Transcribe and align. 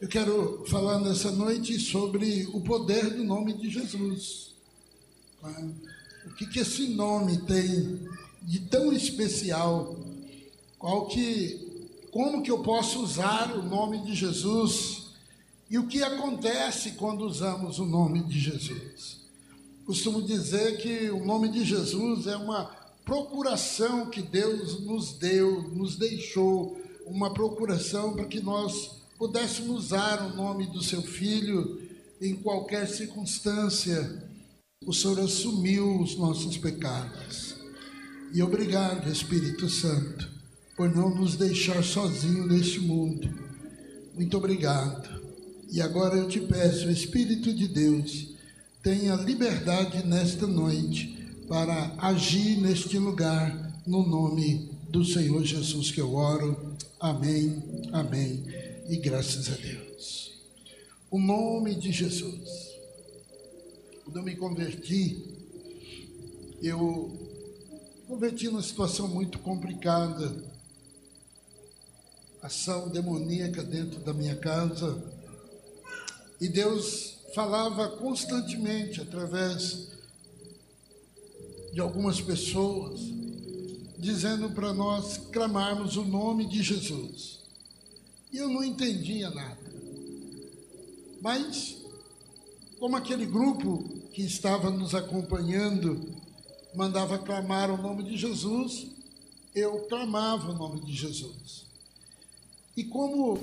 Eu 0.00 0.08
quero 0.08 0.64
falar 0.66 0.98
nessa 0.98 1.30
noite 1.30 1.78
sobre 1.78 2.48
o 2.54 2.62
poder 2.62 3.10
do 3.10 3.22
nome 3.22 3.52
de 3.52 3.68
Jesus. 3.68 4.54
O 6.24 6.34
que, 6.36 6.46
que 6.46 6.60
esse 6.60 6.88
nome 6.88 7.36
tem 7.42 8.08
de 8.40 8.60
tão 8.60 8.94
especial? 8.94 9.94
Qual 10.78 11.06
que, 11.06 11.90
como 12.10 12.42
que 12.42 12.50
eu 12.50 12.62
posso 12.62 13.02
usar 13.02 13.54
o 13.54 13.62
nome 13.62 14.02
de 14.02 14.14
Jesus? 14.14 15.08
E 15.68 15.78
o 15.78 15.86
que 15.86 16.02
acontece 16.02 16.92
quando 16.92 17.26
usamos 17.26 17.78
o 17.78 17.84
nome 17.84 18.22
de 18.22 18.40
Jesus? 18.40 19.20
Costumo 19.84 20.22
dizer 20.22 20.78
que 20.78 21.10
o 21.10 21.26
nome 21.26 21.50
de 21.50 21.62
Jesus 21.62 22.26
é 22.26 22.38
uma 22.38 22.74
procuração 23.04 24.06
que 24.06 24.22
Deus 24.22 24.80
nos 24.80 25.12
deu, 25.12 25.60
nos 25.74 25.96
deixou, 25.96 26.80
uma 27.04 27.34
procuração 27.34 28.14
para 28.14 28.24
que 28.24 28.40
nós 28.40 28.99
pudéssemos 29.20 29.84
usar 29.84 30.22
o 30.22 30.34
nome 30.34 30.64
do 30.68 30.82
seu 30.82 31.02
filho 31.02 31.78
em 32.22 32.34
qualquer 32.36 32.88
circunstância. 32.88 34.24
O 34.86 34.94
Senhor 34.94 35.20
assumiu 35.20 36.00
os 36.00 36.16
nossos 36.16 36.56
pecados. 36.56 37.54
E 38.32 38.42
obrigado, 38.42 39.12
Espírito 39.12 39.68
Santo, 39.68 40.26
por 40.74 40.88
não 40.96 41.14
nos 41.14 41.36
deixar 41.36 41.84
sozinhos 41.84 42.48
neste 42.48 42.80
mundo. 42.80 43.28
Muito 44.14 44.38
obrigado. 44.38 45.20
E 45.70 45.82
agora 45.82 46.16
eu 46.16 46.26
te 46.26 46.40
peço, 46.40 46.90
Espírito 46.90 47.52
de 47.52 47.68
Deus, 47.68 48.28
tenha 48.82 49.16
liberdade 49.16 50.02
nesta 50.02 50.46
noite 50.46 51.14
para 51.46 51.94
agir 51.98 52.56
neste 52.56 52.96
lugar, 52.96 53.82
no 53.86 54.02
nome 54.02 54.70
do 54.88 55.04
Senhor 55.04 55.44
Jesus 55.44 55.90
que 55.90 56.00
eu 56.00 56.14
oro. 56.14 56.74
Amém, 56.98 57.62
amém 57.92 58.59
e 58.90 58.96
graças 58.96 59.48
a 59.48 59.54
Deus. 59.54 60.32
O 61.08 61.20
nome 61.20 61.76
de 61.76 61.92
Jesus. 61.92 62.74
Quando 64.02 64.16
eu 64.16 64.22
me 64.24 64.34
converti, 64.34 65.38
eu 66.60 67.16
converti 68.08 68.46
numa 68.46 68.60
situação 68.60 69.06
muito 69.06 69.38
complicada. 69.38 70.44
Ação 72.42 72.88
demoníaca 72.88 73.62
dentro 73.62 74.00
da 74.00 74.12
minha 74.12 74.34
casa. 74.34 75.00
E 76.40 76.48
Deus 76.48 77.18
falava 77.32 77.90
constantemente 77.90 79.00
através 79.00 79.86
de 81.72 81.78
algumas 81.78 82.20
pessoas, 82.20 83.00
dizendo 83.96 84.50
para 84.50 84.72
nós 84.72 85.16
clamarmos 85.30 85.96
o 85.96 86.04
nome 86.04 86.48
de 86.48 86.60
Jesus. 86.60 87.39
E 88.32 88.38
eu 88.38 88.48
não 88.48 88.62
entendia 88.62 89.30
nada. 89.30 89.58
Mas, 91.20 91.76
como 92.78 92.96
aquele 92.96 93.26
grupo 93.26 93.84
que 94.12 94.22
estava 94.22 94.70
nos 94.70 94.94
acompanhando 94.94 96.18
mandava 96.74 97.18
clamar 97.18 97.70
o 97.70 97.76
nome 97.76 98.04
de 98.04 98.16
Jesus, 98.16 98.86
eu 99.54 99.80
clamava 99.88 100.50
o 100.50 100.54
nome 100.54 100.80
de 100.80 100.92
Jesus. 100.92 101.66
E 102.76 102.84
como 102.84 103.40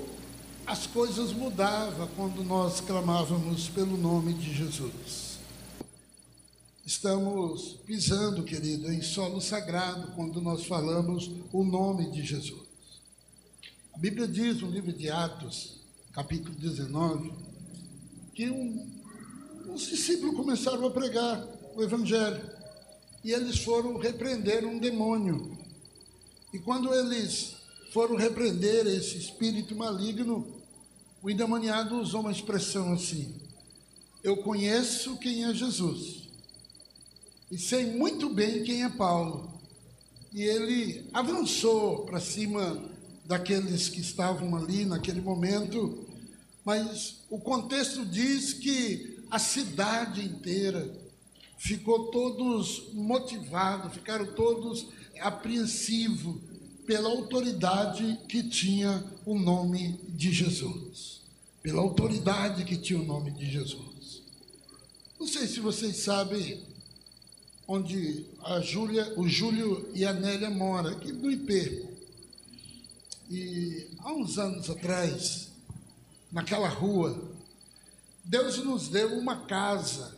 as 0.66 0.86
coisas 0.86 1.32
mudavam 1.32 2.06
quando 2.14 2.44
nós 2.44 2.80
clamávamos 2.80 3.68
pelo 3.68 3.96
nome 3.96 4.34
de 4.34 4.54
Jesus. 4.54 5.38
Estamos 6.84 7.78
pisando, 7.86 8.42
querido, 8.42 8.92
em 8.92 9.00
solo 9.00 9.40
sagrado 9.40 10.12
quando 10.14 10.42
nós 10.42 10.66
falamos 10.66 11.30
o 11.52 11.64
nome 11.64 12.10
de 12.10 12.22
Jesus. 12.22 12.67
A 13.98 14.00
Bíblia 14.00 14.28
diz 14.28 14.60
no 14.60 14.70
livro 14.70 14.92
de 14.92 15.10
Atos, 15.10 15.80
capítulo 16.12 16.54
19, 16.54 17.32
que 18.32 18.48
um, 18.48 18.88
uns 19.66 19.88
discípulos 19.88 20.36
começaram 20.36 20.86
a 20.86 20.90
pregar 20.92 21.44
o 21.74 21.82
Evangelho 21.82 22.48
e 23.24 23.32
eles 23.32 23.58
foram 23.58 23.98
repreender 23.98 24.64
um 24.64 24.78
demônio. 24.78 25.58
E 26.54 26.60
quando 26.60 26.94
eles 26.94 27.56
foram 27.92 28.14
repreender 28.14 28.86
esse 28.86 29.18
espírito 29.18 29.74
maligno, 29.74 30.46
o 31.20 31.28
endemoniado 31.28 31.98
usou 31.98 32.20
uma 32.20 32.30
expressão 32.30 32.92
assim: 32.92 33.34
Eu 34.22 34.36
conheço 34.36 35.18
quem 35.18 35.44
é 35.44 35.52
Jesus 35.52 36.28
e 37.50 37.58
sei 37.58 37.84
muito 37.84 38.30
bem 38.30 38.62
quem 38.62 38.84
é 38.84 38.88
Paulo. 38.88 39.60
E 40.32 40.44
ele 40.44 41.10
avançou 41.12 42.06
para 42.06 42.20
cima 42.20 42.96
daqueles 43.28 43.90
que 43.90 44.00
estavam 44.00 44.56
ali 44.56 44.86
naquele 44.86 45.20
momento, 45.20 46.08
mas 46.64 47.18
o 47.28 47.38
contexto 47.38 48.04
diz 48.06 48.54
que 48.54 49.18
a 49.30 49.38
cidade 49.38 50.24
inteira 50.24 50.90
ficou 51.58 52.10
todos 52.10 52.90
motivados, 52.94 53.92
ficaram 53.92 54.26
todos 54.32 54.86
apreensivos 55.20 56.36
pela 56.86 57.10
autoridade 57.10 58.18
que 58.26 58.42
tinha 58.42 59.04
o 59.26 59.38
nome 59.38 60.00
de 60.08 60.32
Jesus. 60.32 61.20
Pela 61.62 61.82
autoridade 61.82 62.64
que 62.64 62.78
tinha 62.78 62.98
o 62.98 63.04
nome 63.04 63.30
de 63.32 63.50
Jesus. 63.50 64.22
Não 65.20 65.26
sei 65.26 65.46
se 65.46 65.60
vocês 65.60 65.96
sabem 65.96 66.62
onde 67.66 68.24
a 68.42 68.60
Júlia, 68.60 69.12
o 69.18 69.28
Júlio 69.28 69.90
e 69.94 70.06
a 70.06 70.14
Nélia 70.14 70.48
moram, 70.48 70.90
aqui 70.90 71.12
do 71.12 71.30
IP. 71.30 71.97
E 73.30 73.90
há 73.98 74.12
uns 74.12 74.38
anos 74.38 74.70
atrás, 74.70 75.48
naquela 76.32 76.68
rua, 76.68 77.30
Deus 78.24 78.56
nos 78.64 78.88
deu 78.88 79.18
uma 79.18 79.46
casa 79.46 80.16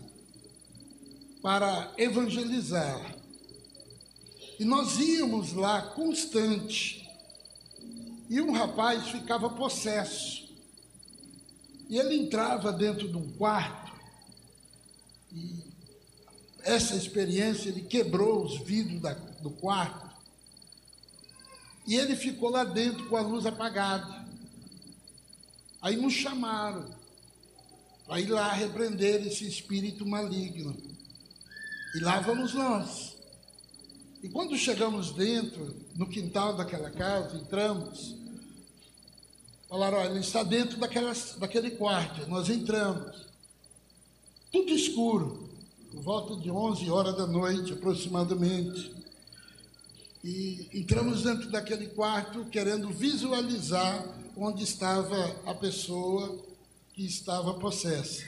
para 1.43 1.93
evangelizar. 1.99 3.17
E 4.61 4.65
nós 4.65 4.99
íamos 4.99 5.53
lá 5.53 5.83
constante. 5.83 7.09
E 8.29 8.41
um 8.41 8.53
rapaz 8.53 9.09
ficava 9.09 9.51
possesso. 9.51 10.49
E 11.89 11.99
ele 11.99 12.15
entrava 12.15 12.73
dentro 12.73 13.09
de 13.09 13.17
um 13.17 13.33
quarto. 13.33 13.91
E 15.33 15.65
essa 16.63 16.95
experiência, 16.95 17.71
ele 17.71 17.83
quebrou 17.83 18.45
os 18.45 18.61
vidros 18.61 19.01
da, 19.01 19.15
do 19.15 19.51
quarto 19.51 20.10
e 21.91 21.97
ele 21.97 22.15
ficou 22.15 22.51
lá 22.51 22.63
dentro 22.63 23.09
com 23.09 23.17
a 23.17 23.21
luz 23.21 23.45
apagada. 23.45 24.25
Aí 25.83 25.97
nos 25.97 26.13
chamaram 26.13 26.89
para 28.07 28.21
ir 28.21 28.29
lá 28.29 28.53
repreender 28.53 29.27
esse 29.27 29.45
espírito 29.45 30.07
maligno. 30.07 30.77
E 31.97 31.99
lá 31.99 32.21
vamos 32.21 32.55
nós. 32.55 33.17
E 34.23 34.29
quando 34.29 34.57
chegamos 34.57 35.11
dentro, 35.11 35.75
no 35.97 36.07
quintal 36.07 36.57
daquela 36.57 36.93
casa, 36.93 37.37
entramos, 37.37 38.15
falaram: 39.69 39.99
olha, 39.99 40.11
ele 40.11 40.21
está 40.21 40.45
dentro 40.45 40.79
daquela, 40.79 41.13
daquele 41.39 41.73
quarto. 41.73 42.25
Nós 42.31 42.49
entramos, 42.49 43.27
tudo 44.53 44.71
escuro, 44.73 45.51
por 45.91 46.03
volta 46.03 46.37
de 46.37 46.53
11 46.53 46.89
horas 46.89 47.17
da 47.17 47.27
noite 47.27 47.73
aproximadamente. 47.73 49.00
E 50.23 50.69
entramos 50.75 51.23
dentro 51.23 51.51
daquele 51.51 51.89
quarto 51.89 52.45
querendo 52.47 52.91
visualizar 52.91 54.07
onde 54.37 54.65
estava 54.65 55.37
a 55.47 55.55
pessoa 55.55 56.45
que 56.93 57.05
estava 57.05 57.55
possessa. 57.55 58.25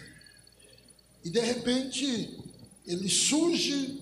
E 1.25 1.31
de 1.31 1.41
repente 1.41 2.39
ele 2.87 3.09
surge 3.09 4.01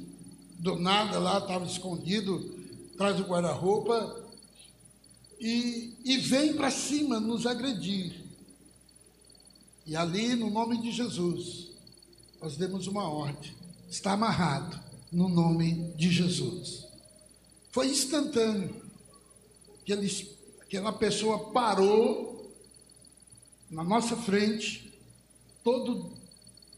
do 0.59 0.77
nada 0.77 1.19
lá, 1.19 1.39
estava 1.39 1.65
escondido 1.67 2.59
atrás 2.95 3.17
do 3.17 3.25
guarda-roupa 3.25 4.25
e, 5.41 5.95
e 6.05 6.19
vem 6.19 6.55
para 6.55 6.71
cima 6.71 7.19
nos 7.19 7.47
agredir. 7.47 8.25
E 9.87 9.97
ali, 9.97 10.37
no 10.37 10.51
nome 10.51 10.81
de 10.81 10.93
Jesus, 10.93 11.71
nós 12.41 12.57
demos 12.57 12.87
uma 12.87 13.09
ordem: 13.09 13.53
está 13.89 14.13
amarrado 14.13 14.79
no 15.11 15.29
nome 15.29 15.93
de 15.97 16.11
Jesus. 16.11 16.80
Foi 17.73 17.89
instantâneo. 17.89 18.75
Aquele, 19.81 20.37
aquela 20.61 20.93
pessoa 20.93 21.51
parou 21.53 22.53
na 23.71 23.85
nossa 23.85 24.17
frente, 24.17 24.93
todo 25.63 26.13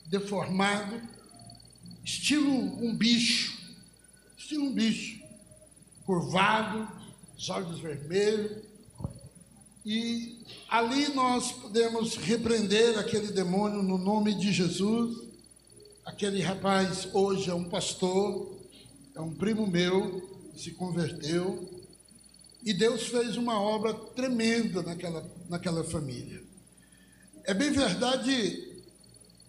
deformado, 0.06 1.00
estilo 2.05 2.53
um 2.53 2.94
bicho, 2.94 3.59
estilo 4.37 4.67
um 4.67 4.73
bicho, 4.75 5.23
curvado, 6.05 6.87
os 7.37 7.49
olhos 7.49 7.81
vermelhos. 7.81 8.62
E 9.85 10.45
ali 10.69 11.09
nós 11.15 11.53
podemos 11.53 12.17
repreender 12.17 12.99
aquele 12.99 13.29
demônio 13.29 13.83
no 13.83 13.97
nome 13.97 14.35
de 14.35 14.53
Jesus. 14.53 15.23
Aquele 16.05 16.43
rapaz 16.43 17.09
hoje 17.15 17.49
é 17.49 17.55
um 17.55 17.65
pastor, 17.65 18.59
é 19.15 19.21
um 19.21 19.33
primo 19.33 19.67
meu, 19.67 20.31
se 20.56 20.72
converteu 20.72 21.69
e 22.64 22.72
Deus 22.72 23.08
fez 23.08 23.37
uma 23.37 23.60
obra 23.60 23.93
tremenda 23.93 24.82
naquela, 24.82 25.28
naquela 25.49 25.84
família. 25.84 26.43
É 27.44 27.52
bem 27.52 27.72
verdade 27.72 28.72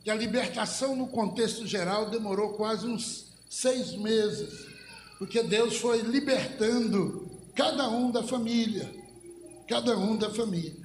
que 0.03 0.09
a 0.09 0.15
libertação 0.15 0.95
no 0.95 1.07
contexto 1.07 1.65
geral 1.67 2.09
demorou 2.09 2.53
quase 2.53 2.87
uns 2.87 3.31
seis 3.49 3.95
meses, 3.95 4.65
porque 5.19 5.43
Deus 5.43 5.77
foi 5.77 6.01
libertando 6.01 7.31
cada 7.55 7.87
um 7.89 8.11
da 8.11 8.23
família, 8.23 8.91
cada 9.67 9.97
um 9.97 10.17
da 10.17 10.29
família. 10.31 10.83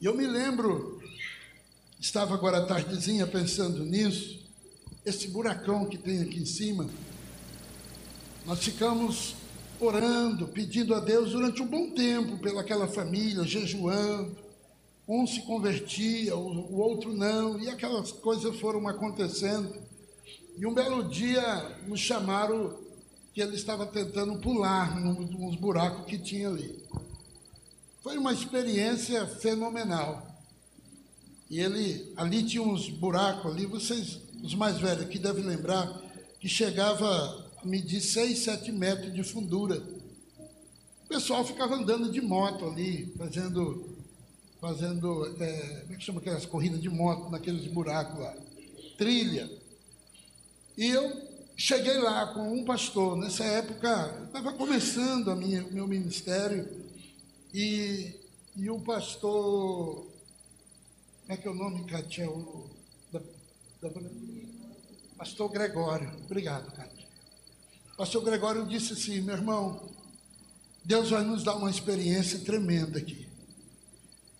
E 0.00 0.06
eu 0.06 0.16
me 0.16 0.26
lembro, 0.26 1.02
estava 2.00 2.34
agora 2.34 2.58
à 2.58 2.66
tardezinha 2.66 3.26
pensando 3.26 3.84
nisso, 3.84 4.44
esse 5.04 5.28
buracão 5.28 5.86
que 5.86 5.98
tem 5.98 6.22
aqui 6.22 6.38
em 6.38 6.46
cima, 6.46 6.88
nós 8.44 8.62
ficamos 8.62 9.34
orando, 9.80 10.48
pedindo 10.48 10.94
a 10.94 11.00
Deus 11.00 11.32
durante 11.32 11.62
um 11.62 11.66
bom 11.66 11.90
tempo 11.90 12.38
pelaquela 12.38 12.86
família, 12.86 13.44
jejuando. 13.44 14.36
Um 15.08 15.26
se 15.26 15.42
convertia, 15.42 16.36
o, 16.36 16.78
outro 16.78 17.12
não, 17.12 17.58
e 17.58 17.68
aquelas 17.68 18.12
coisas 18.12 18.58
foram 18.58 18.86
acontecendo. 18.88 19.74
E 20.56 20.66
um 20.66 20.72
belo 20.72 21.04
dia 21.04 21.42
nos 21.86 22.00
chamaram 22.00 22.78
que 23.34 23.42
ele 23.42 23.56
estava 23.56 23.86
tentando 23.86 24.38
pular 24.38 24.98
nos 25.00 25.56
buracos 25.56 26.06
que 26.06 26.18
tinha 26.18 26.48
ali. 26.48 26.82
Foi 28.02 28.16
uma 28.16 28.32
experiência 28.32 29.26
fenomenal. 29.26 30.26
E 31.50 31.60
ele, 31.60 32.12
ali 32.16 32.42
tinha 32.42 32.62
uns 32.62 32.88
buracos 32.88 33.52
ali, 33.52 33.66
vocês, 33.66 34.18
os 34.42 34.54
mais 34.54 34.78
velhos 34.78 35.02
aqui 35.02 35.18
devem 35.18 35.44
lembrar, 35.44 36.00
que 36.40 36.48
chegava 36.48 37.43
medir 37.64 38.00
6, 38.00 38.38
7 38.38 38.72
metros 38.72 39.12
de 39.12 39.22
fundura. 39.22 39.82
O 41.04 41.08
pessoal 41.08 41.44
ficava 41.44 41.74
andando 41.74 42.10
de 42.10 42.20
moto 42.20 42.66
ali, 42.66 43.12
fazendo, 43.16 43.96
fazendo 44.60 45.26
é, 45.42 45.80
como 45.80 45.92
é 45.92 45.96
que 45.96 46.04
chama 46.04 46.20
aquelas 46.20 46.46
corridas 46.46 46.80
de 46.80 46.88
moto 46.88 47.30
naqueles 47.30 47.66
buracos 47.66 48.18
lá? 48.18 48.34
Trilha. 48.96 49.50
E 50.76 50.86
eu 50.86 51.34
cheguei 51.56 51.98
lá 51.98 52.32
com 52.34 52.52
um 52.52 52.64
pastor. 52.64 53.16
Nessa 53.16 53.44
época, 53.44 54.24
estava 54.26 54.52
começando 54.52 55.30
a 55.30 55.36
minha, 55.36 55.64
o 55.64 55.72
meu 55.72 55.86
ministério, 55.86 56.68
e, 57.52 58.12
e 58.56 58.70
o 58.70 58.80
pastor. 58.80 60.06
Como 61.22 61.32
é 61.32 61.36
que 61.36 61.46
é 61.46 61.50
o 61.50 61.54
nome, 61.54 61.84
Cátia? 61.84 62.28
O, 62.28 62.68
da, 63.12 63.20
da, 63.80 63.90
pastor 65.16 65.50
Gregório. 65.50 66.10
Obrigado, 66.24 66.72
Cátia. 66.72 67.03
Pastor 67.96 68.24
Gregório 68.24 68.66
disse 68.66 68.92
assim: 68.94 69.20
meu 69.20 69.36
irmão, 69.36 69.88
Deus 70.84 71.10
vai 71.10 71.22
nos 71.22 71.44
dar 71.44 71.56
uma 71.56 71.70
experiência 71.70 72.40
tremenda 72.40 72.98
aqui. 72.98 73.28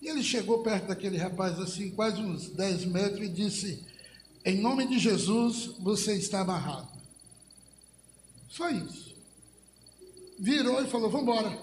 E 0.02 0.08
ele 0.08 0.22
chegou 0.22 0.62
perto 0.62 0.88
daquele 0.88 1.16
rapaz, 1.16 1.58
assim, 1.58 1.90
quase 1.90 2.20
uns 2.20 2.48
10 2.48 2.86
metros, 2.86 3.22
e 3.22 3.28
disse: 3.28 3.86
Em 4.44 4.60
nome 4.60 4.86
de 4.88 4.98
Jesus, 4.98 5.66
você 5.78 6.14
está 6.14 6.40
amarrado. 6.40 6.88
Só 8.50 8.68
isso. 8.70 9.14
Virou 10.38 10.82
e 10.82 10.88
falou: 10.88 11.08
Vamos 11.08 11.28
embora. 11.28 11.58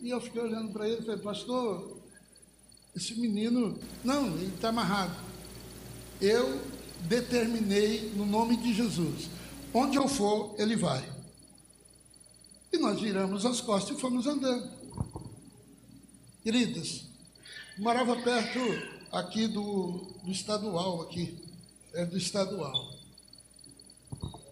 E 0.00 0.10
eu 0.10 0.20
fiquei 0.20 0.42
olhando 0.42 0.72
para 0.72 0.88
ele 0.88 1.00
e 1.00 1.04
falei: 1.04 1.20
Pastor, 1.20 1.96
esse 2.94 3.14
menino, 3.14 3.78
não, 4.02 4.34
ele 4.34 4.52
está 4.52 4.70
amarrado. 4.70 5.14
Eu 6.20 6.60
determinei 7.08 8.12
no 8.16 8.26
nome 8.26 8.56
de 8.56 8.74
Jesus 8.74 9.31
Onde 9.74 9.96
eu 9.96 10.06
for, 10.06 10.54
ele 10.58 10.76
vai. 10.76 11.02
E 12.72 12.78
nós 12.78 13.00
viramos 13.00 13.46
as 13.46 13.60
costas 13.60 13.96
e 13.96 14.00
fomos 14.00 14.26
andando. 14.26 14.70
Queridas, 16.42 17.04
morava 17.78 18.16
perto 18.16 18.58
aqui 19.10 19.46
do, 19.46 20.12
do 20.24 20.30
estadual, 20.30 21.02
aqui, 21.02 21.38
é 21.94 22.04
do 22.04 22.16
estadual. 22.16 22.92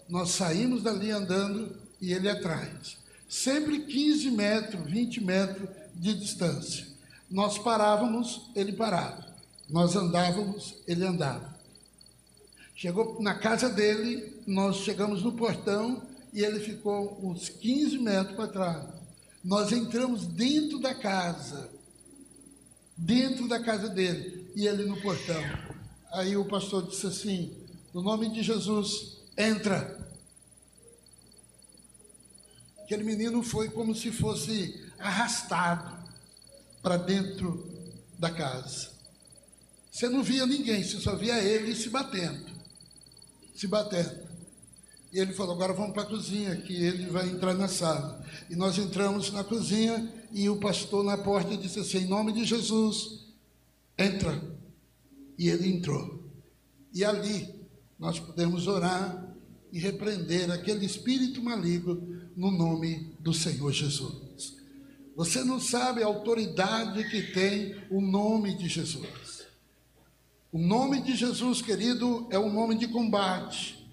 Nós 0.08 0.30
saímos 0.30 0.82
dali 0.82 1.10
andando 1.10 1.76
e 2.00 2.12
ele 2.12 2.28
atrás. 2.28 2.96
Sempre 3.28 3.80
15 3.80 4.30
metros, 4.30 4.90
20 4.90 5.20
metros 5.22 5.68
de 5.94 6.14
distância. 6.14 6.86
Nós 7.30 7.58
parávamos, 7.58 8.50
ele 8.54 8.72
parava. 8.72 9.24
Nós 9.68 9.94
andávamos, 9.94 10.74
ele 10.86 11.04
andava. 11.04 11.49
Chegou 12.80 13.20
na 13.20 13.34
casa 13.34 13.68
dele, 13.68 14.40
nós 14.46 14.78
chegamos 14.78 15.22
no 15.22 15.32
portão 15.32 16.02
e 16.32 16.42
ele 16.42 16.60
ficou 16.60 17.20
uns 17.22 17.50
15 17.50 17.98
metros 17.98 18.34
para 18.34 18.48
trás. 18.48 18.88
Nós 19.44 19.70
entramos 19.70 20.26
dentro 20.26 20.78
da 20.78 20.94
casa, 20.94 21.70
dentro 22.96 23.46
da 23.46 23.62
casa 23.62 23.86
dele, 23.86 24.50
e 24.56 24.66
ele 24.66 24.86
no 24.86 24.98
portão. 25.02 25.42
Aí 26.10 26.38
o 26.38 26.46
pastor 26.46 26.88
disse 26.88 27.06
assim: 27.06 27.54
no 27.92 28.00
nome 28.00 28.30
de 28.32 28.42
Jesus, 28.42 29.18
entra. 29.36 30.00
Aquele 32.78 33.04
menino 33.04 33.42
foi 33.42 33.68
como 33.68 33.94
se 33.94 34.10
fosse 34.10 34.90
arrastado 34.98 36.02
para 36.80 36.96
dentro 36.96 37.62
da 38.18 38.30
casa. 38.30 38.88
Você 39.92 40.08
não 40.08 40.22
via 40.22 40.46
ninguém, 40.46 40.82
você 40.82 40.98
só 40.98 41.14
via 41.14 41.44
ele 41.44 41.74
se 41.74 41.90
batendo 41.90 42.58
se 43.60 43.66
batendo. 43.66 44.30
E 45.12 45.18
ele 45.18 45.34
falou: 45.34 45.54
agora 45.54 45.74
vamos 45.74 45.92
para 45.92 46.04
a 46.04 46.06
cozinha, 46.06 46.56
que 46.56 46.72
ele 46.72 47.10
vai 47.10 47.28
entrar 47.28 47.52
na 47.52 47.68
sala. 47.68 48.24
E 48.48 48.56
nós 48.56 48.78
entramos 48.78 49.30
na 49.30 49.44
cozinha 49.44 50.10
e 50.32 50.48
o 50.48 50.56
pastor 50.56 51.04
na 51.04 51.18
porta 51.18 51.54
disse 51.56 51.80
assim: 51.80 51.98
em 51.98 52.08
nome 52.08 52.32
de 52.32 52.44
Jesus, 52.44 53.26
entra. 53.98 54.40
E 55.36 55.48
ele 55.48 55.68
entrou. 55.68 56.24
E 56.94 57.04
ali 57.04 57.54
nós 57.98 58.18
podemos 58.18 58.66
orar 58.66 59.28
e 59.70 59.78
repreender 59.78 60.50
aquele 60.50 60.86
espírito 60.86 61.42
maligno 61.42 62.30
no 62.34 62.50
nome 62.50 63.14
do 63.20 63.34
Senhor 63.34 63.72
Jesus. 63.72 64.56
Você 65.14 65.44
não 65.44 65.60
sabe 65.60 66.02
a 66.02 66.06
autoridade 66.06 67.08
que 67.10 67.32
tem 67.32 67.76
o 67.90 68.00
nome 68.00 68.56
de 68.56 68.68
Jesus. 68.68 69.39
O 70.52 70.58
nome 70.58 71.00
de 71.00 71.14
Jesus, 71.14 71.62
querido, 71.62 72.26
é 72.28 72.38
um 72.38 72.52
nome 72.52 72.74
de 72.74 72.88
combate. 72.88 73.88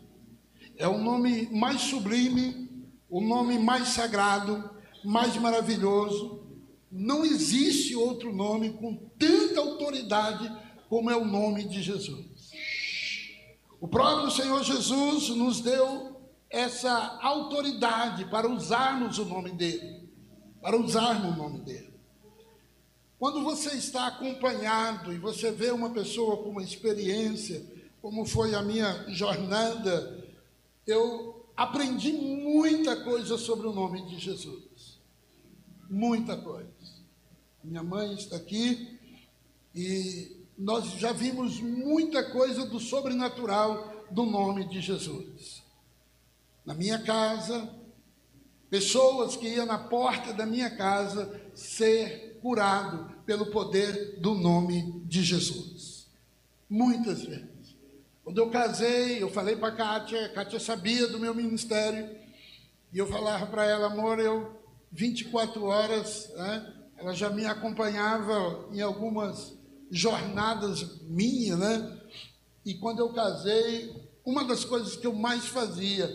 É 0.75 0.87
o 0.87 0.97
nome 0.97 1.47
mais 1.51 1.81
sublime, 1.81 2.87
o 3.07 3.21
nome 3.21 3.59
mais 3.59 3.89
sagrado, 3.89 4.67
mais 5.03 5.37
maravilhoso. 5.37 6.47
Não 6.91 7.23
existe 7.23 7.95
outro 7.95 8.33
nome 8.33 8.71
com 8.71 8.95
tanta 9.19 9.59
autoridade 9.59 10.51
como 10.89 11.11
é 11.11 11.15
o 11.15 11.25
nome 11.25 11.63
de 11.63 11.83
Jesus. 11.83 12.25
O 13.79 13.87
próprio 13.87 14.31
Senhor 14.31 14.63
Jesus 14.63 15.29
nos 15.29 15.61
deu 15.61 16.19
essa 16.49 17.19
autoridade 17.21 18.25
para 18.25 18.49
usarmos 18.49 19.19
o 19.19 19.25
nome 19.25 19.51
dele, 19.51 20.09
para 20.59 20.75
usarmos 20.75 21.35
o 21.35 21.37
nome 21.37 21.59
dele. 21.59 21.86
Quando 23.19 23.43
você 23.43 23.75
está 23.75 24.07
acompanhado 24.07 25.11
e 25.11 25.17
você 25.17 25.51
vê 25.51 25.71
uma 25.71 25.89
pessoa 25.89 26.37
com 26.37 26.49
uma 26.49 26.63
experiência, 26.63 27.65
como 27.99 28.25
foi 28.25 28.53
a 28.53 28.61
minha 28.61 29.05
jornada, 29.09 30.23
eu 30.85 31.45
aprendi 31.55 32.13
muita 32.13 33.03
coisa 33.03 33.37
sobre 33.37 33.65
o 33.67 33.73
nome 33.73 34.05
de 34.05 34.19
Jesus. 34.19 34.99
Muita 35.89 36.37
coisa. 36.37 36.69
Minha 37.63 37.81
mãe 37.81 38.13
está 38.13 38.35
aqui 38.35 38.99
e 39.73 40.45
nós 40.55 40.85
já 40.93 41.11
vimos 41.11 41.59
muita 41.59 42.31
coisa 42.31 42.65
do 42.65 42.79
sobrenatural 42.79 44.05
do 44.11 44.25
nome 44.25 44.67
de 44.69 44.79
Jesus. 44.79 45.63
Na 46.63 46.75
minha 46.75 47.01
casa, 47.01 47.67
pessoas 48.69 49.35
que 49.35 49.47
iam 49.47 49.65
na 49.65 49.77
porta 49.77 50.33
da 50.33 50.45
minha 50.45 50.69
casa 50.69 51.41
ser 51.55 52.26
curado 52.41 53.15
pelo 53.25 53.47
poder 53.47 54.19
do 54.19 54.33
nome 54.33 55.01
de 55.05 55.23
Jesus. 55.23 56.07
Muitas 56.69 57.23
vezes. 57.23 57.75
Quando 58.23 58.39
eu 58.39 58.49
casei, 58.49 59.21
eu 59.21 59.29
falei 59.29 59.55
para 59.55 59.69
a 59.69 59.75
Kátia, 59.75 60.29
Kátia 60.29 60.59
sabia 60.59 61.07
do 61.07 61.19
meu 61.19 61.33
ministério, 61.33 62.09
e 62.91 62.97
eu 62.97 63.07
falava 63.07 63.45
para 63.47 63.65
ela, 63.65 63.87
amor, 63.87 64.19
eu 64.19 64.59
24 64.91 65.63
horas, 65.63 66.29
né, 66.35 66.73
ela 66.97 67.13
já 67.13 67.29
me 67.29 67.45
acompanhava 67.45 68.67
em 68.71 68.81
algumas 68.81 69.53
jornadas 69.89 71.01
minhas, 71.03 71.57
né? 71.57 72.01
E 72.65 72.73
quando 72.75 72.99
eu 72.99 73.13
casei, 73.13 73.95
uma 74.25 74.43
das 74.43 74.65
coisas 74.65 74.95
que 74.97 75.07
eu 75.07 75.13
mais 75.13 75.45
fazia 75.45 76.09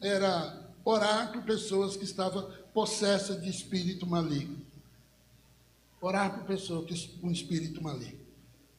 era 0.00 0.72
orar 0.84 1.30
por 1.32 1.42
pessoas 1.42 1.96
que 1.96 2.04
estavam 2.04 2.50
possessas 2.72 3.40
de 3.40 3.48
espírito 3.48 4.06
maligno 4.06 4.67
orar 6.00 6.34
por 6.34 6.46
pessoa 6.46 6.86
com 7.20 7.30
espírito 7.30 7.82
maligno. 7.82 8.26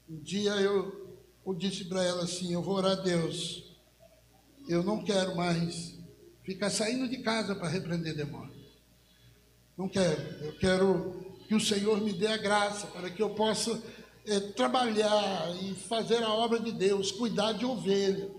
Um 0.10 0.20
dia 0.20 0.52
eu, 0.56 1.20
eu 1.46 1.54
disse 1.54 1.86
para 1.86 2.04
ela 2.04 2.24
assim: 2.24 2.54
Eu 2.54 2.62
vou 2.62 2.76
orar 2.76 2.94
a 2.94 3.02
Deus. 3.02 3.78
Eu 4.68 4.84
não 4.84 5.04
quero 5.04 5.36
mais 5.36 5.98
ficar 6.44 6.70
saindo 6.70 7.08
de 7.08 7.18
casa 7.18 7.56
para 7.56 7.68
repreender 7.68 8.16
demônio. 8.16 8.58
Não 9.78 9.88
quero. 9.88 10.22
Eu 10.44 10.58
quero 10.58 11.36
que 11.48 11.56
o 11.56 11.60
Senhor 11.60 12.02
me 12.02 12.14
dê 12.14 12.28
a 12.28 12.38
graça 12.38 12.88
para 12.88 13.10
que 13.10 13.22
eu 13.22 13.32
possa 13.32 13.82
é, 14.26 14.40
trabalhar 14.40 15.56
e 15.64 15.74
fazer 15.74 16.22
a 16.22 16.34
obra 16.34 16.60
de 16.60 16.72
Deus, 16.72 17.12
cuidar 17.12 17.54
de 17.54 17.66
ovelha. 17.66 18.30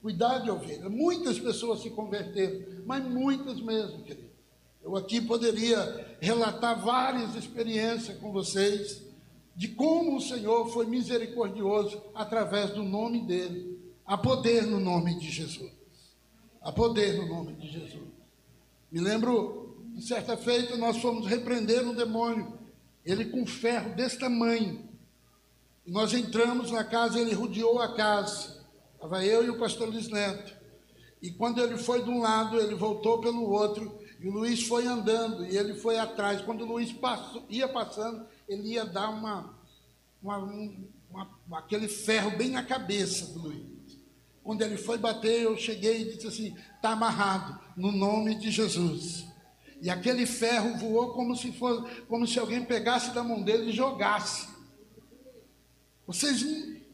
Cuidar 0.00 0.38
de 0.38 0.50
ovelha. 0.50 0.88
Muitas 0.88 1.38
pessoas 1.38 1.80
se 1.80 1.90
converteram, 1.90 2.84
mas 2.84 3.04
muitas 3.04 3.60
mesmo, 3.60 4.02
querido. 4.04 4.23
Eu 4.84 4.96
aqui 4.96 5.18
poderia 5.18 6.16
relatar 6.20 6.78
várias 6.84 7.34
experiências 7.36 8.18
com 8.18 8.30
vocês 8.30 9.02
de 9.56 9.68
como 9.68 10.18
o 10.18 10.20
Senhor 10.20 10.68
foi 10.68 10.84
misericordioso 10.84 12.02
através 12.14 12.70
do 12.70 12.82
nome 12.82 13.26
dele. 13.26 13.80
Há 14.04 14.18
poder 14.18 14.66
no 14.66 14.78
nome 14.78 15.18
de 15.18 15.30
Jesus. 15.30 15.72
Há 16.60 16.70
poder 16.70 17.16
no 17.16 17.26
nome 17.26 17.54
de 17.54 17.68
Jesus. 17.70 18.10
Me 18.92 19.00
lembro 19.00 19.74
de 19.94 20.06
certa 20.06 20.36
feita 20.36 20.76
nós 20.76 20.98
fomos 20.98 21.26
repreender 21.26 21.86
um 21.86 21.94
demônio, 21.94 22.58
ele 23.06 23.24
com 23.26 23.46
ferro 23.46 23.94
desse 23.94 24.18
tamanho. 24.18 24.86
E 25.86 25.90
nós 25.90 26.12
entramos 26.12 26.70
na 26.70 26.84
casa, 26.84 27.18
ele 27.18 27.32
rodeou 27.32 27.80
a 27.80 27.94
casa. 27.94 28.62
Estava 28.94 29.24
eu 29.24 29.44
e 29.44 29.50
o 29.50 29.58
pastor 29.58 29.88
Luiz 29.88 30.08
Neto. 30.08 30.54
E 31.22 31.30
quando 31.30 31.62
ele 31.62 31.78
foi 31.78 32.02
de 32.02 32.10
um 32.10 32.20
lado, 32.20 32.60
ele 32.60 32.74
voltou 32.74 33.18
pelo 33.20 33.48
outro, 33.50 33.98
e 34.24 34.28
o 34.28 34.32
Luiz 34.32 34.62
foi 34.62 34.86
andando, 34.86 35.44
e 35.44 35.54
ele 35.54 35.74
foi 35.74 35.98
atrás. 35.98 36.40
Quando 36.40 36.62
o 36.62 36.66
Luiz 36.66 36.90
passou, 36.94 37.44
ia 37.50 37.68
passando, 37.68 38.26
ele 38.48 38.70
ia 38.70 38.86
dar 38.86 39.10
uma, 39.10 39.54
uma, 40.22 40.38
uma, 41.10 41.58
aquele 41.58 41.88
ferro 41.88 42.34
bem 42.34 42.48
na 42.48 42.62
cabeça 42.62 43.26
do 43.34 43.40
Luiz. 43.40 43.98
Quando 44.42 44.62
ele 44.62 44.78
foi 44.78 44.96
bater, 44.96 45.42
eu 45.42 45.58
cheguei 45.58 46.00
e 46.00 46.14
disse 46.14 46.26
assim: 46.26 46.56
está 46.74 46.92
amarrado, 46.92 47.60
no 47.76 47.92
nome 47.92 48.34
de 48.36 48.50
Jesus. 48.50 49.26
E 49.82 49.90
aquele 49.90 50.24
ferro 50.24 50.78
voou 50.78 51.12
como 51.12 51.36
se, 51.36 51.52
fosse, 51.52 52.02
como 52.04 52.26
se 52.26 52.38
alguém 52.38 52.64
pegasse 52.64 53.12
da 53.12 53.22
mão 53.22 53.42
dele 53.42 53.68
e 53.68 53.76
jogasse. 53.76 54.48
Vocês 56.06 56.42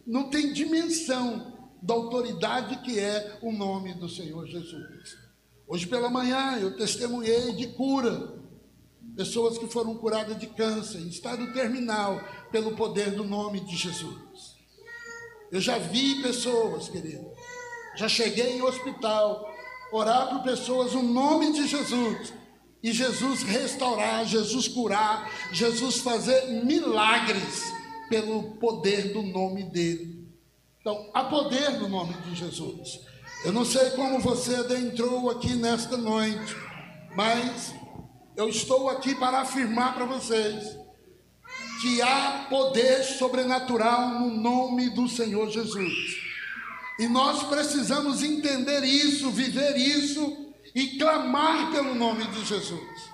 não 0.04 0.30
têm 0.30 0.52
dimensão 0.52 1.70
da 1.80 1.94
autoridade 1.94 2.82
que 2.82 2.98
é 2.98 3.38
o 3.40 3.52
nome 3.52 3.94
do 3.94 4.08
Senhor 4.08 4.44
Jesus. 4.48 5.29
Hoje 5.70 5.86
pela 5.86 6.10
manhã 6.10 6.58
eu 6.58 6.76
testemunhei 6.76 7.52
de 7.52 7.68
cura. 7.68 8.40
Pessoas 9.14 9.56
que 9.56 9.68
foram 9.68 9.94
curadas 9.94 10.36
de 10.36 10.48
câncer, 10.48 10.98
em 10.98 11.06
estado 11.06 11.52
terminal, 11.52 12.20
pelo 12.50 12.74
poder 12.74 13.12
do 13.12 13.22
nome 13.22 13.60
de 13.60 13.76
Jesus. 13.76 14.56
Eu 15.52 15.60
já 15.60 15.78
vi 15.78 16.22
pessoas, 16.22 16.88
querido, 16.88 17.30
já 17.96 18.08
cheguei 18.08 18.56
em 18.56 18.62
hospital, 18.62 19.48
orar 19.92 20.30
por 20.30 20.42
pessoas 20.42 20.92
no 20.92 21.04
nome 21.04 21.52
de 21.52 21.68
Jesus, 21.68 22.32
e 22.82 22.92
Jesus 22.92 23.42
restaurar, 23.42 24.24
Jesus 24.26 24.66
curar, 24.66 25.30
Jesus 25.52 25.98
fazer 25.98 26.64
milagres 26.64 27.72
pelo 28.08 28.56
poder 28.56 29.12
do 29.12 29.22
nome 29.22 29.62
dele. 29.64 30.28
Então, 30.80 31.10
há 31.14 31.24
poder 31.24 31.78
no 31.78 31.88
nome 31.88 32.14
de 32.22 32.34
Jesus. 32.34 33.09
Eu 33.44 33.52
não 33.52 33.64
sei 33.64 33.90
como 33.90 34.20
você 34.20 34.54
adentrou 34.54 35.30
aqui 35.30 35.54
nesta 35.54 35.96
noite, 35.96 36.54
mas 37.16 37.74
eu 38.36 38.48
estou 38.48 38.90
aqui 38.90 39.14
para 39.14 39.40
afirmar 39.40 39.94
para 39.94 40.04
vocês 40.04 40.78
que 41.80 42.02
há 42.02 42.46
poder 42.50 43.02
sobrenatural 43.02 44.20
no 44.20 44.30
nome 44.30 44.90
do 44.90 45.08
Senhor 45.08 45.48
Jesus. 45.50 45.92
E 46.98 47.08
nós 47.08 47.42
precisamos 47.44 48.22
entender 48.22 48.84
isso, 48.84 49.30
viver 49.30 49.74
isso 49.74 50.52
e 50.74 50.98
clamar 50.98 51.70
pelo 51.72 51.94
nome 51.94 52.26
de 52.26 52.44
Jesus. 52.44 53.10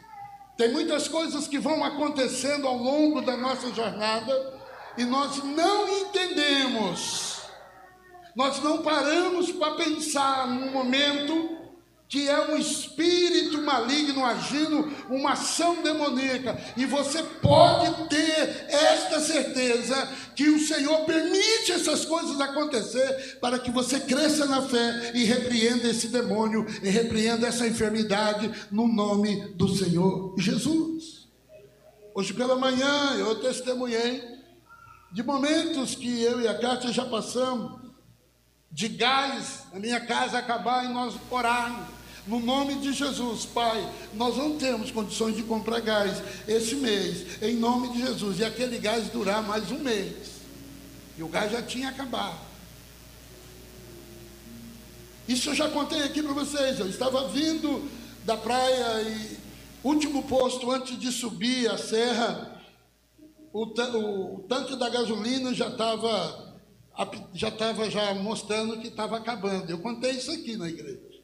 Tem 0.57 0.73
muitas 0.73 1.07
coisas 1.07 1.47
que 1.47 1.59
vão 1.59 1.85
acontecendo 1.85 2.67
ao 2.67 2.77
longo 2.77 3.21
da 3.21 3.37
nossa 3.37 3.73
jornada 3.73 4.61
e 4.99 5.05
nós 5.05 5.43
não 5.45 5.89
entendemos, 6.01 7.36
nós 8.37 8.63
não 8.63 8.83
paramos 8.83 9.51
para 9.51 9.77
pensar 9.77 10.47
num 10.47 10.71
momento 10.71 11.57
que 12.09 12.29
é 12.29 12.53
um 12.53 12.57
espírito 12.57 13.61
maligno 13.63 14.25
agindo, 14.25 14.93
uma 15.11 15.33
ação 15.33 15.83
demoníaca, 15.83 16.57
e 16.77 16.85
você 16.85 17.21
pode 17.23 18.09
ter 18.09 18.67
esta 18.69 19.19
certeza 19.19 20.09
que 20.37 20.49
o 20.49 20.61
Senhor 20.61 21.05
permite 21.05 21.73
essas 21.73 22.05
coisas 22.05 22.41
acontecer 22.41 23.39
para 23.41 23.59
que 23.59 23.73
você 23.73 23.99
cresça 23.99 24.47
na 24.47 24.63
fé 24.63 25.13
e 25.15 25.25
repreenda 25.25 25.89
esse 25.89 26.09
demônio 26.09 26.65
e 26.81 26.89
repreenda 26.89 27.49
essa 27.49 27.67
enfermidade 27.67 28.53
no 28.71 28.87
nome 28.87 29.55
do 29.55 29.67
Senhor 29.67 30.35
Jesus. 30.39 31.27
Hoje 32.15 32.33
pela 32.33 32.57
manhã 32.57 33.17
eu 33.19 33.41
testemunhei 33.41 34.23
de 35.11 35.23
momentos 35.25 35.97
que 35.97 36.23
eu 36.23 36.41
e 36.41 36.47
a 36.47 36.57
Cátia 36.57 36.93
já 36.93 37.05
passamos, 37.05 37.86
de 38.71 38.89
gás 38.89 39.65
na 39.73 39.81
minha 39.81 40.01
casa 40.01 40.39
acabar 40.39 40.85
e 40.85 40.89
nós 40.89 41.15
orarmos. 41.31 41.87
No 42.27 42.41
nome 42.41 42.75
de 42.77 42.93
Jesus, 42.93 43.47
Pai, 43.47 43.89
nós 44.15 44.37
não 44.37 44.59
temos 44.59 44.91
condições 44.91 45.37
de 45.37 45.45
comprar 45.45 45.81
gás 45.81 46.21
esse 46.49 46.75
mês, 46.75 47.41
em 47.41 47.55
nome 47.55 47.89
de 47.91 48.01
Jesus, 48.01 48.41
e 48.41 48.45
aquele 48.45 48.79
gás 48.79 49.09
durar 49.11 49.43
mais 49.43 49.71
um 49.71 49.79
mês. 49.79 50.37
E 51.17 51.23
o 51.23 51.29
gás 51.29 51.53
já 51.53 51.63
tinha 51.63 51.89
acabado. 51.89 52.39
Isso 55.29 55.51
eu 55.51 55.55
já 55.55 55.69
contei 55.69 56.03
aqui 56.03 56.23
para 56.23 56.33
vocês. 56.33 56.81
Eu 56.81 56.89
estava 56.89 57.29
vindo 57.29 57.89
da 58.25 58.37
praia 58.37 59.03
e 59.03 59.39
último 59.87 60.25
posto 60.25 60.71
antes 60.71 60.99
de 60.99 61.13
subir 61.13 61.71
a 61.71 61.79
serra, 61.79 62.61
o, 63.53 63.63
o, 63.65 64.45
tanque 64.49 64.77
da 64.77 64.89
gasolina 64.89 65.55
já 65.55 65.69
estava 65.69 66.46
já 67.35 67.49
estava 67.49 67.91
já 67.91 68.15
mostrando 68.15 68.81
que 68.81 68.89
estava 68.89 69.19
acabando. 69.19 69.71
Eu 69.71 69.79
contei 69.79 70.13
isso 70.13 70.31
aqui 70.31 70.57
na 70.57 70.69
igreja. 70.69 71.23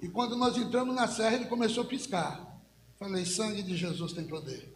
E 0.00 0.08
quando 0.08 0.36
nós 0.36 0.56
entramos 0.56 0.94
na 0.94 1.06
serra, 1.06 1.36
ele 1.36 1.44
começou 1.44 1.84
a 1.84 1.86
piscar. 1.86 2.60
Falei, 2.98 3.24
sangue 3.24 3.62
de 3.62 3.76
Jesus 3.76 4.12
tem 4.12 4.26
poder. 4.26 4.74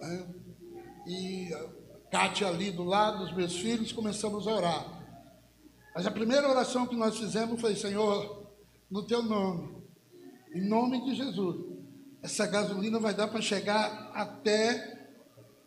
É? 0.00 0.26
E 1.06 1.52
a 1.52 1.78
Kátia 2.10 2.46
ali 2.46 2.70
do 2.70 2.84
lado, 2.84 3.24
os 3.24 3.34
meus 3.34 3.56
filhos, 3.56 3.92
começamos 3.92 4.46
a 4.46 4.52
orar. 4.52 4.98
Mas 5.94 6.06
a 6.06 6.10
primeira 6.10 6.48
oração 6.48 6.86
que 6.86 6.94
nós 6.94 7.18
fizemos 7.18 7.60
foi, 7.60 7.74
Senhor, 7.74 8.52
no 8.88 9.04
teu 9.04 9.22
nome, 9.22 9.82
em 10.54 10.66
nome 10.68 11.04
de 11.04 11.16
Jesus, 11.16 11.66
essa 12.22 12.46
gasolina 12.46 12.98
vai 13.00 13.14
dar 13.14 13.28
para 13.28 13.40
chegar 13.40 14.10
até 14.14 14.97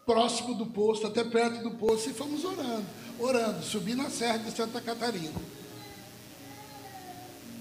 próximo 0.05 0.55
do 0.55 0.65
posto, 0.65 1.07
até 1.07 1.23
perto 1.23 1.63
do 1.63 1.71
posto, 1.71 2.09
e 2.09 2.13
fomos 2.13 2.43
orando, 2.43 2.85
orando, 3.19 3.63
subi 3.63 3.95
na 3.95 4.09
Serra 4.09 4.39
de 4.39 4.51
Santa 4.51 4.81
Catarina. 4.81 5.39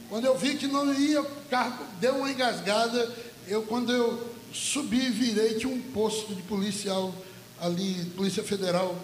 Quando 0.08 0.24
eu 0.24 0.36
vi 0.36 0.56
que 0.56 0.66
não 0.66 0.92
ia, 0.92 1.22
o 1.22 1.44
carro 1.48 1.84
deu 2.00 2.16
uma 2.16 2.30
engasgada, 2.30 3.14
eu 3.46 3.62
quando 3.62 3.92
eu 3.92 4.30
subi 4.52 5.06
e 5.06 5.10
virei, 5.10 5.54
tinha 5.54 5.72
um 5.72 5.80
posto 5.80 6.34
de 6.34 6.42
policial 6.42 7.14
ali, 7.60 8.04
Polícia 8.16 8.42
Federal, 8.42 8.96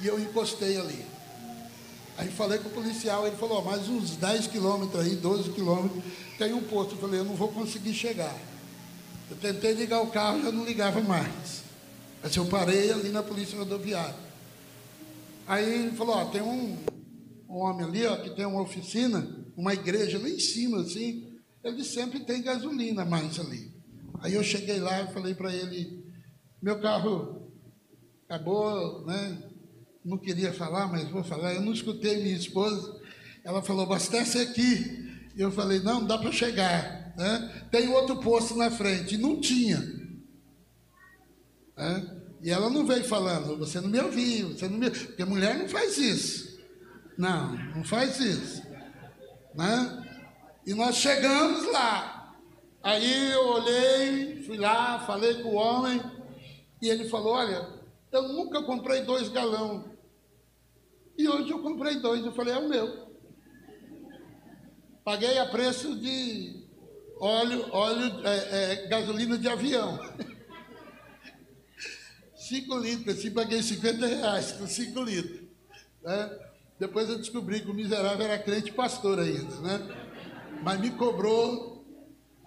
e 0.00 0.06
eu 0.06 0.18
encostei 0.18 0.78
ali. 0.78 1.04
Aí 2.16 2.30
falei 2.30 2.58
com 2.58 2.70
o 2.70 2.72
policial, 2.72 3.26
ele 3.26 3.36
falou, 3.36 3.58
oh, 3.58 3.62
mais 3.62 3.88
uns 3.88 4.16
10 4.16 4.46
quilômetros 4.46 5.04
aí, 5.04 5.16
12 5.16 5.50
quilômetros, 5.50 6.02
tem 6.38 6.54
um 6.54 6.62
posto. 6.62 6.94
Eu 6.94 6.98
falei, 6.98 7.20
eu 7.20 7.24
não 7.24 7.34
vou 7.34 7.48
conseguir 7.48 7.92
chegar. 7.92 8.34
Eu 9.30 9.36
tentei 9.36 9.74
ligar 9.74 10.00
o 10.00 10.06
carro, 10.06 10.40
já 10.40 10.50
não 10.50 10.64
ligava 10.64 11.00
mais. 11.02 11.65
Mas 12.22 12.34
eu 12.36 12.46
parei 12.46 12.90
ali 12.90 13.10
na 13.10 13.22
polícia 13.22 13.58
rodoviária. 13.58 14.14
Aí 15.46 15.86
ele 15.86 15.96
falou, 15.96 16.16
ó, 16.16 16.24
tem 16.26 16.42
um, 16.42 16.76
homem 17.48 17.86
ali, 17.86 18.06
ó, 18.06 18.16
que 18.16 18.30
tem 18.30 18.44
uma 18.44 18.62
oficina, 18.62 19.46
uma 19.56 19.72
igreja 19.72 20.18
lá 20.18 20.28
em 20.28 20.38
cima, 20.38 20.80
assim. 20.80 21.38
Ele 21.62 21.84
sempre 21.84 22.20
tem 22.20 22.42
gasolina 22.42 23.04
mais 23.04 23.38
ali. 23.38 23.72
Aí 24.20 24.34
eu 24.34 24.42
cheguei 24.42 24.78
lá 24.78 25.02
e 25.02 25.12
falei 25.12 25.34
para 25.34 25.54
ele, 25.54 26.04
meu 26.62 26.80
carro 26.80 27.52
acabou, 28.24 29.04
né? 29.06 29.42
Não 30.04 30.18
queria 30.18 30.52
falar, 30.52 30.86
mas 30.86 31.08
vou 31.08 31.24
falar. 31.24 31.54
Eu 31.54 31.62
não 31.62 31.72
escutei 31.72 32.22
minha 32.22 32.36
esposa. 32.36 33.00
Ela 33.44 33.62
falou, 33.62 33.82
abastece 33.82 34.38
aqui. 34.38 35.30
Eu 35.36 35.50
falei, 35.50 35.80
não, 35.80 36.06
dá 36.06 36.16
para 36.16 36.30
chegar. 36.30 37.14
Né? 37.16 37.66
Tem 37.70 37.88
outro 37.88 38.16
posto 38.18 38.56
na 38.56 38.70
frente. 38.70 39.16
E 39.16 39.18
não 39.18 39.40
tinha. 39.40 39.82
Né? 41.76 42.22
E 42.42 42.50
ela 42.50 42.70
não 42.70 42.86
veio 42.86 43.04
falando, 43.04 43.58
você 43.58 43.80
não 43.80 43.88
me 43.88 44.00
ouviu, 44.00 44.50
você 44.50 44.68
não 44.68 44.78
me... 44.78 44.90
porque 44.90 45.24
mulher 45.24 45.58
não 45.58 45.68
faz 45.68 45.98
isso. 45.98 46.58
Não, 47.18 47.52
não 47.74 47.84
faz 47.84 48.20
isso. 48.20 48.62
Né? 49.54 50.06
E 50.66 50.74
nós 50.74 50.96
chegamos 50.96 51.64
lá. 51.72 52.34
Aí 52.82 53.32
eu 53.32 53.48
olhei, 53.48 54.42
fui 54.42 54.56
lá, 54.56 55.00
falei 55.00 55.42
com 55.42 55.48
o 55.50 55.54
homem, 55.54 56.00
e 56.80 56.88
ele 56.88 57.08
falou, 57.08 57.32
olha, 57.32 57.68
eu 58.12 58.22
nunca 58.28 58.62
comprei 58.62 59.02
dois 59.02 59.28
galão. 59.28 59.96
E 61.18 61.28
hoje 61.28 61.50
eu 61.50 61.62
comprei 61.62 61.96
dois, 61.96 62.24
eu 62.24 62.32
falei, 62.32 62.54
é 62.54 62.58
o 62.58 62.68
meu. 62.68 63.06
Paguei 65.04 65.38
a 65.38 65.46
preço 65.46 65.96
de 65.96 66.64
óleo, 67.18 67.66
óleo, 67.72 68.20
é, 68.24 68.72
é, 68.72 68.86
gasolina 68.88 69.38
de 69.38 69.48
avião. 69.48 69.98
5 72.48 72.78
litros, 72.78 73.18
assim 73.18 73.30
paguei 73.30 73.60
50 73.60 74.06
reais 74.06 74.52
com 74.52 74.66
5 74.66 75.02
litros. 75.02 75.40
Né? 76.02 76.38
Depois 76.78 77.08
eu 77.08 77.18
descobri 77.18 77.60
que 77.60 77.70
o 77.70 77.74
miserável 77.74 78.24
era 78.24 78.38
crente 78.38 78.70
pastor 78.72 79.18
ainda, 79.18 79.56
né? 79.56 80.06
Mas 80.62 80.80
me 80.80 80.90
cobrou 80.90 81.84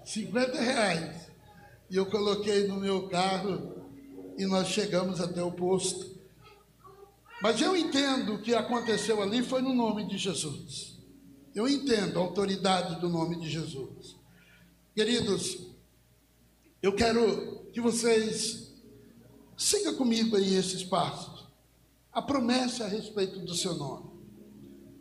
50 0.05 0.61
reais. 0.61 1.29
E 1.89 1.97
eu 1.97 2.05
coloquei 2.05 2.67
no 2.67 2.79
meu 2.79 3.09
carro 3.09 3.75
e 4.37 4.45
nós 4.45 4.69
chegamos 4.69 5.19
até 5.19 5.43
o 5.43 5.51
posto. 5.51 6.17
Mas 7.41 7.59
eu 7.59 7.75
entendo 7.75 8.39
que 8.39 8.53
aconteceu 8.53 9.21
ali 9.21 9.43
foi 9.43 9.61
no 9.61 9.73
nome 9.73 10.07
de 10.07 10.17
Jesus. 10.17 10.97
Eu 11.53 11.67
entendo 11.67 12.19
a 12.19 12.21
autoridade 12.21 13.01
do 13.01 13.09
nome 13.09 13.37
de 13.39 13.49
Jesus. 13.49 14.15
Queridos, 14.95 15.67
eu 16.81 16.93
quero 16.93 17.65
que 17.73 17.81
vocês 17.81 18.68
sigam 19.59 19.93
comigo 19.95 20.37
aí 20.37 20.55
esses 20.55 20.83
passos. 20.83 21.45
A 22.11 22.21
promessa 22.21 22.85
a 22.85 22.87
respeito 22.87 23.39
do 23.39 23.53
seu 23.53 23.75
nome. 23.75 24.09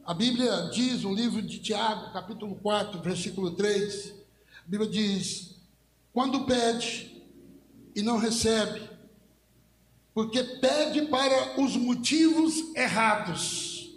A 0.05 0.13
Bíblia 0.13 0.71
diz, 0.73 1.03
no 1.03 1.15
livro 1.15 1.41
de 1.41 1.59
Tiago, 1.59 2.13
capítulo 2.13 2.57
4, 2.57 3.01
versículo 3.01 3.53
3, 3.53 4.15
a 4.67 4.69
Bíblia 4.69 4.91
diz: 4.91 5.55
quando 6.13 6.45
pede 6.45 7.23
e 7.95 8.03
não 8.03 8.19
recebe, 8.19 8.89
porque 10.15 10.43
pede 10.43 11.03
para 11.03 11.61
os 11.61 11.77
motivos 11.77 12.75
errados, 12.75 13.91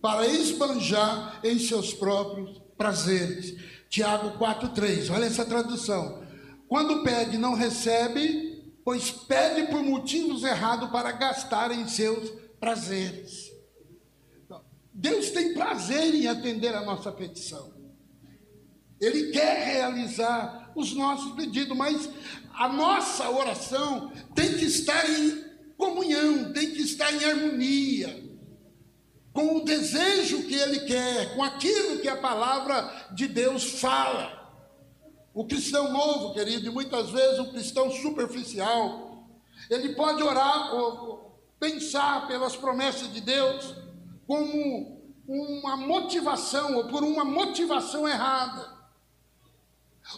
para 0.00 0.26
esbanjar 0.26 1.40
em 1.42 1.58
seus 1.58 1.92
próprios 1.92 2.62
prazeres. 2.76 3.56
Tiago 3.88 4.38
4,3, 4.38 5.10
olha 5.10 5.24
essa 5.24 5.44
tradução. 5.44 6.22
Quando 6.68 7.02
pede, 7.02 7.38
não 7.38 7.54
recebe, 7.54 8.43
pois 8.84 9.10
pede 9.10 9.68
por 9.70 9.82
motivos 9.82 10.44
errados 10.44 10.90
para 10.90 11.10
gastar 11.12 11.72
em 11.72 11.88
seus 11.88 12.30
prazeres. 12.60 13.52
Deus 14.92 15.30
tem 15.30 15.54
prazer 15.54 16.14
em 16.14 16.28
atender 16.28 16.74
a 16.74 16.82
nossa 16.82 17.10
petição. 17.10 17.74
Ele 19.00 19.32
quer 19.32 19.66
realizar 19.66 20.72
os 20.76 20.92
nossos 20.94 21.32
pedidos, 21.34 21.76
mas 21.76 22.08
a 22.52 22.68
nossa 22.68 23.28
oração 23.28 24.12
tem 24.34 24.56
que 24.56 24.66
estar 24.66 25.08
em 25.10 25.44
comunhão, 25.76 26.52
tem 26.52 26.70
que 26.70 26.82
estar 26.82 27.12
em 27.12 27.24
harmonia 27.24 28.24
com 29.32 29.56
o 29.56 29.64
desejo 29.64 30.44
que 30.44 30.54
ele 30.54 30.80
quer, 30.80 31.34
com 31.34 31.42
aquilo 31.42 31.98
que 31.98 32.08
a 32.08 32.16
palavra 32.16 33.08
de 33.12 33.26
Deus 33.26 33.80
fala. 33.80 34.43
O 35.34 35.44
cristão 35.44 35.92
novo, 35.92 36.32
querido, 36.32 36.68
e 36.68 36.70
muitas 36.70 37.10
vezes 37.10 37.40
o 37.40 37.50
cristão 37.50 37.90
superficial, 37.90 39.26
ele 39.68 39.94
pode 39.94 40.22
orar 40.22 40.72
ou 40.74 41.40
pensar 41.58 42.28
pelas 42.28 42.54
promessas 42.54 43.12
de 43.12 43.20
Deus 43.20 43.74
como 44.26 45.02
uma 45.26 45.76
motivação 45.76 46.76
ou 46.76 46.86
por 46.86 47.02
uma 47.02 47.24
motivação 47.24 48.06
errada. 48.06 48.72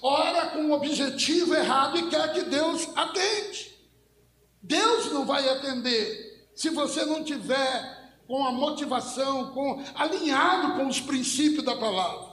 Ora 0.02 0.48
com 0.48 0.66
o 0.66 0.72
objetivo 0.72 1.54
errado 1.54 1.96
e 1.96 2.10
quer 2.10 2.32
que 2.34 2.42
Deus 2.42 2.88
atende. 2.94 3.74
Deus 4.60 5.12
não 5.12 5.24
vai 5.24 5.48
atender 5.48 6.50
se 6.54 6.70
você 6.70 7.04
não 7.04 7.22
tiver 7.22 7.96
com 8.26 8.44
a 8.44 8.50
motivação, 8.50 9.52
com 9.52 9.82
alinhado 9.94 10.74
com 10.74 10.88
os 10.88 11.00
princípios 11.00 11.64
da 11.64 11.76
palavra. 11.76 12.25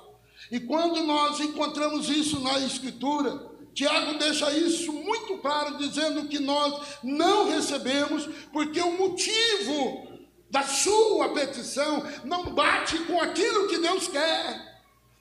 E 0.52 0.60
quando 0.60 1.04
nós 1.04 1.40
encontramos 1.40 2.10
isso 2.10 2.40
na 2.40 2.60
escritura, 2.60 3.52
Tiago 3.74 4.18
deixa 4.20 4.52
isso 4.52 4.94
muito 4.94 5.38
claro, 5.38 5.78
dizendo 5.78 6.28
que 6.28 6.40
nós 6.40 7.00
não 7.04 7.50
recebemos 7.50 8.28
porque 8.52 8.80
o 8.80 8.98
motivo 8.98 10.08
da 10.50 10.64
sua 10.64 11.30
petição 11.30 12.04
não 12.24 12.54
bate 12.54 12.98
com 13.00 13.20
aquilo 13.20 13.68
que 13.68 13.80
Deus 13.80 14.08
quer 14.08 14.74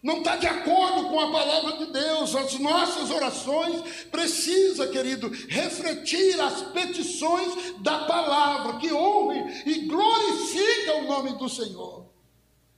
não 0.02 0.18
está 0.18 0.34
de 0.34 0.48
acordo 0.48 1.08
com 1.08 1.20
a 1.20 1.30
palavra 1.30 1.78
de 1.78 1.92
Deus. 1.92 2.34
As 2.34 2.58
nossas 2.58 3.08
orações 3.10 4.04
precisam, 4.10 4.90
querido, 4.90 5.30
refletir 5.48 6.40
as 6.40 6.60
petições 6.72 7.74
da 7.78 8.00
palavra, 8.00 8.78
que 8.78 8.92
ouve 8.92 9.38
e 9.64 9.86
glorifica 9.86 10.96
o 10.96 11.06
nome 11.06 11.38
do 11.38 11.48
Senhor. 11.48 12.11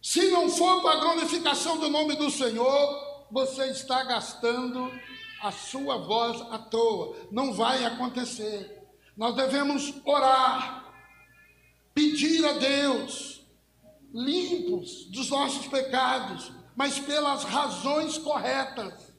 Se 0.05 0.29
não 0.29 0.51
for 0.51 0.83
para 0.83 0.99
a 0.99 1.01
glorificação 1.01 1.79
do 1.79 1.88
nome 1.88 2.14
do 2.14 2.31
Senhor, 2.31 3.27
você 3.31 3.71
está 3.71 4.05
gastando 4.05 4.93
a 5.40 5.51
sua 5.51 5.97
voz 5.97 6.43
à 6.53 6.59
toa. 6.59 7.17
Não 7.33 7.55
vai 7.55 7.87
acontecer. 7.87 8.83
Nós 9.17 9.35
devemos 9.35 9.95
orar, 10.05 10.93
pedir 11.95 12.45
a 12.45 12.53
Deus, 12.53 13.47
limpos 14.12 15.07
dos 15.07 15.31
nossos 15.31 15.69
pecados, 15.69 16.53
mas 16.77 16.99
pelas 16.99 17.43
razões 17.45 18.19
corretas, 18.19 19.11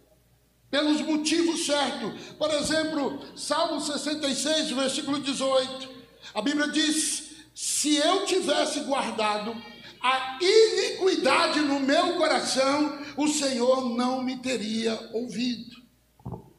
pelos 0.69 1.02
motivos 1.02 1.65
certos. 1.65 2.34
Por 2.38 2.52
exemplo, 2.52 3.21
Salmo 3.36 3.82
66, 3.82 4.69
versículo 4.69 5.19
18. 5.19 5.89
A 6.36 6.43
Bíblia 6.43 6.67
diz: 6.67 7.38
Se 7.56 7.95
eu 7.95 8.28
tivesse 8.28 8.82
guardado 8.82 9.74
a 10.06 10.38
iniquidade 10.39 11.62
no 11.62 11.80
meu 11.80 12.15
coração, 12.15 13.00
o 13.18 13.28
Senhor 13.28 13.89
não 13.89 14.22
me 14.22 14.38
teria 14.38 15.10
ouvido. 15.12 15.78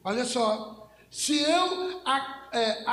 Olha 0.03 0.25
só, 0.25 0.89
se 1.09 1.41
eu 1.41 2.01
é, 2.51 2.83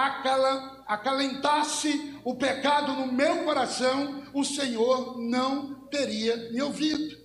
acalentasse 0.86 2.20
o 2.22 2.36
pecado 2.36 2.92
no 2.92 3.12
meu 3.12 3.42
coração, 3.42 4.22
o 4.32 4.44
Senhor 4.44 5.20
não 5.20 5.74
teria 5.90 6.36
me 6.52 6.62
ouvido. 6.62 7.18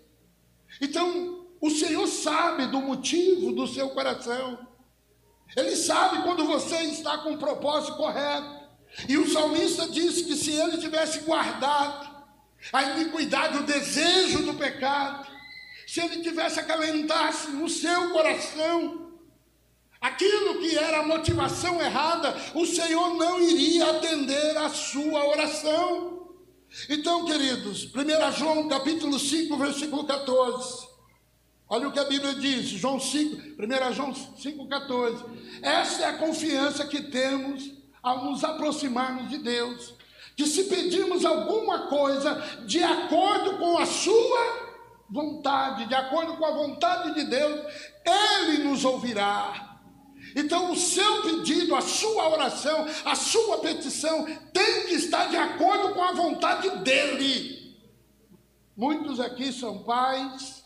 Então, 0.81 1.45
o 1.61 1.69
Senhor 1.69 2.07
sabe 2.07 2.65
do 2.65 2.81
motivo 2.81 3.51
do 3.51 3.67
seu 3.67 3.91
coração. 3.91 4.57
Ele 5.55 5.75
sabe 5.75 6.23
quando 6.23 6.45
você 6.45 6.77
está 6.81 7.19
com 7.19 7.33
o 7.33 7.37
propósito 7.37 7.95
correto. 7.95 8.57
E 9.07 9.19
o 9.19 9.31
salmista 9.31 9.87
disse 9.87 10.23
que 10.23 10.35
se 10.35 10.49
ele 10.51 10.79
tivesse 10.79 11.19
guardado 11.19 12.18
a 12.73 12.83
iniquidade, 12.83 13.57
o 13.57 13.63
desejo 13.63 14.43
do 14.43 14.53
pecado, 14.53 15.27
se 15.87 15.99
ele 16.01 16.21
tivesse 16.21 16.59
acalentasse 16.59 17.49
no 17.51 17.67
seu 17.67 18.11
coração 18.11 19.09
aquilo 19.99 20.59
que 20.59 20.77
era 20.77 20.99
a 20.99 21.05
motivação 21.05 21.81
errada, 21.81 22.35
o 22.53 22.65
Senhor 22.65 23.15
não 23.15 23.41
iria 23.41 23.89
atender 23.91 24.57
a 24.57 24.69
sua 24.69 25.25
oração. 25.27 26.29
Então, 26.87 27.25
queridos, 27.25 27.85
1 27.85 28.31
João 28.37 28.67
capítulo 28.67 29.19
5, 29.19 29.57
versículo 29.57 30.05
14. 30.05 30.87
Olha 31.67 31.87
o 31.87 31.91
que 31.91 31.99
a 31.99 32.05
Bíblia 32.05 32.33
diz, 32.33 32.65
João 32.65 32.99
5, 32.99 33.61
1 33.61 33.93
João 33.93 34.13
5,14. 34.13 35.23
Essa 35.61 36.03
é 36.03 36.05
a 36.05 36.17
confiança 36.17 36.85
que 36.85 37.03
temos 37.03 37.71
ao 38.01 38.25
nos 38.25 38.43
aproximarmos 38.43 39.29
de 39.29 39.37
Deus. 39.37 39.93
Que 40.39 40.47
se 40.47 40.63
pedirmos 40.63 41.25
alguma 41.25 41.87
coisa 41.87 42.33
de 42.65 42.81
acordo 42.81 43.57
com 43.57 43.77
a 43.77 43.85
sua 43.85 44.69
vontade, 45.09 45.85
de 45.85 45.93
acordo 45.93 46.37
com 46.37 46.45
a 46.45 46.51
vontade 46.51 47.13
de 47.13 47.25
Deus, 47.25 47.59
Ele 48.05 48.63
nos 48.63 48.85
ouvirá. 48.85 49.81
Então, 50.33 50.71
o 50.71 50.77
seu 50.77 51.23
pedido, 51.23 51.75
a 51.75 51.81
sua 51.81 52.29
oração, 52.29 52.87
a 53.03 53.15
sua 53.15 53.57
petição 53.57 54.25
tem 54.53 54.85
que 54.87 54.93
estar 54.93 55.25
de 55.25 55.35
acordo 55.35 55.93
com 55.93 56.01
a 56.01 56.13
vontade 56.13 56.69
dele. 56.85 57.77
Muitos 58.77 59.19
aqui 59.19 59.51
são 59.51 59.83
pais, 59.83 60.63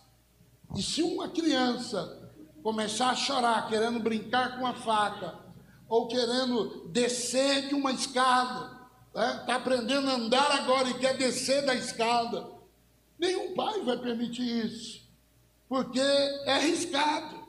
e 0.78 0.84
se 0.84 1.02
uma 1.02 1.30
criança 1.30 2.32
começar 2.62 3.10
a 3.10 3.16
chorar, 3.16 3.68
querendo 3.68 4.00
brincar 4.00 4.60
com 4.60 4.68
a 4.68 4.74
faca, 4.76 5.40
ou 5.90 6.08
querendo 6.08 6.90
descer 6.90 7.70
de 7.70 7.74
uma 7.74 7.92
escada, 7.92 8.83
está? 9.14 9.40
Tá 9.40 9.56
aprendendo 9.56 10.10
a 10.10 10.16
andar 10.16 10.52
agora 10.52 10.90
e 10.90 11.00
quer 11.00 11.16
descer 11.18 11.66
da 11.66 11.76
escada, 11.76 12.50
nenhum 13.20 13.54
pai 13.54 13.82
vai 13.82 13.98
permitir 13.98 14.66
isso, 14.66 15.02
porque 15.68 16.00
é 16.00 16.54
arriscado 16.54 17.44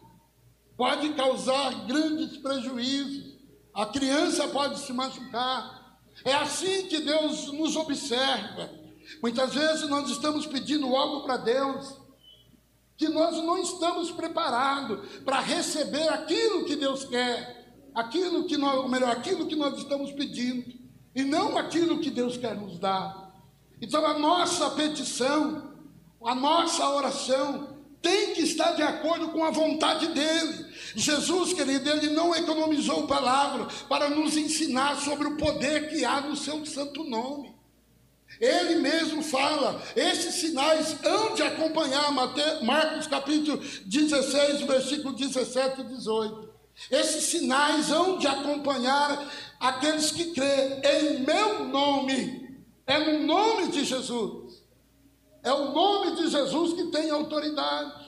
pode 0.77 1.11
causar 1.15 1.87
grandes 1.87 2.37
prejuízos, 2.39 3.35
a 3.73 3.87
criança 3.87 4.49
pode 4.49 4.81
se 4.81 4.93
machucar. 4.93 5.99
É 6.25 6.33
assim 6.35 6.87
que 6.87 7.01
Deus 7.01 7.53
nos 7.53 7.77
observa. 7.77 8.71
Muitas 9.21 9.55
vezes 9.55 9.89
nós 9.89 10.09
estamos 10.11 10.47
pedindo 10.47 10.95
algo 10.95 11.25
para 11.25 11.37
Deus 11.39 11.99
que 12.97 13.09
nós 13.09 13.37
não 13.37 13.59
estamos 13.59 14.13
preparados 14.13 15.21
para 15.25 15.41
receber 15.41 16.09
aquilo 16.09 16.65
que 16.65 16.77
Deus 16.77 17.05
quer, 17.05 17.75
aquilo 17.93 18.47
que 18.47 18.57
nós, 18.57 18.77
ou 18.77 18.89
melhor, 18.89 19.11
aquilo 19.11 19.49
que 19.49 19.57
nós 19.57 19.77
estamos 19.79 20.13
pedindo, 20.13 20.84
e 21.15 21.23
não 21.23 21.57
aquilo 21.57 22.01
que 22.01 22.11
Deus 22.11 22.37
quer 22.37 22.57
nos 22.57 22.79
dar. 22.79 23.33
Então 23.81 24.05
a 24.05 24.19
nossa 24.19 24.71
petição, 24.71 25.73
a 26.25 26.35
nossa 26.35 26.89
oração 26.89 27.75
tem 28.01 28.35
que 28.35 28.43
estar 28.43 28.73
de 28.73 28.83
acordo 28.83 29.29
com 29.29 29.43
a 29.45 29.51
vontade 29.51 30.09
dele. 30.09 30.67
Jesus, 30.95 31.55
querido, 31.55 31.89
ele 31.89 32.11
não 32.11 32.35
economizou 32.35 33.07
palavra 33.07 33.67
para 33.89 34.11
nos 34.11 34.37
ensinar 34.37 34.97
sobre 34.97 35.27
o 35.27 35.37
poder 35.37 35.89
que 35.89 36.05
há 36.05 36.21
no 36.21 36.37
seu 36.37 36.65
santo 36.67 37.03
nome. 37.03 37.55
Ele 38.41 38.77
mesmo 38.77 39.23
fala, 39.23 39.81
esses 39.95 40.35
sinais 40.35 40.97
hão 41.05 41.35
de 41.35 41.43
acompanhar 41.43 42.13
Marcos 42.63 43.07
capítulo 43.07 43.59
16, 43.87 44.63
versículo 44.63 45.15
17 45.15 45.81
e 45.81 45.85
18. 45.85 46.55
Esses 46.91 47.25
sinais 47.25 47.91
hão 47.91 48.19
de 48.19 48.27
acompanhar 48.27 49.31
aqueles 49.69 50.11
que 50.11 50.33
crêem 50.33 50.81
em 50.85 51.21
meu 51.21 51.65
nome. 51.65 52.45
É 52.87 52.99
no 52.99 53.27
nome 53.27 53.69
de 53.69 53.85
Jesus. 53.85 54.63
É 55.43 55.53
o 55.53 55.73
nome 55.73 56.17
de 56.17 56.29
Jesus 56.29 56.75
que 56.75 56.85
tem 56.91 57.11
autoridade. 57.11 58.05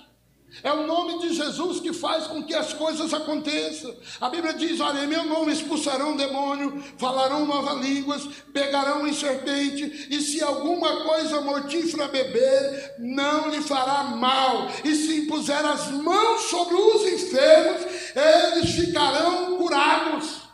É 0.62 0.72
o 0.72 0.86
nome 0.86 1.18
de 1.18 1.34
Jesus 1.34 1.80
que 1.80 1.92
faz 1.92 2.26
com 2.26 2.42
que 2.42 2.54
as 2.54 2.72
coisas 2.72 3.12
aconteçam. 3.12 3.94
A 4.20 4.28
Bíblia 4.28 4.54
diz: 4.54 4.80
Olha, 4.80 5.04
em 5.04 5.06
meu 5.06 5.24
nome 5.24 5.52
expulsarão 5.52 6.16
demônio, 6.16 6.82
falarão 6.98 7.44
novas 7.44 7.84
línguas, 7.84 8.26
pegarão 8.52 9.06
em 9.06 9.12
serpente, 9.12 10.08
e 10.10 10.20
se 10.20 10.42
alguma 10.42 11.04
coisa 11.04 11.40
mortífera 11.40 12.08
beber, 12.08 12.94
não 12.98 13.50
lhe 13.50 13.60
fará 13.60 14.04
mal. 14.04 14.68
E 14.84 14.94
se 14.94 15.22
impuser 15.22 15.64
as 15.64 15.90
mãos 15.90 16.42
sobre 16.42 16.74
os 16.74 17.02
enfermos, 17.02 17.82
eles 18.14 18.70
ficarão 18.70 19.56
curados. 19.58 20.45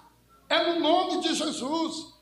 É 0.52 0.70
no 0.70 0.80
nome 0.80 1.22
de 1.22 1.34
Jesus. 1.34 2.12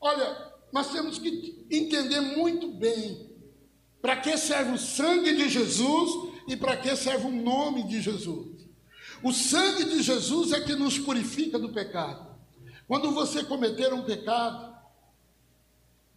Olha, 0.00 0.52
nós 0.72 0.90
temos 0.90 1.16
que 1.16 1.64
entender 1.70 2.20
muito 2.20 2.72
bem 2.72 3.30
para 4.02 4.16
que 4.16 4.36
serve 4.36 4.72
o 4.72 4.78
sangue 4.78 5.32
de 5.36 5.48
Jesus 5.48 6.32
e 6.48 6.56
para 6.56 6.76
que 6.76 6.96
serve 6.96 7.28
o 7.28 7.30
nome 7.30 7.84
de 7.84 8.02
Jesus. 8.02 8.68
O 9.22 9.32
sangue 9.32 9.84
de 9.84 10.02
Jesus 10.02 10.50
é 10.50 10.60
que 10.60 10.74
nos 10.74 10.98
purifica 10.98 11.56
do 11.56 11.68
pecado. 11.68 12.26
Quando 12.88 13.12
você 13.12 13.44
cometer 13.44 13.92
um 13.92 14.02
pecado, 14.02 14.76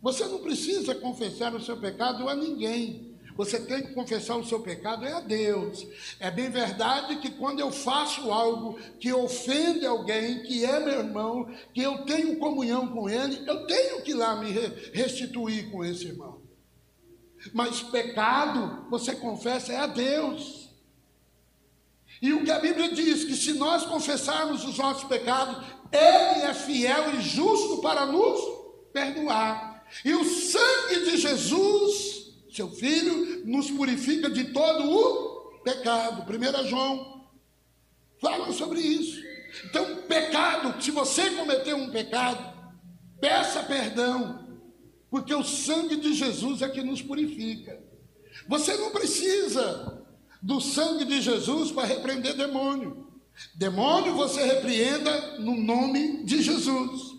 você 0.02 0.26
não 0.26 0.40
precisa 0.40 0.96
confessar 0.96 1.54
o 1.54 1.62
seu 1.62 1.78
pecado 1.78 2.28
a 2.28 2.34
ninguém. 2.34 3.11
Você 3.42 3.60
tem 3.60 3.82
que 3.82 3.96
confessar 3.96 4.36
o 4.36 4.46
seu 4.46 4.60
pecado 4.60 5.04
é 5.04 5.14
a 5.14 5.20
Deus. 5.20 5.88
É 6.20 6.30
bem 6.30 6.52
verdade 6.52 7.16
que 7.16 7.32
quando 7.32 7.60
eu 7.60 7.72
faço 7.72 8.32
algo 8.32 8.80
que 9.00 9.12
ofende 9.12 9.84
alguém, 9.84 10.44
que 10.44 10.64
é 10.64 10.80
meu 10.80 11.00
irmão, 11.00 11.52
que 11.74 11.82
eu 11.82 12.06
tenho 12.06 12.38
comunhão 12.38 12.90
com 12.90 13.10
ele, 13.10 13.44
eu 13.48 13.66
tenho 13.66 14.04
que 14.04 14.12
ir 14.12 14.14
lá 14.14 14.36
me 14.36 14.52
restituir 14.94 15.72
com 15.72 15.84
esse 15.84 16.06
irmão. 16.06 16.40
Mas 17.52 17.82
pecado, 17.82 18.86
você 18.92 19.16
confessa, 19.16 19.74
é 19.74 19.78
a 19.78 19.88
Deus. 19.88 20.70
E 22.22 22.34
o 22.34 22.44
que 22.44 22.52
a 22.52 22.60
Bíblia 22.60 22.94
diz, 22.94 23.24
que 23.24 23.36
se 23.36 23.54
nós 23.54 23.84
confessarmos 23.84 24.64
os 24.64 24.78
nossos 24.78 25.06
pecados, 25.06 25.66
Ele 25.92 26.44
é 26.44 26.54
fiel 26.54 27.16
e 27.16 27.22
justo 27.22 27.82
para 27.82 28.06
nos 28.06 28.40
perdoar. 28.94 29.84
E 30.06 30.14
o 30.14 30.24
sangue 30.24 31.06
de 31.06 31.18
Jesus, 31.18 32.21
seu 32.52 32.70
Filho, 32.70 33.46
nos 33.46 33.72
purifica 33.72 34.30
de 34.30 34.46
todo 34.46 34.90
o 34.90 35.60
pecado. 35.64 36.26
1 36.30 36.68
João 36.68 37.30
fala 38.20 38.52
sobre 38.52 38.80
isso. 38.80 39.22
Então, 39.66 40.04
pecado, 40.08 40.82
se 40.82 40.92
você 40.92 41.30
cometeu 41.32 41.78
um 41.78 41.90
pecado, 41.90 42.54
peça 43.20 43.64
perdão, 43.64 44.60
porque 45.10 45.34
o 45.34 45.44
sangue 45.44 45.98
de 45.98 46.14
Jesus 46.14 46.62
é 46.62 46.70
que 46.70 46.82
nos 46.82 47.02
purifica. 47.02 47.82
Você 48.48 48.76
não 48.78 48.92
precisa 48.92 50.06
do 50.42 50.60
sangue 50.62 51.06
de 51.06 51.22
Jesus 51.22 51.72
para 51.72 51.88
repreender 51.88 52.36
demônio. 52.36 53.08
Demônio 53.56 54.16
você 54.16 54.44
repreenda 54.44 55.40
no 55.40 55.56
nome 55.56 56.24
de 56.24 56.42
Jesus. 56.42 57.11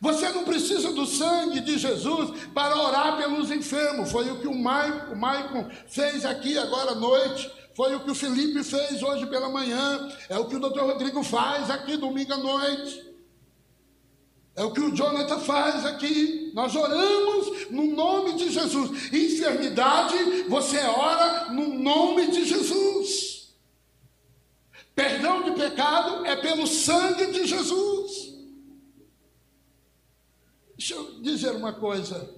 Você 0.00 0.28
não 0.28 0.44
precisa 0.44 0.92
do 0.92 1.06
sangue 1.06 1.60
de 1.60 1.76
Jesus 1.76 2.30
para 2.54 2.76
orar 2.76 3.16
pelos 3.16 3.50
enfermos. 3.50 4.10
Foi 4.10 4.30
o 4.30 4.40
que 4.40 4.46
o 4.46 4.54
Maicon, 4.54 5.68
fez 5.88 6.24
aqui 6.24 6.56
agora 6.56 6.92
à 6.92 6.94
noite. 6.94 7.50
Foi 7.74 7.94
o 7.94 8.00
que 8.00 8.10
o 8.10 8.14
Felipe 8.14 8.62
fez 8.62 9.02
hoje 9.02 9.26
pela 9.26 9.48
manhã. 9.48 10.08
É 10.28 10.38
o 10.38 10.46
que 10.46 10.56
o 10.56 10.60
doutor 10.60 10.84
Rodrigo 10.84 11.22
faz 11.22 11.70
aqui 11.70 11.96
domingo 11.96 12.32
à 12.32 12.38
noite. 12.38 13.08
É 14.54 14.64
o 14.64 14.72
que 14.72 14.80
o 14.80 14.94
Jonathan 14.94 15.38
faz 15.40 15.84
aqui. 15.84 16.50
Nós 16.54 16.74
oramos 16.74 17.70
no 17.70 17.86
nome 17.94 18.34
de 18.34 18.50
Jesus. 18.50 19.12
Enfermidade, 19.12 20.16
você 20.48 20.78
ora 20.78 21.50
no 21.52 21.74
nome 21.74 22.28
de 22.28 22.44
Jesus. 22.44 23.54
Perdão 24.94 25.44
de 25.44 25.52
pecado 25.52 26.26
é 26.26 26.34
pelo 26.34 26.66
sangue 26.66 27.26
de 27.26 27.46
Jesus. 27.46 28.27
Deixa 30.88 31.02
eu 31.02 31.20
dizer 31.20 31.50
uma 31.50 31.74
coisa, 31.74 32.34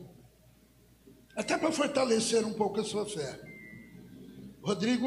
até 1.37 1.57
para 1.57 1.71
fortalecer 1.71 2.45
um 2.45 2.53
pouco 2.53 2.81
a 2.81 2.85
sua 2.85 3.07
fé. 3.07 3.41
Rodrigo, 4.61 5.07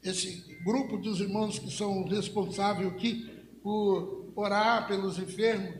esse 0.00 0.44
grupo 0.64 0.96
dos 0.96 1.18
irmãos 1.18 1.58
que 1.58 1.68
são 1.72 2.04
responsáveis 2.04 2.86
aqui 2.86 3.28
por 3.64 4.30
orar 4.36 4.86
pelos 4.86 5.18
enfermos, 5.18 5.74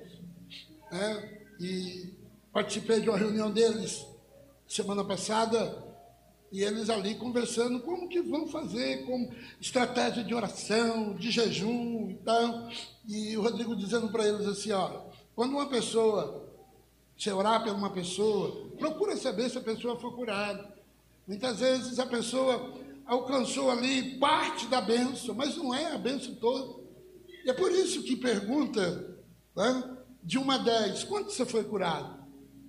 né? 0.90 1.40
e 1.60 2.12
participei 2.52 3.00
de 3.00 3.08
uma 3.08 3.16
reunião 3.16 3.48
deles 3.48 4.04
semana 4.66 5.04
passada, 5.04 5.84
e 6.50 6.64
eles 6.64 6.90
ali 6.90 7.14
conversando 7.14 7.78
como 7.78 8.08
que 8.08 8.20
vão 8.22 8.48
fazer, 8.48 9.06
com 9.06 9.32
estratégia 9.60 10.24
de 10.24 10.34
oração, 10.34 11.14
de 11.14 11.30
jejum 11.30 12.10
e 12.10 12.14
tal. 12.24 12.68
E 13.06 13.36
o 13.36 13.42
Rodrigo 13.42 13.76
dizendo 13.76 14.08
para 14.08 14.26
eles 14.26 14.48
assim, 14.48 14.72
ó, 14.72 15.04
quando 15.36 15.52
uma 15.52 15.68
pessoa, 15.68 16.45
você 17.16 17.32
orar 17.32 17.64
por 17.64 17.72
uma 17.72 17.90
pessoa, 17.90 18.68
procura 18.78 19.16
saber 19.16 19.48
se 19.48 19.58
a 19.58 19.62
pessoa 19.62 19.98
foi 19.98 20.10
curada. 20.12 20.76
Muitas 21.26 21.60
vezes 21.60 21.98
a 21.98 22.06
pessoa 22.06 22.74
alcançou 23.06 23.70
ali 23.70 24.18
parte 24.18 24.66
da 24.66 24.80
benção, 24.80 25.34
mas 25.34 25.56
não 25.56 25.74
é 25.74 25.92
a 25.92 25.98
benção 25.98 26.34
toda. 26.34 26.82
E 27.44 27.50
é 27.50 27.52
por 27.52 27.72
isso 27.72 28.02
que 28.02 28.16
pergunta, 28.16 29.16
né? 29.56 29.96
de 30.22 30.38
1 30.38 30.50
a 30.50 30.58
10, 30.58 31.04
quanto 31.04 31.30
você 31.30 31.46
foi 31.46 31.64
curado? 31.64 32.26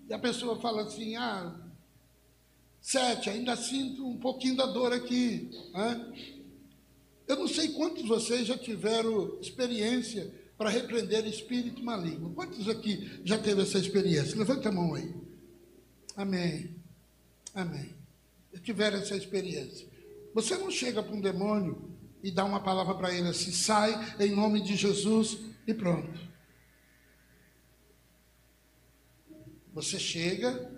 E 0.07 0.13
a 0.13 0.19
pessoa 0.19 0.59
fala 0.61 0.83
assim, 0.83 1.15
ah, 1.15 1.55
sete, 2.79 3.29
ainda 3.29 3.55
sinto 3.55 4.07
um 4.07 4.17
pouquinho 4.17 4.55
da 4.55 4.67
dor 4.67 4.93
aqui. 4.93 5.49
Né? 5.73 6.13
Eu 7.27 7.35
não 7.35 7.47
sei 7.47 7.69
quantos 7.73 8.03
de 8.03 8.07
vocês 8.07 8.47
já 8.47 8.57
tiveram 8.57 9.37
experiência 9.41 10.33
para 10.57 10.69
repreender 10.69 11.25
espírito 11.27 11.83
maligno. 11.83 12.33
Quantos 12.33 12.67
aqui 12.67 13.21
já 13.23 13.37
teve 13.37 13.61
essa 13.61 13.77
experiência? 13.77 14.37
Levanta 14.37 14.69
a 14.69 14.71
mão 14.71 14.95
aí. 14.95 15.13
Amém. 16.15 16.75
Amém. 17.53 17.95
Tiveram 18.63 18.97
essa 18.97 19.15
experiência. 19.15 19.87
Você 20.33 20.57
não 20.57 20.71
chega 20.71 21.03
para 21.03 21.15
um 21.15 21.21
demônio 21.21 21.95
e 22.23 22.31
dá 22.31 22.43
uma 22.43 22.59
palavra 22.59 22.95
para 22.95 23.13
ele 23.13 23.27
assim, 23.27 23.51
sai 23.51 23.93
em 24.19 24.31
nome 24.31 24.61
de 24.61 24.75
Jesus 24.75 25.37
e 25.67 25.73
pronto. 25.73 26.27
Você 29.73 29.99
chega, 29.99 30.71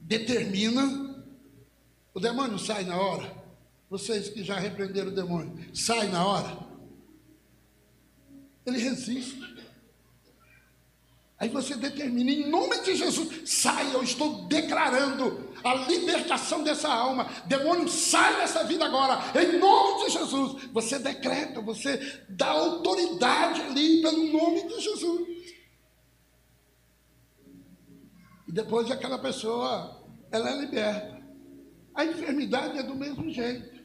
determina, 0.00 1.24
o 2.14 2.20
demônio 2.20 2.58
sai 2.60 2.84
na 2.84 2.96
hora. 2.96 3.36
Vocês 3.90 4.28
que 4.28 4.44
já 4.44 4.58
repreenderam 4.58 5.10
o 5.10 5.14
demônio, 5.14 5.74
sai 5.74 6.08
na 6.08 6.24
hora. 6.24 6.67
Ele 8.68 8.78
resiste. 8.78 9.38
Aí 11.38 11.48
você 11.48 11.76
determina, 11.76 12.32
em 12.32 12.50
nome 12.50 12.80
de 12.80 12.96
Jesus, 12.96 13.48
sai, 13.48 13.94
eu 13.94 14.02
estou 14.02 14.46
declarando 14.48 15.48
a 15.62 15.74
libertação 15.74 16.64
dessa 16.64 16.88
alma. 16.88 17.30
Demônio, 17.46 17.88
sai 17.88 18.36
dessa 18.38 18.64
vida 18.64 18.84
agora, 18.84 19.20
em 19.40 19.56
nome 19.56 20.04
de 20.04 20.12
Jesus. 20.12 20.68
Você 20.72 20.98
decreta, 20.98 21.60
você 21.60 22.24
dá 22.28 22.48
autoridade 22.48 23.60
ali 23.62 24.02
pelo 24.02 24.32
nome 24.32 24.66
de 24.66 24.80
Jesus. 24.80 25.28
E 28.48 28.52
depois 28.52 28.90
aquela 28.90 29.18
pessoa, 29.18 30.04
ela 30.32 30.50
é 30.50 30.56
liberta. 30.56 31.22
A 31.94 32.04
enfermidade 32.04 32.78
é 32.78 32.82
do 32.82 32.96
mesmo 32.96 33.30
jeito. 33.30 33.78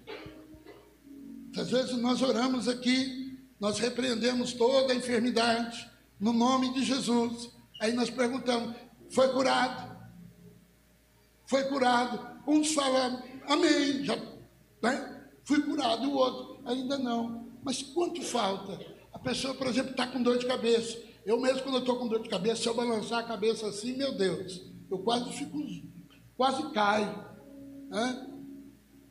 Às 1.55 1.69
vezes 1.69 1.95
nós 1.97 2.19
oramos 2.23 2.67
aqui, 2.67 3.22
nós 3.63 3.79
repreendemos 3.79 4.51
toda 4.51 4.91
a 4.91 4.95
enfermidade 4.95 5.89
no 6.19 6.33
nome 6.33 6.73
de 6.73 6.83
Jesus. 6.83 7.49
Aí 7.79 7.93
nós 7.93 8.09
perguntamos: 8.09 8.75
foi 9.09 9.31
curado? 9.31 9.97
Foi 11.45 11.63
curado? 11.69 12.41
Uns 12.45 12.73
falam, 12.73 13.23
amém, 13.47 14.03
já 14.03 14.17
né? 14.81 15.29
fui 15.45 15.61
curado, 15.61 16.09
o 16.09 16.13
outro, 16.13 16.61
ainda 16.65 16.97
não. 16.97 17.53
Mas 17.63 17.81
quanto 17.81 18.21
falta? 18.21 18.77
A 19.13 19.19
pessoa, 19.19 19.53
por 19.53 19.67
exemplo, 19.67 19.91
está 19.91 20.07
com 20.07 20.21
dor 20.21 20.37
de 20.37 20.45
cabeça. 20.45 21.01
Eu 21.25 21.39
mesmo, 21.39 21.63
quando 21.63 21.77
estou 21.77 21.95
com 21.95 22.09
dor 22.09 22.21
de 22.21 22.27
cabeça, 22.27 22.63
se 22.63 22.67
eu 22.67 22.73
balançar 22.73 23.19
a 23.19 23.27
cabeça 23.27 23.67
assim, 23.67 23.95
meu 23.95 24.11
Deus, 24.11 24.61
eu 24.91 24.99
quase 24.99 25.31
fico, 25.31 25.57
quase 26.35 26.69
caio. 26.71 27.25
Né? 27.87 28.27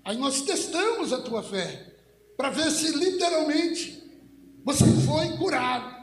Aí 0.05 0.19
nós 0.19 0.43
testamos 0.43 1.11
a 1.11 1.23
tua 1.23 1.43
fé 1.43 1.97
para 2.37 2.51
ver 2.51 2.71
se 2.71 2.95
literalmente 2.95 4.02
você 4.65 4.85
foi 5.07 5.37
curado. 5.37 6.03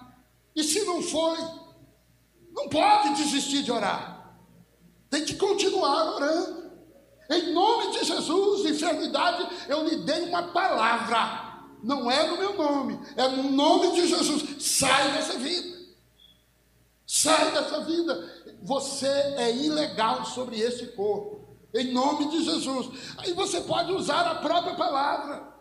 E 0.55 0.63
se 0.63 0.83
não 0.83 1.01
foi, 1.01 1.37
não 2.51 2.67
pode 2.69 3.15
desistir 3.15 3.63
de 3.63 3.71
orar. 3.71 4.35
Tem 5.09 5.23
que 5.25 5.35
continuar 5.35 6.15
orando. 6.15 6.59
Em 7.29 7.53
nome 7.53 7.91
de 7.91 8.05
Jesus, 8.05 8.65
enfermidade, 8.65 9.47
eu 9.67 9.87
lhe 9.87 9.97
dei 9.97 10.23
uma 10.23 10.51
palavra. 10.51 11.47
Não 11.83 12.09
é 12.11 12.27
no 12.27 12.37
meu 12.37 12.57
nome, 12.57 12.99
é 13.15 13.27
no 13.27 13.51
nome 13.51 13.93
de 13.93 14.07
Jesus. 14.07 14.63
Sai 14.63 15.13
dessa 15.13 15.37
vida. 15.37 15.79
Sai 17.05 17.51
dessa 17.51 17.81
vida. 17.81 18.57
Você 18.63 19.07
é 19.07 19.55
ilegal 19.55 20.25
sobre 20.25 20.59
esse 20.59 20.87
corpo. 20.87 21.47
Em 21.73 21.93
nome 21.93 22.29
de 22.29 22.43
Jesus. 22.43 23.15
Aí 23.19 23.33
você 23.33 23.61
pode 23.61 23.93
usar 23.93 24.27
a 24.27 24.35
própria 24.35 24.75
palavra. 24.75 25.58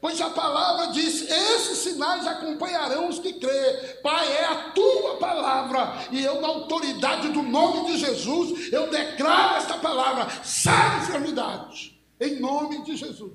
Pois 0.00 0.20
a 0.20 0.30
palavra 0.30 0.88
diz: 0.88 1.28
esses 1.28 1.78
sinais 1.78 2.26
acompanharão 2.26 3.08
os 3.08 3.18
que 3.18 3.34
crê. 3.34 3.98
Pai, 4.02 4.30
é 4.36 4.44
a 4.44 4.70
tua 4.70 5.16
palavra. 5.16 6.06
E 6.10 6.22
eu, 6.22 6.40
na 6.40 6.48
autoridade 6.48 7.28
do 7.28 7.42
nome 7.42 7.92
de 7.92 7.98
Jesus, 7.98 8.72
eu 8.72 8.90
declaro 8.90 9.56
esta 9.56 9.78
palavra: 9.78 10.28
sai 10.44 10.98
enfermidade. 11.02 12.00
Em 12.20 12.40
nome 12.40 12.82
de 12.84 12.96
Jesus. 12.96 13.32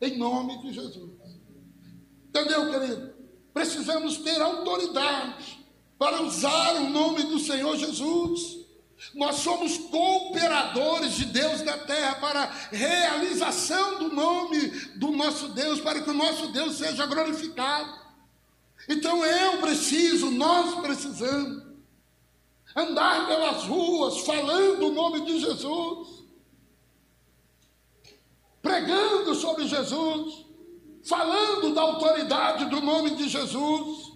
Em 0.00 0.16
nome 0.16 0.58
de 0.62 0.72
Jesus. 0.72 1.10
Entendeu, 2.28 2.70
querido? 2.70 3.14
Precisamos 3.52 4.18
ter 4.18 4.40
autoridade 4.40 5.58
para 5.98 6.22
usar 6.22 6.76
o 6.76 6.90
nome 6.90 7.24
do 7.24 7.38
Senhor 7.38 7.76
Jesus. 7.76 8.67
Nós 9.14 9.36
somos 9.36 9.78
cooperadores 9.78 11.12
de 11.12 11.26
Deus 11.26 11.62
na 11.62 11.78
terra 11.78 12.16
para 12.16 12.46
realização 12.72 13.98
do 14.00 14.14
nome 14.14 14.68
do 14.96 15.12
nosso 15.12 15.48
Deus, 15.48 15.80
para 15.80 16.02
que 16.02 16.10
o 16.10 16.14
nosso 16.14 16.48
Deus 16.48 16.76
seja 16.76 17.06
glorificado. 17.06 17.96
Então 18.88 19.24
eu 19.24 19.58
preciso, 19.58 20.30
nós 20.30 20.80
precisamos 20.80 21.62
andar 22.74 23.26
pelas 23.26 23.64
ruas 23.64 24.18
falando 24.20 24.88
o 24.88 24.92
nome 24.92 25.20
de 25.24 25.40
Jesus, 25.40 26.24
pregando 28.60 29.34
sobre 29.34 29.66
Jesus, 29.66 30.44
falando 31.04 31.72
da 31.72 31.82
autoridade 31.82 32.64
do 32.66 32.80
nome 32.80 33.10
de 33.10 33.28
Jesus. 33.28 34.07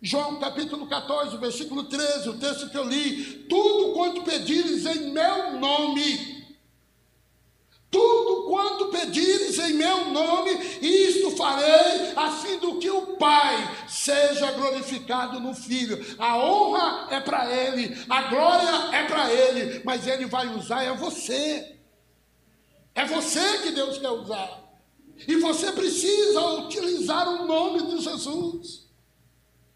João 0.00 0.38
capítulo 0.38 0.86
14, 0.86 1.36
versículo 1.38 1.84
13, 1.84 2.28
o 2.28 2.38
texto 2.38 2.70
que 2.70 2.78
eu 2.78 2.84
li: 2.84 3.46
Tudo 3.48 3.94
quanto 3.94 4.22
pedires 4.22 4.86
em 4.86 5.10
meu 5.10 5.58
nome, 5.58 6.46
tudo 7.90 8.48
quanto 8.48 8.86
pedires 8.90 9.58
em 9.58 9.74
meu 9.74 10.10
nome, 10.10 10.52
isto 10.80 11.32
farei, 11.32 12.12
a 12.14 12.30
fim 12.30 12.58
do 12.58 12.78
que 12.78 12.88
o 12.88 13.16
Pai 13.16 13.56
seja 13.88 14.52
glorificado 14.52 15.40
no 15.40 15.52
Filho. 15.52 15.98
A 16.16 16.36
honra 16.38 17.08
é 17.10 17.18
para 17.18 17.50
Ele, 17.52 17.96
a 18.08 18.22
glória 18.22 18.96
é 18.96 19.04
para 19.04 19.32
Ele, 19.32 19.82
mas 19.84 20.06
Ele 20.06 20.26
vai 20.26 20.46
usar 20.54 20.84
é 20.84 20.94
você. 20.94 21.76
É 22.94 23.04
você 23.04 23.58
que 23.62 23.72
Deus 23.72 23.98
quer 23.98 24.10
usar. 24.10 24.64
E 25.26 25.36
você 25.36 25.72
precisa 25.72 26.40
utilizar 26.58 27.28
o 27.28 27.46
nome 27.46 27.82
de 27.82 28.02
Jesus. 28.02 28.87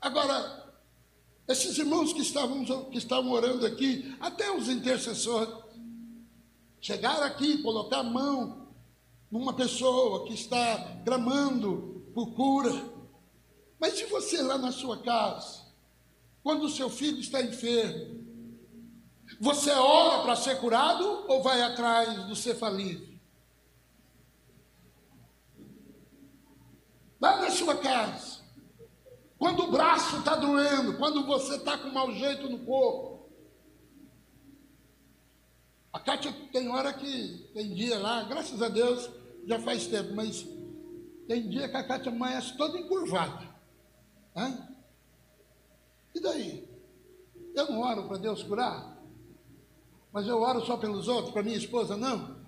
Agora, 0.03 0.75
esses 1.47 1.79
irmãos 1.79 2.13
que 2.13 2.21
estavam, 2.21 2.65
que 2.91 2.99
estavam 2.99 3.31
orando 3.31 3.65
aqui, 3.65 4.17
até 4.19 4.51
os 4.51 4.69
intercessores, 4.69 5.55
chegaram 6.81 7.23
aqui, 7.23 7.63
colocar 7.63 7.99
a 7.99 8.03
mão 8.03 8.75
numa 9.31 9.55
pessoa 9.55 10.27
que 10.27 10.35
está 10.35 11.01
clamando 11.05 12.11
por 12.13 12.35
cura. 12.35 12.73
Mas 13.79 13.95
se 13.95 14.07
você 14.07 14.43
lá 14.43 14.59
na 14.59 14.73
sua 14.73 15.01
casa, 15.03 15.63
quando 16.43 16.65
o 16.65 16.71
seu 16.71 16.91
filho 16.91 17.21
está 17.21 17.41
enfermo, 17.41 18.27
você 19.41 19.71
ora 19.71 20.23
para 20.25 20.35
ser 20.35 20.61
curado 20.61 21.27
ou 21.29 21.45
vai 21.45 21.63
atrás 21.63 22.27
do 22.27 22.35
cefalívio? 22.35 23.21
Lá 27.21 27.41
na 27.41 27.51
sua 27.53 27.77
casa, 27.77 28.32
quando 29.43 29.65
o 29.65 29.73
braço 29.73 30.19
está 30.19 30.37
doendo, 30.37 30.97
quando 30.99 31.27
você 31.27 31.57
está 31.57 31.77
com 31.77 31.89
mau 31.89 32.13
jeito 32.13 32.49
no 32.49 32.61
corpo. 32.61 33.29
A 35.93 35.99
Kátia 35.99 36.33
tem 36.53 36.69
hora 36.69 36.93
que, 36.93 37.51
tem 37.53 37.75
dia 37.75 37.99
lá, 37.99 38.23
graças 38.23 38.63
a 38.63 38.69
Deus, 38.69 39.11
já 39.45 39.59
faz 39.59 39.89
tempo, 39.89 40.15
mas 40.15 40.47
tem 41.27 41.49
dia 41.49 41.69
que 41.69 41.77
a 41.77 41.83
Kátia 41.83 42.13
amanhece 42.13 42.57
toda 42.57 42.79
encurvada. 42.79 43.53
Hã? 44.37 44.69
E 46.15 46.21
daí? 46.21 46.69
Eu 47.53 47.69
não 47.69 47.81
oro 47.81 48.07
para 48.07 48.19
Deus 48.19 48.45
curar? 48.45 48.97
Mas 50.13 50.29
eu 50.29 50.41
oro 50.41 50.65
só 50.65 50.77
pelos 50.77 51.09
outros, 51.09 51.33
para 51.33 51.43
minha 51.43 51.59
esposa 51.59 51.97
não? 51.97 52.41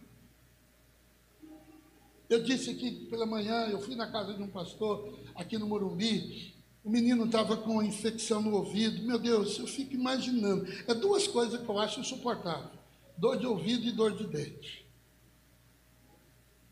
Eu 2.31 2.41
disse 2.45 2.71
aqui 2.71 3.07
pela 3.07 3.27
manhã, 3.27 3.67
eu 3.67 3.81
fui 3.81 3.97
na 3.97 4.13
casa 4.13 4.33
de 4.33 4.41
um 4.45 4.49
pastor 4.49 5.19
aqui 5.35 5.59
no 5.59 5.67
Morumbi, 5.67 6.54
o 6.85 6.91
menino 6.91 7.25
estava 7.25 7.57
com 7.57 7.83
infecção 7.83 8.43
no 8.43 8.55
ouvido. 8.55 9.03
Meu 9.03 9.19
Deus, 9.19 9.59
eu 9.59 9.67
fico 9.67 9.95
imaginando. 9.95 10.67
É 10.87 10.93
duas 10.93 11.27
coisas 11.27 11.59
que 11.59 11.69
eu 11.69 11.79
acho 11.79 12.01
insuportável: 12.01 12.79
dor 13.17 13.39
de 13.39 13.47
ouvido 13.47 13.87
e 13.87 13.93
dor 13.93 14.15
de 14.15 14.27
dente. 14.27 14.87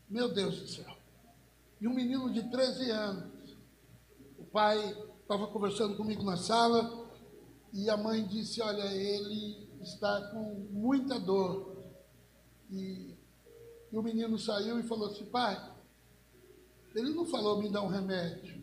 Meu 0.07 0.31
Deus 0.31 0.59
do 0.61 0.67
céu. 0.67 0.95
E 1.81 1.87
um 1.87 1.93
menino 1.93 2.31
de 2.31 2.43
13 2.43 2.91
anos. 2.91 3.57
O 4.37 4.45
pai 4.45 4.95
estava 5.21 5.47
conversando 5.47 5.97
comigo 5.97 6.21
na 6.21 6.37
sala 6.37 7.09
e 7.73 7.89
a 7.89 7.97
mãe 7.97 8.23
disse: 8.27 8.61
Olha, 8.61 8.85
ele 8.93 9.67
está 9.81 10.29
com 10.29 10.67
muita 10.69 11.19
dor. 11.19 11.75
E, 12.69 13.15
e 13.91 13.97
o 13.97 14.03
menino 14.03 14.37
saiu 14.37 14.79
e 14.79 14.83
falou 14.83 15.09
assim: 15.09 15.25
Pai, 15.25 15.71
ele 16.93 17.09
não 17.09 17.25
falou 17.25 17.59
me 17.59 17.69
dar 17.69 17.81
um 17.81 17.87
remédio. 17.87 18.62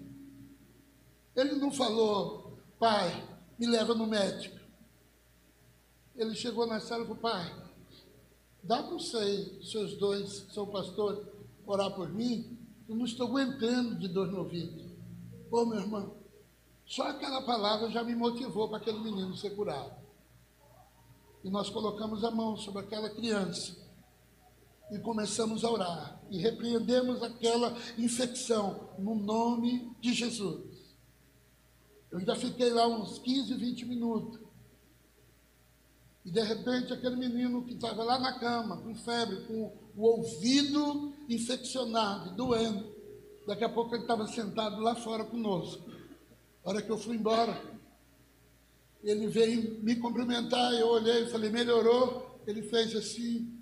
Ele 1.34 1.54
não 1.54 1.70
falou, 1.70 2.58
pai, 2.78 3.28
me 3.58 3.66
leva 3.66 3.94
no 3.94 4.06
médico. 4.06 4.58
Ele 6.16 6.34
chegou 6.34 6.66
na 6.66 6.80
sala 6.80 7.02
e 7.02 7.06
falou, 7.06 7.20
pai, 7.20 7.70
dá 8.62 8.82
para 8.82 8.92
vocês, 8.92 9.70
seus 9.70 9.96
dois, 9.96 10.46
seu 10.52 10.66
pastor, 10.66 11.26
orar 11.66 11.94
por 11.94 12.08
mim? 12.10 12.58
Eu 12.88 12.96
não 12.96 13.04
estou 13.04 13.28
aguentando 13.28 13.98
de 13.98 14.08
dor 14.08 14.26
no 14.26 14.38
ouvido. 14.38 14.90
Ô 15.50 15.64
meu 15.64 15.78
irmão, 15.78 16.16
só 16.84 17.04
aquela 17.04 17.42
palavra 17.42 17.90
já 17.90 18.02
me 18.02 18.16
motivou 18.16 18.68
para 18.68 18.78
aquele 18.78 18.98
menino 18.98 19.36
ser 19.36 19.50
curado. 19.50 19.94
E 21.44 21.48
nós 21.48 21.70
colocamos 21.70 22.24
a 22.24 22.30
mão 22.30 22.56
sobre 22.56 22.82
aquela 22.82 23.08
criança 23.08 23.76
e 24.90 24.98
começamos 24.98 25.64
a 25.64 25.70
orar. 25.70 26.20
E 26.30 26.38
repreendemos 26.38 27.22
aquela 27.22 27.76
infecção 27.96 28.90
no 28.98 29.14
nome 29.14 29.94
de 30.00 30.12
Jesus. 30.12 30.69
Eu 32.10 32.18
ainda 32.18 32.34
fiquei 32.34 32.70
lá 32.70 32.88
uns 32.88 33.18
15, 33.18 33.54
20 33.54 33.86
minutos. 33.86 34.40
E 36.24 36.30
de 36.30 36.42
repente 36.42 36.92
aquele 36.92 37.16
menino 37.16 37.64
que 37.64 37.74
estava 37.74 38.02
lá 38.02 38.18
na 38.18 38.38
cama, 38.38 38.76
com 38.78 38.94
febre, 38.94 39.46
com 39.46 39.72
o 39.96 40.02
ouvido 40.02 41.14
infeccionado, 41.28 42.34
doendo. 42.34 42.94
Daqui 43.46 43.64
a 43.64 43.68
pouco 43.68 43.94
ele 43.94 44.02
estava 44.02 44.26
sentado 44.26 44.80
lá 44.80 44.96
fora 44.96 45.24
conosco. 45.24 45.88
A 46.64 46.70
hora 46.70 46.82
que 46.82 46.90
eu 46.90 46.98
fui 46.98 47.16
embora, 47.16 47.62
ele 49.02 49.28
veio 49.28 49.82
me 49.82 49.96
cumprimentar, 49.96 50.74
eu 50.74 50.88
olhei 50.88 51.24
e 51.24 51.30
falei, 51.30 51.48
melhorou? 51.48 52.38
Ele 52.46 52.62
fez 52.62 52.94
assim, 52.94 53.58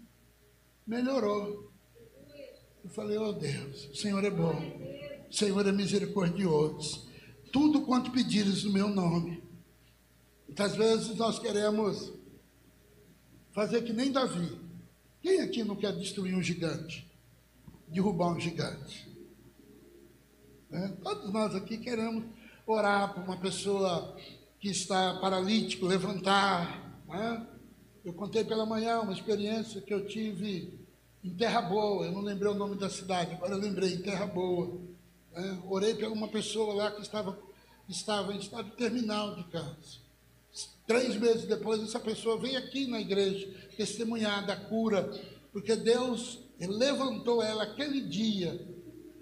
melhorou. 0.86 1.70
Eu 2.82 2.90
falei, 2.90 3.18
oh 3.18 3.32
Deus, 3.32 3.88
o 3.90 3.94
Senhor 3.94 4.24
é 4.24 4.30
bom, 4.30 4.56
o 5.30 5.32
Senhor 5.32 5.66
é 5.66 5.72
misericordioso 5.72 7.07
tudo 7.52 7.82
quanto 7.82 8.10
pedires 8.10 8.64
no 8.64 8.72
meu 8.72 8.88
nome. 8.88 9.42
Muitas 10.46 10.74
vezes 10.74 11.16
nós 11.16 11.38
queremos 11.38 12.12
fazer 13.52 13.82
que 13.82 13.92
nem 13.92 14.10
Davi. 14.10 14.58
Quem 15.20 15.40
aqui 15.40 15.64
não 15.64 15.76
quer 15.76 15.92
destruir 15.92 16.34
um 16.34 16.42
gigante? 16.42 17.06
Derrubar 17.88 18.32
um 18.34 18.40
gigante? 18.40 19.08
Né? 20.70 20.96
Todos 21.02 21.32
nós 21.32 21.54
aqui 21.54 21.78
queremos 21.78 22.24
orar 22.66 23.14
por 23.14 23.24
uma 23.24 23.36
pessoa 23.36 24.16
que 24.60 24.68
está 24.68 25.18
paralítico, 25.20 25.86
levantar. 25.86 27.02
Né? 27.08 27.46
Eu 28.04 28.12
contei 28.12 28.44
pela 28.44 28.66
manhã 28.66 29.00
uma 29.00 29.12
experiência 29.12 29.80
que 29.80 29.92
eu 29.92 30.06
tive 30.06 30.78
em 31.22 31.30
Terra 31.34 31.62
Boa, 31.62 32.06
eu 32.06 32.12
não 32.12 32.20
lembrei 32.20 32.50
o 32.50 32.54
nome 32.54 32.76
da 32.76 32.88
cidade, 32.88 33.34
agora 33.34 33.52
eu 33.52 33.58
lembrei, 33.58 33.94
em 33.94 34.02
Terra 34.02 34.26
Boa. 34.26 34.80
É, 35.38 35.56
orei 35.68 35.94
por 35.94 36.08
uma 36.08 36.26
pessoa 36.26 36.74
lá 36.74 36.90
que 36.90 37.00
estava, 37.00 37.38
estava 37.88 38.34
em 38.34 38.38
estado 38.38 38.72
terminal 38.72 39.36
de 39.36 39.44
câncer. 39.44 40.00
Três 40.84 41.16
meses 41.16 41.46
depois, 41.46 41.80
essa 41.80 42.00
pessoa 42.00 42.40
veio 42.40 42.58
aqui 42.58 42.88
na 42.88 43.00
igreja 43.00 43.48
testemunhar 43.76 44.44
da 44.44 44.56
cura, 44.56 45.08
porque 45.52 45.76
Deus 45.76 46.40
levantou 46.58 47.40
ela 47.40 47.62
aquele 47.62 48.00
dia, 48.00 48.66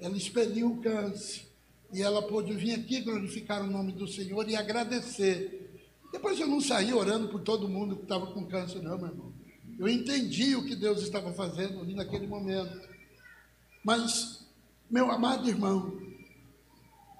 ela 0.01 0.17
expeliu 0.17 0.69
o 0.69 0.81
câncer. 0.81 1.45
E 1.93 2.01
ela 2.01 2.23
pôde 2.23 2.55
vir 2.55 2.73
aqui 2.73 3.03
glorificar 3.03 3.63
o 3.63 3.71
nome 3.71 3.93
do 3.93 4.09
Senhor 4.09 4.49
e 4.49 4.57
agradecer. 4.57 5.71
Depois 6.11 6.41
eu 6.41 6.47
não 6.47 6.63
saí 6.63 6.95
orando 6.95 7.29
por 7.29 7.43
todo 7.43 7.69
mundo 7.69 7.97
que 7.97 8.05
estava 8.05 8.27
com 8.29 8.47
câncer, 8.47 8.81
não, 8.81 8.97
meu 8.97 9.09
irmão. 9.09 9.33
Eu 9.79 9.87
entendi 9.87 10.57
o 10.57 10.65
que 10.65 10.75
Deus 10.75 11.03
estava 11.03 11.31
fazendo 11.35 11.81
ali 11.81 11.95
naquele 11.95 12.27
momento. 12.27 12.89
Mas, 13.85 14.47
meu 14.91 15.11
amado 15.11 15.49
irmão, 15.49 16.06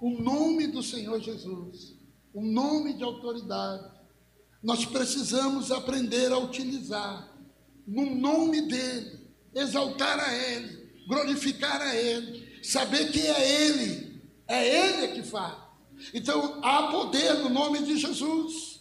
o 0.01 0.11
nome 0.11 0.67
do 0.67 0.83
Senhor 0.83 1.21
Jesus, 1.21 1.97
o 2.33 2.43
nome 2.43 2.95
de 2.95 3.03
autoridade, 3.03 3.97
nós 4.63 4.85
precisamos 4.85 5.71
aprender 5.71 6.33
a 6.33 6.39
utilizar 6.39 7.33
no 7.87 8.15
nome 8.15 8.63
dEle, 8.63 9.21
exaltar 9.55 10.19
a 10.19 10.35
Ele, 10.35 10.91
glorificar 11.07 11.81
a 11.81 11.95
Ele, 11.95 12.63
saber 12.63 13.11
que 13.11 13.21
é 13.21 13.63
Ele, 13.63 14.23
é 14.47 14.89
Ele 14.89 15.09
que 15.15 15.23
faz. 15.23 15.57
Então, 16.13 16.61
há 16.63 16.89
poder 16.89 17.35
no 17.35 17.49
nome 17.49 17.83
de 17.83 17.97
Jesus, 17.97 18.81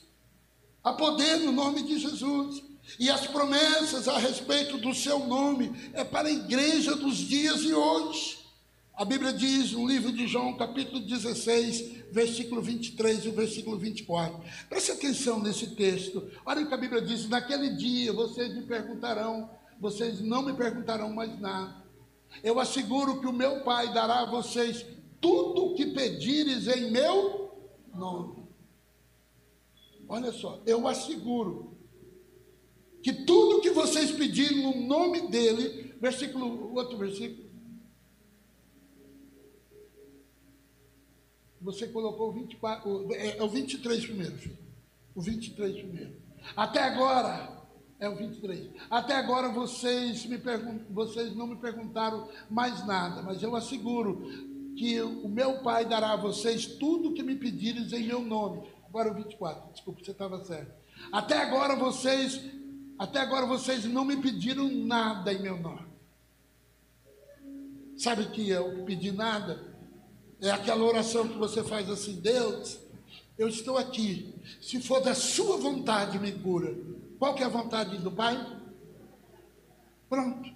há 0.84 0.92
poder 0.94 1.38
no 1.38 1.52
nome 1.52 1.84
de 1.84 2.00
Jesus. 2.00 2.64
E 3.00 3.10
as 3.10 3.26
promessas 3.26 4.08
a 4.08 4.18
respeito 4.20 4.78
do 4.78 4.94
seu 4.94 5.26
nome 5.26 5.74
é 5.94 6.04
para 6.04 6.28
a 6.28 6.32
igreja 6.32 6.96
dos 6.96 7.18
dias 7.18 7.62
de 7.62 7.74
hoje. 7.74 8.45
A 8.98 9.04
Bíblia 9.04 9.34
diz 9.34 9.74
no 9.74 9.86
livro 9.86 10.10
de 10.10 10.26
João, 10.26 10.56
capítulo 10.56 11.02
16, 11.02 12.14
versículo 12.14 12.62
23 12.62 13.26
e 13.26 13.28
o 13.28 13.34
versículo 13.34 13.78
24. 13.78 14.42
Preste 14.70 14.92
atenção 14.92 15.44
nesse 15.44 15.76
texto. 15.76 16.26
Olha 16.46 16.64
o 16.64 16.68
que 16.68 16.74
a 16.74 16.78
Bíblia 16.78 17.02
diz: 17.02 17.28
Naquele 17.28 17.72
dia 17.72 18.14
vocês 18.14 18.56
me 18.56 18.62
perguntarão, 18.62 19.50
vocês 19.82 20.22
não 20.22 20.44
me 20.44 20.54
perguntarão 20.54 21.14
mais 21.14 21.38
nada. 21.42 21.84
Eu 22.42 22.58
asseguro 22.58 23.20
que 23.20 23.28
o 23.28 23.34
meu 23.34 23.66
Pai 23.66 23.94
dará 23.94 24.22
a 24.22 24.32
vocês 24.32 24.86
tudo 25.20 25.66
o 25.66 25.76
que 25.76 25.88
pedires 25.88 26.66
em 26.68 26.90
meu 26.90 27.52
nome. 27.94 28.46
Olha 30.08 30.32
só, 30.32 30.62
eu 30.66 30.88
asseguro 30.88 31.78
que 33.04 33.12
tudo 33.12 33.60
que 33.60 33.72
vocês 33.72 34.12
pedirem 34.12 34.64
no 34.64 34.88
nome 34.88 35.28
dele, 35.28 35.94
versículo, 36.00 36.74
outro 36.74 36.98
versículo. 36.98 37.45
Você 41.66 41.88
colocou 41.88 42.30
o 42.30 42.32
24, 42.32 43.14
é, 43.14 43.38
é 43.38 43.44
o 43.44 43.50
23 43.50 44.06
primeiro, 44.06 44.38
filho. 44.38 44.58
O 45.16 45.22
23 45.22 45.76
primeiro. 45.78 46.16
Até 46.56 46.84
agora, 46.84 47.66
é 48.00 48.08
o 48.08 48.16
23. 48.16 48.70
Até 48.88 49.16
agora 49.16 49.50
vocês, 49.50 50.28
me 50.28 50.40
vocês 50.92 51.36
não 51.36 51.48
me 51.48 51.56
perguntaram 51.56 52.30
mais 52.50 52.86
nada, 52.86 53.24
mas 53.24 53.42
eu 53.42 53.56
asseguro 53.56 54.30
que 54.78 55.02
o 55.02 55.28
meu 55.28 55.64
Pai 55.64 55.86
dará 55.86 56.14
a 56.14 56.18
vocês 56.18 56.68
tudo 56.68 57.14
que 57.14 57.24
me 57.24 57.36
pedires 57.36 57.92
em 57.94 58.04
meu 58.04 58.22
nome. 58.22 58.70
Agora 58.88 59.12
o 59.12 59.16
24, 59.16 59.74
desculpa, 59.74 60.04
você 60.04 60.12
estava 60.12 60.46
certo. 60.46 60.72
Até 61.12 61.42
agora 61.42 61.76
vocês 61.76 62.40
até 62.98 63.20
agora 63.20 63.46
vocês 63.48 63.86
não 63.86 64.06
me 64.06 64.18
pediram 64.18 64.70
nada 64.70 65.34
em 65.34 65.42
meu 65.42 65.58
nome. 65.58 65.86
Sabe 67.98 68.28
que 68.28 68.50
eu 68.50 68.86
pedi 68.86 69.12
nada? 69.12 69.75
É 70.42 70.52
aquela 70.52 70.84
oração 70.84 71.28
que 71.28 71.38
você 71.38 71.64
faz 71.64 71.90
assim: 71.90 72.16
Deus, 72.16 72.78
eu 73.38 73.48
estou 73.48 73.78
aqui. 73.78 74.34
Se 74.62 74.82
for 74.82 75.02
da 75.02 75.14
Sua 75.14 75.58
vontade, 75.58 76.20
me 76.20 76.32
cura. 76.32 76.76
Qual 77.20 77.34
que 77.34 77.44
é 77.44 77.46
a 77.46 77.50
vontade 77.50 77.98
do 77.98 78.12
Pai? 78.12 78.62
Pronto. 80.10 80.54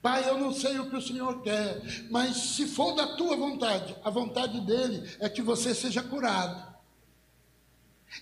Pai, 0.00 0.28
eu 0.28 0.38
não 0.38 0.52
sei 0.52 0.78
o 0.78 0.88
que 0.88 0.96
o 0.96 1.02
Senhor 1.02 1.42
quer, 1.42 1.82
mas 2.10 2.36
se 2.36 2.66
for 2.66 2.94
da 2.94 3.16
tua 3.16 3.36
vontade, 3.36 3.96
a 4.04 4.10
vontade 4.10 4.60
dele 4.60 5.02
é 5.18 5.28
que 5.28 5.42
você 5.42 5.74
seja 5.74 6.00
curado. 6.00 6.76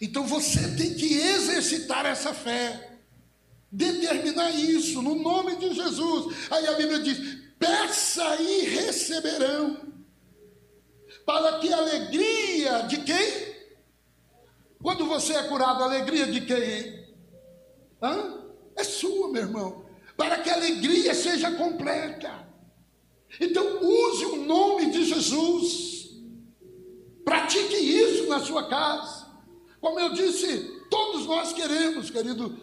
Então 0.00 0.26
você 0.26 0.76
tem 0.76 0.94
que 0.94 1.12
exercitar 1.14 2.06
essa 2.06 2.32
fé, 2.32 3.00
determinar 3.70 4.50
isso 4.50 5.02
no 5.02 5.14
nome 5.14 5.56
de 5.56 5.74
Jesus. 5.74 6.34
Aí 6.50 6.66
a 6.66 6.72
Bíblia 6.72 7.00
diz: 7.00 7.38
peça 7.58 8.40
e 8.40 8.64
receberão, 8.64 9.93
para 11.24 11.58
que 11.58 11.72
a 11.72 11.78
alegria 11.78 12.82
de 12.82 12.98
quem? 12.98 13.54
Quando 14.82 15.06
você 15.06 15.34
é 15.34 15.44
curado, 15.44 15.82
a 15.82 15.86
alegria 15.86 16.26
de 16.26 16.42
quem? 16.42 17.04
Hã? 18.02 18.44
É 18.76 18.84
sua, 18.84 19.30
meu 19.30 19.42
irmão. 19.42 19.86
Para 20.16 20.38
que 20.38 20.50
a 20.50 20.54
alegria 20.54 21.14
seja 21.14 21.50
completa. 21.52 22.46
Então, 23.40 23.80
use 23.82 24.24
o 24.26 24.44
nome 24.44 24.90
de 24.90 25.04
Jesus. 25.04 26.10
Pratique 27.24 27.74
isso 27.74 28.28
na 28.28 28.40
sua 28.40 28.68
casa. 28.68 29.24
Como 29.80 29.98
eu 29.98 30.12
disse, 30.12 30.80
todos 30.90 31.26
nós 31.26 31.52
queremos, 31.52 32.10
querido, 32.10 32.56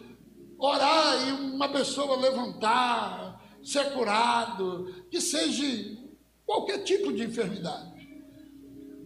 orar 0.58 1.28
e 1.28 1.32
uma 1.32 1.68
pessoa 1.68 2.16
levantar, 2.16 3.42
ser 3.62 3.92
curado, 3.92 5.06
que 5.10 5.20
seja 5.20 5.98
qualquer 6.46 6.78
tipo 6.84 7.12
de 7.12 7.24
enfermidade. 7.24 7.91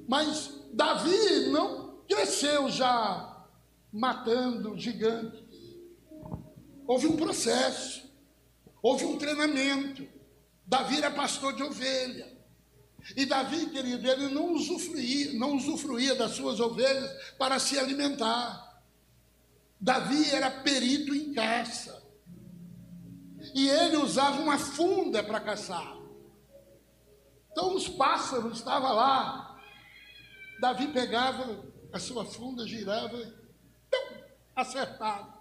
Mas 0.06 0.50
Davi 0.72 1.48
não 1.50 2.02
cresceu 2.08 2.68
já 2.68 3.46
matando 3.92 4.78
gigantes. 4.78 5.44
Houve 6.86 7.08
um 7.08 7.16
processo, 7.16 8.08
houve 8.80 9.04
um 9.04 9.18
treinamento. 9.18 10.06
Davi 10.66 10.98
era 10.98 11.10
pastor 11.10 11.54
de 11.54 11.62
ovelha. 11.62 12.36
E 13.16 13.24
Davi, 13.24 13.66
querido, 13.66 14.08
ele 14.08 14.28
não 14.28 14.52
usufruía, 14.52 15.32
não 15.34 15.56
usufruía 15.56 16.14
das 16.14 16.32
suas 16.32 16.58
ovelhas 16.58 17.10
para 17.36 17.58
se 17.58 17.78
alimentar. 17.78 18.82
Davi 19.80 20.28
era 20.30 20.50
perito 20.50 21.14
em 21.14 21.32
caça. 21.32 22.02
E 23.54 23.68
ele 23.68 23.96
usava 23.96 24.40
uma 24.40 24.58
funda 24.58 25.22
para 25.22 25.40
caçar. 25.40 25.96
Então 27.52 27.74
os 27.74 27.88
pássaros 27.88 28.58
estavam 28.58 28.94
lá. 28.94 29.55
Davi 30.60 30.88
pegava 30.88 31.64
a 31.92 31.98
sua 31.98 32.24
funda, 32.24 32.66
girava, 32.66 33.16
tum, 33.90 34.22
acertava. 34.54 35.36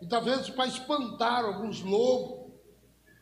E 0.00 0.06
talvez 0.06 0.50
para 0.50 0.66
espantar 0.66 1.44
alguns 1.44 1.80
lobos 1.80 2.52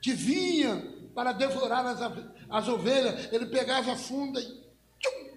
que 0.02 0.12
vinham 0.12 1.10
para 1.14 1.32
devorar 1.32 1.84
as, 1.86 2.00
as 2.48 2.68
ovelhas, 2.68 3.30
ele 3.32 3.46
pegava 3.46 3.92
a 3.92 3.96
funda 3.96 4.40
e 4.40 4.46
tchum, 4.98 5.30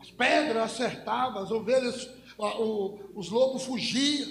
as 0.00 0.10
pedras 0.10 0.62
acertavam, 0.64 1.42
as 1.42 1.50
ovelhas, 1.50 2.10
o, 2.38 2.98
os 3.14 3.30
lobos 3.30 3.64
fugiam. 3.64 4.28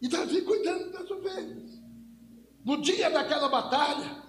E 0.00 0.08
Davi 0.08 0.40
cuidando 0.42 0.92
das 0.92 1.10
ovelhas. 1.10 1.78
No 2.64 2.80
dia 2.80 3.10
daquela 3.10 3.50
batalha, 3.50 4.22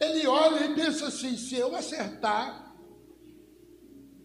ele 0.00 0.26
olha 0.26 0.66
e 0.66 0.74
pensa 0.74 1.06
assim: 1.06 1.36
se 1.36 1.54
eu 1.54 1.74
acertar 1.76 2.65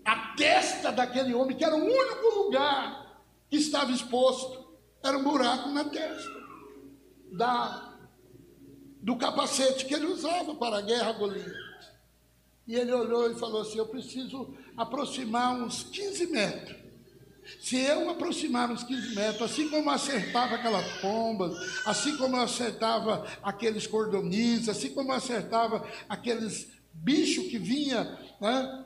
a 0.06 0.34
testa 0.36 0.92
daquele 0.92 1.34
homem, 1.34 1.56
que 1.56 1.64
era 1.64 1.76
o 1.76 1.84
único 1.84 2.44
lugar 2.44 3.24
que 3.50 3.58
estava 3.58 3.92
exposto, 3.92 4.66
era 5.04 5.18
um 5.18 5.24
buraco 5.24 5.70
na 5.70 5.86
testa 5.86 6.42
da 7.32 7.88
do 9.02 9.16
capacete 9.16 9.86
que 9.86 9.94
ele 9.96 10.06
usava 10.06 10.54
para 10.54 10.78
a 10.78 10.82
guerra 10.82 11.12
Golias. 11.14 11.72
E 12.68 12.76
ele 12.76 12.92
olhou 12.92 13.32
e 13.32 13.36
falou 13.36 13.62
assim: 13.62 13.80
Eu 13.80 13.88
preciso 13.88 14.54
aproximar 14.78 15.56
uns 15.56 15.84
15 15.84 16.28
metros. 16.28 16.82
Se 17.60 17.78
eu 17.78 18.10
aproximar 18.10 18.70
uns 18.70 18.84
15 18.84 19.16
metros, 19.16 19.42
assim 19.42 19.68
como 19.70 19.90
eu 19.90 19.94
acertava 19.94 20.56
aquelas 20.56 20.88
pombas, 21.02 21.54
assim 21.86 22.16
como 22.18 22.38
eu 22.38 22.44
acertava 22.44 23.26
aqueles 23.42 23.88
cordonis, 23.88 24.70
assim 24.70 24.94
como 24.94 25.12
eu 25.12 25.16
acertava 25.16 25.86
aqueles 26.08 26.68
bichos 26.94 27.48
que 27.48 27.58
vinha, 27.58 28.18
né, 28.40 28.81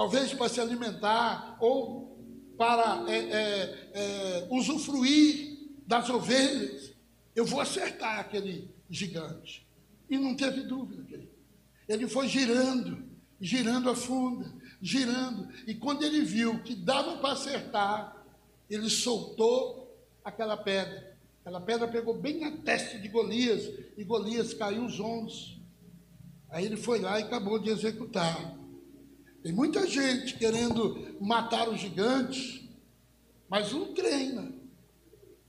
talvez 0.00 0.32
para 0.32 0.48
se 0.48 0.58
alimentar 0.58 1.58
ou 1.60 2.18
para 2.56 3.04
é, 3.06 3.18
é, 3.18 3.90
é, 3.92 4.48
usufruir 4.50 5.58
das 5.86 6.08
ovelhas, 6.08 6.94
eu 7.36 7.44
vou 7.44 7.60
acertar 7.60 8.18
aquele 8.18 8.74
gigante. 8.88 9.68
E 10.08 10.16
não 10.16 10.34
teve 10.34 10.62
dúvida. 10.62 11.04
Ele 11.86 12.08
foi 12.08 12.28
girando, 12.28 13.04
girando 13.38 13.90
a 13.90 13.94
funda, 13.94 14.50
girando. 14.80 15.52
E 15.66 15.74
quando 15.74 16.02
ele 16.02 16.22
viu 16.22 16.62
que 16.62 16.74
dava 16.74 17.18
para 17.18 17.34
acertar, 17.34 18.24
ele 18.70 18.88
soltou 18.88 19.94
aquela 20.24 20.56
pedra. 20.56 21.14
Aquela 21.42 21.60
pedra 21.60 21.86
pegou 21.86 22.14
bem 22.14 22.40
na 22.40 22.52
testa 22.52 22.98
de 22.98 23.06
Golias, 23.06 23.70
e 23.98 24.02
Golias 24.02 24.54
caiu 24.54 24.86
os 24.86 24.98
ombros. 24.98 25.60
Aí 26.48 26.64
ele 26.64 26.78
foi 26.78 27.00
lá 27.00 27.20
e 27.20 27.24
acabou 27.24 27.58
de 27.58 27.68
executar. 27.68 28.59
Tem 29.42 29.52
muita 29.52 29.86
gente 29.86 30.36
querendo 30.36 31.16
matar 31.20 31.68
os 31.68 31.80
gigantes, 31.80 32.60
mas 33.48 33.72
não 33.72 33.94
treina. 33.94 34.52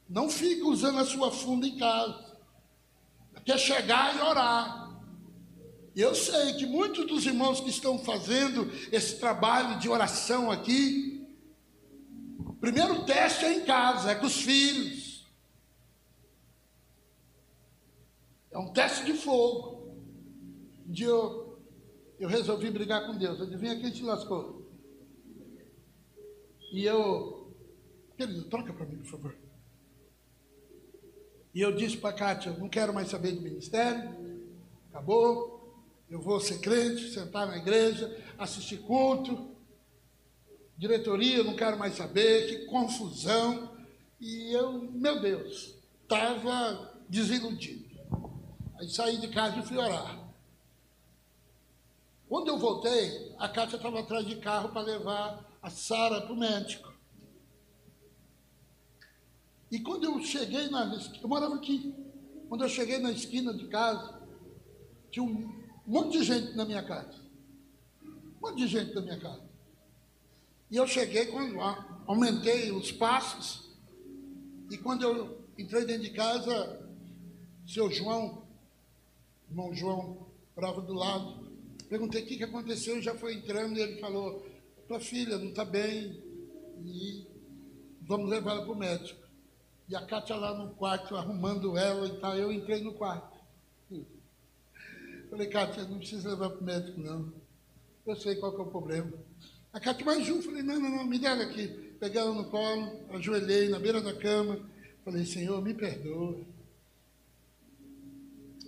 Não 0.07 0.29
fica 0.29 0.65
usando 0.65 0.99
a 0.99 1.05
sua 1.05 1.31
funda 1.31 1.67
em 1.67 1.77
casa. 1.77 2.31
que 3.43 3.51
é 3.51 3.57
chegar 3.57 4.15
e 4.15 4.21
orar. 4.21 4.81
E 5.95 5.99
eu 5.99 6.15
sei 6.15 6.53
que 6.53 6.65
muitos 6.65 7.05
dos 7.05 7.25
irmãos 7.25 7.59
que 7.59 7.69
estão 7.69 7.97
fazendo 7.99 8.71
esse 8.91 9.19
trabalho 9.19 9.79
de 9.79 9.89
oração 9.89 10.49
aqui, 10.49 11.27
o 12.39 12.53
primeiro 12.53 13.03
teste 13.05 13.45
é 13.45 13.53
em 13.53 13.65
casa, 13.65 14.11
é 14.11 14.15
com 14.15 14.25
os 14.25 14.41
filhos. 14.41 15.27
É 18.51 18.57
um 18.57 18.71
teste 18.71 19.05
de 19.05 19.13
fogo. 19.13 19.97
Um 20.87 20.91
dia 20.91 21.07
eu, 21.07 21.50
eu 22.22 22.30
resolvi 22.30 22.69
brigar 22.69 23.07
com 23.07 23.17
Deus. 23.17 23.41
Adivinha 23.41 23.80
quem 23.80 23.89
te 23.89 24.03
lascou? 24.03 24.72
E 26.72 26.86
eu, 26.86 27.51
querido, 28.15 28.43
troca 28.43 28.72
para 28.72 28.86
mim, 28.86 28.97
por 28.97 29.07
favor. 29.07 29.36
E 31.51 31.59
eu 31.59 31.76
disse 31.76 31.97
para 31.97 32.11
a 32.11 32.13
Kátia, 32.13 32.51
não 32.53 32.69
quero 32.69 32.93
mais 32.93 33.09
saber 33.09 33.32
de 33.32 33.41
ministério, 33.41 34.15
acabou. 34.89 35.84
Eu 36.07 36.22
vou 36.22 36.39
ser 36.39 36.59
crente, 36.59 37.11
sentar 37.11 37.47
na 37.47 37.57
igreja, 37.57 38.15
assistir 38.38 38.78
culto, 38.78 39.55
diretoria, 40.78 41.43
não 41.43 41.55
quero 41.55 41.80
mais 41.80 41.95
saber, 41.95 42.47
que 42.47 42.65
confusão. 42.67 43.76
E 44.19 44.55
eu, 44.55 44.91
meu 44.91 45.19
Deus, 45.19 45.76
estava 46.03 47.01
desiludido. 47.09 47.89
Aí 48.78 48.88
saí 48.89 49.17
de 49.17 49.28
casa 49.30 49.57
e 49.57 49.63
fui 49.63 49.78
orar. 49.78 50.20
Quando 52.32 52.47
eu 52.47 52.57
voltei, 52.57 53.36
a 53.38 53.49
Cátia 53.49 53.75
estava 53.75 53.99
atrás 53.99 54.25
de 54.25 54.38
carro 54.38 54.69
para 54.69 54.84
levar 54.84 55.45
a 55.61 55.69
Sara 55.69 56.21
para 56.21 56.32
o 56.32 56.38
médico. 56.38 56.93
E 59.69 59.82
quando 59.82 60.05
eu 60.05 60.17
cheguei 60.23 60.69
na. 60.69 60.97
Eu 61.21 61.27
morava 61.27 61.55
aqui. 61.55 61.93
Quando 62.47 62.63
eu 62.63 62.69
cheguei 62.69 62.99
na 62.99 63.11
esquina 63.11 63.53
de 63.53 63.67
casa, 63.67 64.25
tinha 65.11 65.25
um 65.25 65.61
monte 65.86 66.19
de 66.19 66.23
gente 66.23 66.55
na 66.55 66.63
minha 66.63 66.82
casa. 66.82 67.19
Um 68.01 68.47
monte 68.47 68.59
de 68.59 68.67
gente 68.67 68.95
na 68.95 69.01
minha 69.01 69.19
casa. 69.19 69.43
E 70.69 70.77
eu 70.77 70.88
cheguei, 70.88 71.25
quando 71.25 71.59
aumentei 72.07 72.71
os 72.71 72.93
passos, 72.93 73.77
e 74.69 74.77
quando 74.77 75.03
eu 75.03 75.45
entrei 75.57 75.84
dentro 75.84 76.03
de 76.03 76.11
casa, 76.11 76.82
seu 77.67 77.91
João, 77.91 78.47
irmão 79.49 79.75
João, 79.75 80.27
bravo 80.55 80.82
do 80.82 80.93
lado, 80.93 81.40
perguntei 81.91 82.23
o 82.23 82.25
que, 82.25 82.37
que 82.37 82.43
aconteceu, 82.45 83.01
já 83.01 83.13
foi 83.15 83.33
entrando, 83.33 83.77
e 83.77 83.81
ele 83.81 83.99
falou, 83.99 84.47
tua 84.87 85.01
filha 85.01 85.37
não 85.37 85.49
está 85.49 85.65
bem, 85.65 86.23
e 86.85 87.27
vamos 88.03 88.29
levar 88.29 88.51
ela 88.51 88.63
para 88.63 88.71
o 88.71 88.77
médico. 88.77 89.19
E 89.89 89.95
a 89.95 90.05
Cátia 90.05 90.37
lá 90.37 90.57
no 90.57 90.73
quarto, 90.75 91.17
arrumando 91.17 91.77
ela 91.77 92.07
e 92.07 92.17
tal, 92.21 92.37
eu 92.37 92.49
entrei 92.49 92.81
no 92.81 92.93
quarto. 92.93 93.37
Falei, 95.29 95.47
Cátia, 95.47 95.83
não 95.83 95.97
precisa 95.97 96.29
levar 96.29 96.51
para 96.51 96.61
o 96.61 96.63
médico, 96.63 97.01
não. 97.01 97.33
Eu 98.07 98.15
sei 98.15 98.37
qual 98.37 98.53
que 98.53 98.61
é 98.61 98.63
o 98.63 98.71
problema. 98.71 99.11
A 99.73 99.79
Cátia, 99.81 100.05
mais 100.05 100.29
um. 100.29 100.41
Falei, 100.41 100.63
não, 100.63 100.79
não, 100.79 100.89
não, 100.89 101.05
me 101.05 101.19
dá 101.19 101.33
aqui. 101.33 101.67
Peguei 101.99 102.21
ela 102.21 102.33
no 102.33 102.49
colo, 102.49 103.01
ajoelhei 103.09 103.67
na 103.67 103.79
beira 103.79 103.99
da 103.99 104.13
cama. 104.13 104.57
Falei, 105.03 105.25
Senhor, 105.25 105.61
me 105.61 105.73
perdoa. 105.73 106.39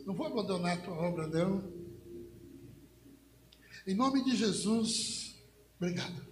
Não 0.06 0.14
vou 0.14 0.28
abandonar 0.28 0.78
a 0.78 0.82
tua 0.82 0.96
obra, 0.96 1.26
não. 1.28 1.83
Em 3.86 3.96
nome 3.96 4.24
de 4.24 4.36
Jesus, 4.36 5.36
obrigado. 5.78 6.26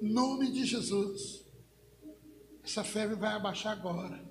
Em 0.00 0.12
nome 0.12 0.50
de 0.52 0.64
Jesus, 0.64 1.44
essa 2.62 2.84
febre 2.84 3.16
vai 3.16 3.34
abaixar 3.34 3.72
agora. 3.72 4.24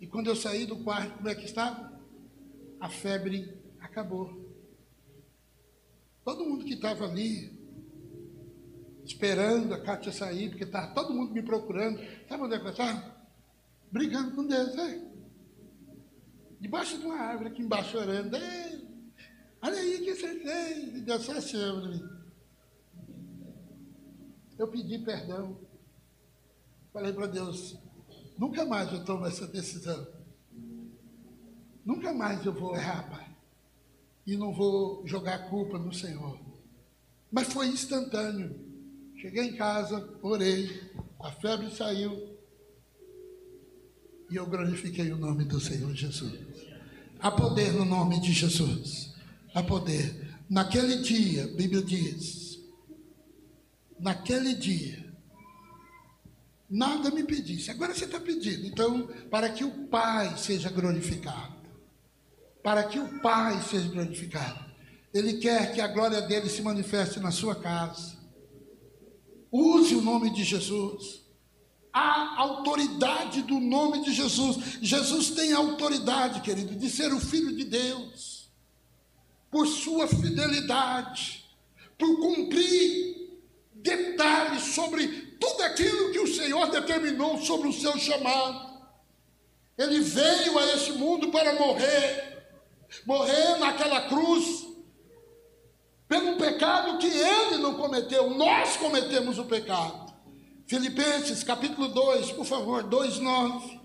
E 0.00 0.06
quando 0.06 0.28
eu 0.28 0.36
saí 0.36 0.66
do 0.66 0.82
quarto, 0.84 1.16
como 1.16 1.28
é 1.28 1.34
que 1.34 1.44
estava? 1.44 1.96
a 2.80 2.88
febre 2.88 3.62
acabou. 3.80 4.44
Todo 6.24 6.44
mundo 6.44 6.64
que 6.64 6.74
estava 6.74 7.04
ali, 7.04 7.52
esperando 9.04 9.72
a 9.72 9.80
Kátia 9.80 10.12
sair, 10.12 10.50
porque 10.50 10.64
estava 10.64 10.92
todo 10.92 11.14
mundo 11.14 11.32
me 11.32 11.42
procurando, 11.42 12.00
sabe 12.28 12.42
onde 12.42 12.54
é 12.54 12.58
que 12.58 12.66
eu 12.66 12.70
estava? 12.70 13.16
Brigando 13.90 14.34
com 14.34 14.46
Deus, 14.46 14.76
é? 14.76 15.06
Debaixo 16.60 16.98
de 16.98 17.06
uma 17.06 17.16
árvore 17.16 17.50
aqui 17.50 17.62
embaixo 17.62 17.96
orando. 17.96 18.36
Olha 19.62 19.78
aí 19.78 19.98
que 20.00 20.14
fez. 20.14 20.96
E 20.96 21.00
Deus 21.00 21.22
só 21.22 21.40
chama 21.40 21.88
mim. 21.88 22.02
Eu 24.58 24.68
pedi 24.68 24.98
perdão. 24.98 25.58
Falei 26.92 27.12
para 27.12 27.26
Deus, 27.26 27.76
nunca 28.38 28.64
mais 28.64 28.90
eu 28.90 29.04
tomo 29.04 29.26
essa 29.26 29.46
decisão. 29.46 30.06
Nunca 31.84 32.12
mais 32.12 32.44
eu 32.44 32.52
vou 32.52 32.74
errar, 32.74 33.08
Pai. 33.10 33.36
E 34.26 34.36
não 34.36 34.52
vou 34.52 35.06
jogar 35.06 35.34
a 35.34 35.48
culpa 35.50 35.78
no 35.78 35.92
Senhor. 35.92 36.40
Mas 37.30 37.52
foi 37.52 37.68
instantâneo. 37.68 38.58
Cheguei 39.16 39.44
em 39.44 39.56
casa, 39.56 40.18
orei, 40.22 40.90
a 41.20 41.30
febre 41.32 41.70
saiu. 41.70 42.36
E 44.30 44.36
eu 44.36 44.46
glorifiquei 44.46 45.12
o 45.12 45.16
nome 45.16 45.44
do 45.44 45.60
Senhor 45.60 45.94
Jesus. 45.94 46.40
Há 47.20 47.30
poder 47.30 47.72
no 47.72 47.84
nome 47.84 48.20
de 48.20 48.32
Jesus. 48.32 49.05
Há 49.56 49.62
poder. 49.62 50.36
Naquele 50.48 50.98
dia, 50.98 51.44
a 51.44 51.48
Bíblia 51.48 51.82
diz, 51.82 52.60
naquele 53.98 54.54
dia, 54.54 55.12
nada 56.70 57.10
me 57.10 57.24
pedisse. 57.24 57.70
Agora 57.70 57.92
você 57.92 58.04
está 58.04 58.20
pedindo. 58.20 58.66
Então, 58.66 59.08
para 59.30 59.48
que 59.48 59.64
o 59.64 59.88
Pai 59.88 60.36
seja 60.38 60.70
glorificado 60.70 61.56
para 62.66 62.82
que 62.82 62.98
o 62.98 63.20
Pai 63.20 63.62
seja 63.62 63.88
glorificado. 63.88 64.58
Ele 65.14 65.34
quer 65.34 65.72
que 65.72 65.80
a 65.80 65.86
glória 65.86 66.20
dele 66.22 66.50
se 66.50 66.60
manifeste 66.62 67.20
na 67.20 67.30
sua 67.30 67.54
casa. 67.54 68.18
Use 69.52 69.94
o 69.94 70.02
nome 70.02 70.30
de 70.30 70.42
Jesus. 70.42 71.22
A 71.92 72.40
autoridade 72.40 73.42
do 73.42 73.60
nome 73.60 74.02
de 74.02 74.12
Jesus. 74.12 74.80
Jesus 74.82 75.30
tem 75.30 75.52
autoridade, 75.52 76.40
querido, 76.40 76.74
de 76.74 76.90
ser 76.90 77.12
o 77.12 77.20
Filho 77.20 77.54
de 77.54 77.62
Deus, 77.62 78.35
por 79.50 79.66
sua 79.66 80.06
fidelidade, 80.06 81.44
por 81.98 82.20
cumprir 82.20 83.40
detalhes 83.74 84.74
sobre 84.74 85.06
tudo 85.38 85.62
aquilo 85.62 86.12
que 86.12 86.18
o 86.18 86.34
Senhor 86.34 86.70
determinou 86.70 87.38
sobre 87.38 87.68
o 87.68 87.72
seu 87.72 87.96
chamado. 87.98 88.76
Ele 89.78 90.00
veio 90.00 90.58
a 90.58 90.74
este 90.74 90.92
mundo 90.92 91.30
para 91.30 91.54
morrer 91.54 92.36
morrer 93.04 93.58
naquela 93.58 94.08
cruz 94.08 94.66
pelo 96.08 96.36
pecado 96.36 96.98
que 96.98 97.08
ele 97.08 97.58
não 97.58 97.74
cometeu, 97.74 98.30
nós 98.30 98.76
cometemos 98.76 99.38
o 99.38 99.44
pecado. 99.44 100.14
Filipenses 100.66 101.42
capítulo 101.42 101.88
2, 101.88 102.30
por 102.32 102.44
favor, 102.44 102.84
2:9. 102.84 103.80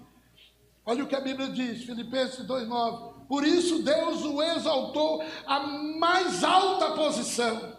Olha 0.85 1.03
o 1.03 1.07
que 1.07 1.15
a 1.15 1.19
Bíblia 1.19 1.49
diz, 1.49 1.83
Filipenses 1.83 2.45
2:9. 2.45 3.10
Por 3.31 3.47
isso 3.47 3.81
Deus 3.81 4.25
o 4.25 4.43
exaltou 4.43 5.23
à 5.47 5.61
mais 5.61 6.43
alta 6.43 6.91
posição. 6.91 7.77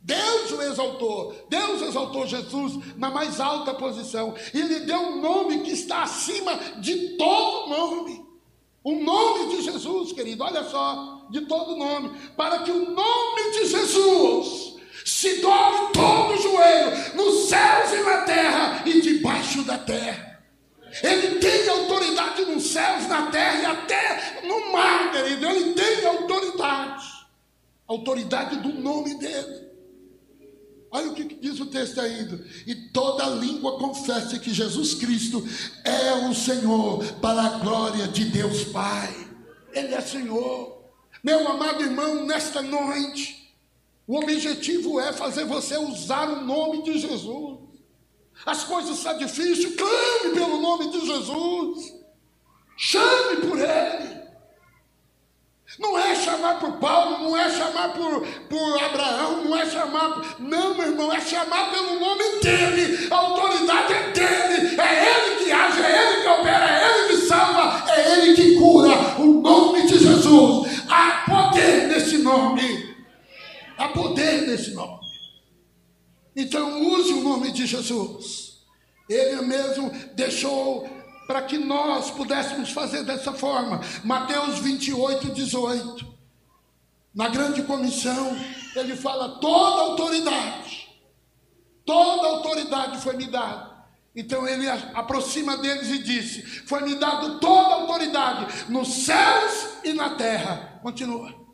Deus 0.00 0.52
o 0.52 0.62
exaltou, 0.62 1.34
Deus 1.48 1.82
exaltou 1.82 2.24
Jesus 2.24 2.78
na 2.96 3.10
mais 3.10 3.40
alta 3.40 3.74
posição 3.74 4.36
e 4.54 4.62
lhe 4.62 4.78
deu 4.86 5.00
um 5.00 5.20
nome 5.20 5.62
que 5.62 5.72
está 5.72 6.04
acima 6.04 6.54
de 6.78 7.16
todo 7.16 7.68
nome. 7.68 8.24
O 8.84 8.94
nome 9.02 9.56
de 9.56 9.62
Jesus, 9.62 10.12
querido, 10.12 10.44
olha 10.44 10.62
só, 10.62 11.26
de 11.30 11.40
todo 11.40 11.76
nome, 11.76 12.16
para 12.36 12.60
que 12.60 12.70
o 12.70 12.92
nome 12.92 13.50
de 13.50 13.66
Jesus 13.66 14.76
se 15.04 15.40
dobre 15.40 15.92
todo 15.92 16.34
o 16.34 16.40
joelho, 16.40 17.16
nos 17.16 17.48
céus 17.48 17.92
e 17.92 18.02
na 18.04 18.18
terra 18.18 18.82
e 18.86 19.00
debaixo 19.00 19.64
da 19.64 19.76
terra. 19.78 20.27
Ele 21.02 21.38
tem 21.38 21.68
autoridade 21.68 22.44
nos 22.44 22.64
céus, 22.64 23.06
na 23.06 23.30
terra 23.30 23.60
e 23.60 23.66
até 23.66 24.42
no 24.46 24.72
mar, 24.72 25.12
querido. 25.12 25.46
Ele 25.46 25.74
tem 25.74 26.06
autoridade. 26.06 27.06
Autoridade 27.86 28.56
do 28.56 28.68
nome 28.68 29.18
dele. 29.18 29.68
Olha 30.90 31.10
o 31.10 31.14
que 31.14 31.24
diz 31.24 31.60
o 31.60 31.66
texto 31.66 32.00
ainda. 32.00 32.42
E 32.66 32.74
toda 32.74 33.26
língua 33.26 33.78
confesse 33.78 34.38
que 34.40 34.52
Jesus 34.52 34.94
Cristo 34.94 35.46
é 35.84 36.14
o 36.28 36.34
Senhor, 36.34 37.04
para 37.20 37.42
a 37.42 37.58
glória 37.58 38.08
de 38.08 38.24
Deus 38.26 38.64
Pai. 38.64 39.28
Ele 39.72 39.94
é 39.94 40.00
Senhor. 40.00 40.78
Meu 41.22 41.46
amado 41.46 41.82
irmão, 41.82 42.24
nesta 42.24 42.62
noite, 42.62 43.54
o 44.06 44.16
objetivo 44.16 44.98
é 44.98 45.12
fazer 45.12 45.44
você 45.44 45.76
usar 45.76 46.28
o 46.30 46.44
nome 46.44 46.82
de 46.82 46.98
Jesus. 46.98 47.67
As 48.46 48.64
coisas 48.64 48.96
estão 48.96 49.18
difíceis, 49.18 49.74
clame 49.74 50.34
pelo 50.34 50.60
nome 50.60 50.90
de 50.90 51.06
Jesus. 51.06 51.94
Chame 52.76 53.36
por 53.46 53.58
ele. 53.58 54.18
Não 55.78 55.98
é 55.98 56.14
chamar 56.14 56.58
por 56.58 56.72
Paulo, 56.78 57.18
não 57.18 57.36
é 57.36 57.50
chamar 57.50 57.92
por, 57.92 58.26
por 58.48 58.82
Abraão, 58.82 59.44
não 59.44 59.56
é 59.56 59.66
chamar. 59.66 60.36
Não, 60.38 60.74
meu 60.74 60.86
irmão, 60.86 61.12
é 61.12 61.20
chamar 61.20 61.70
pelo 61.70 62.00
nome 62.00 62.40
dele. 62.40 63.08
A 63.10 63.16
autoridade 63.16 63.92
é 63.92 64.10
dele. 64.10 64.80
É 64.80 65.04
ele 65.06 65.44
que 65.44 65.52
age, 65.52 65.82
é 65.82 66.12
ele 66.12 66.22
que 66.22 66.28
opera, 66.28 66.68
é 66.68 66.88
ele 66.88 67.08
que 67.08 67.26
salva, 67.26 67.84
é 67.92 68.12
ele 68.12 68.34
que 68.34 68.56
cura. 68.56 69.20
O 69.20 69.40
nome 69.40 69.86
de 69.86 69.98
Jesus. 69.98 70.82
Há 70.88 71.24
poder 71.28 71.88
nesse 71.88 72.18
nome. 72.18 72.96
Há 73.76 73.88
poder 73.88 74.48
nesse 74.48 74.72
nome. 74.72 75.07
Ele 79.08 79.42
mesmo 79.42 79.90
deixou 80.14 80.88
para 81.26 81.42
que 81.42 81.58
nós 81.58 82.10
pudéssemos 82.10 82.70
fazer 82.70 83.02
dessa 83.04 83.32
forma. 83.32 83.80
Mateus 84.04 84.58
28, 84.58 85.30
18. 85.32 86.06
Na 87.14 87.28
grande 87.28 87.62
comissão, 87.62 88.36
ele 88.76 88.96
fala: 88.96 89.40
toda 89.40 89.82
autoridade, 89.82 90.88
toda 91.84 92.28
autoridade 92.28 92.98
foi 92.98 93.16
me 93.16 93.26
dada. 93.26 93.68
Então 94.14 94.48
ele 94.48 94.68
aproxima 94.68 95.56
deles 95.56 95.90
e 95.90 96.02
disse: 96.02 96.42
Foi-me 96.42 96.94
dado 96.96 97.38
toda 97.38 97.74
autoridade 97.74 98.70
nos 98.70 98.88
céus 99.04 99.78
e 99.84 99.92
na 99.92 100.10
terra. 100.10 100.80
Continua. 100.82 101.47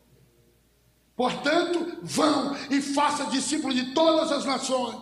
Portanto, 1.17 1.99
vão 2.03 2.57
e 2.71 2.81
faça 2.81 3.27
discípulos 3.27 3.75
de 3.75 3.95
todas 3.95 4.33
as 4.33 4.45
nações, 4.45 4.97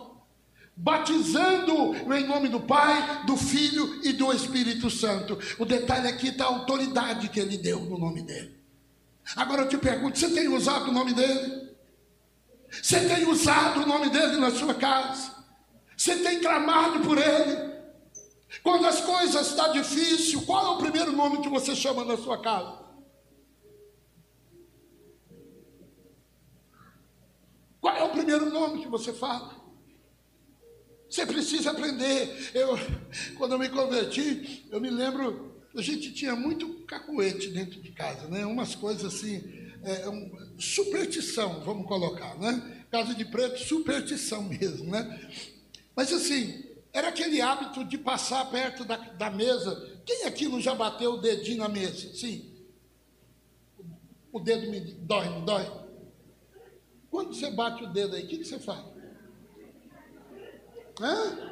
batizando 0.76 1.94
em 2.14 2.26
nome 2.26 2.48
do 2.48 2.60
Pai, 2.60 3.24
do 3.24 3.36
Filho 3.36 4.00
e 4.04 4.12
do 4.12 4.30
Espírito 4.32 4.90
Santo. 4.90 5.38
O 5.58 5.64
detalhe 5.64 6.08
aqui 6.08 6.28
está 6.28 6.44
a 6.44 6.48
autoridade 6.48 7.28
que 7.30 7.40
ele 7.40 7.56
deu 7.56 7.80
no 7.80 7.98
nome 7.98 8.22
dele. 8.22 8.60
Agora 9.36 9.62
eu 9.62 9.68
te 9.68 9.78
pergunto: 9.78 10.18
você 10.18 10.30
tem 10.30 10.48
usado 10.48 10.90
o 10.90 10.92
nome 10.92 11.14
dele? 11.14 11.70
Você 12.70 13.00
tem 13.06 13.26
usado 13.28 13.82
o 13.82 13.86
nome 13.86 14.10
dele 14.10 14.36
na 14.36 14.50
sua 14.50 14.74
casa? 14.74 15.32
Você 15.96 16.16
tem 16.16 16.40
clamado 16.40 17.00
por 17.00 17.16
ele? 17.16 17.72
Quando 18.62 18.86
as 18.86 19.00
coisas 19.00 19.48
estão 19.48 19.66
tá 19.66 19.72
difíceis, 19.72 20.44
qual 20.44 20.66
é 20.66 20.68
o 20.70 20.78
primeiro 20.78 21.12
nome 21.12 21.40
que 21.40 21.48
você 21.48 21.74
chama 21.74 22.04
na 22.04 22.16
sua 22.16 22.40
casa? 22.40 22.82
Qual 27.80 27.96
é 27.96 28.04
o 28.04 28.10
primeiro 28.32 28.50
nome 28.50 28.82
que 28.82 28.88
você 28.88 29.12
fala? 29.12 29.60
Você 31.08 31.26
precisa 31.26 31.70
aprender. 31.70 32.50
Eu, 32.54 32.70
quando 33.36 33.52
eu 33.52 33.58
me 33.58 33.68
converti, 33.68 34.66
eu 34.70 34.80
me 34.80 34.88
lembro, 34.88 35.62
a 35.76 35.82
gente 35.82 36.12
tinha 36.12 36.34
muito 36.34 36.84
cacuete 36.86 37.48
dentro 37.48 37.80
de 37.80 37.92
casa, 37.92 38.28
né? 38.28 38.46
Umas 38.46 38.74
coisas 38.74 39.14
assim, 39.14 39.42
é, 39.82 40.08
um, 40.08 40.58
superstição, 40.58 41.62
vamos 41.64 41.86
colocar, 41.86 42.38
né? 42.38 42.86
Casa 42.90 43.14
de 43.14 43.24
preto, 43.26 43.58
superstição 43.58 44.44
mesmo, 44.44 44.90
né? 44.90 45.30
Mas 45.94 46.10
assim, 46.12 46.64
era 46.92 47.08
aquele 47.08 47.42
hábito 47.42 47.84
de 47.84 47.98
passar 47.98 48.50
perto 48.50 48.84
da, 48.84 48.96
da 48.96 49.30
mesa. 49.30 50.00
Quem 50.06 50.24
aqui 50.24 50.48
não 50.48 50.60
já 50.60 50.74
bateu 50.74 51.12
o 51.12 51.20
dedinho 51.20 51.58
na 51.58 51.68
mesa? 51.68 52.14
Sim. 52.14 52.50
O 54.32 54.40
dedo 54.40 54.70
me 54.70 54.80
dói, 54.80 55.28
não 55.28 55.44
dói? 55.44 55.81
Quando 57.12 57.34
você 57.34 57.50
bate 57.50 57.84
o 57.84 57.92
dedo 57.92 58.16
aí, 58.16 58.24
o 58.24 58.26
que, 58.26 58.38
que 58.38 58.44
você 58.46 58.58
faz? 58.58 58.82
Hã? 60.98 61.50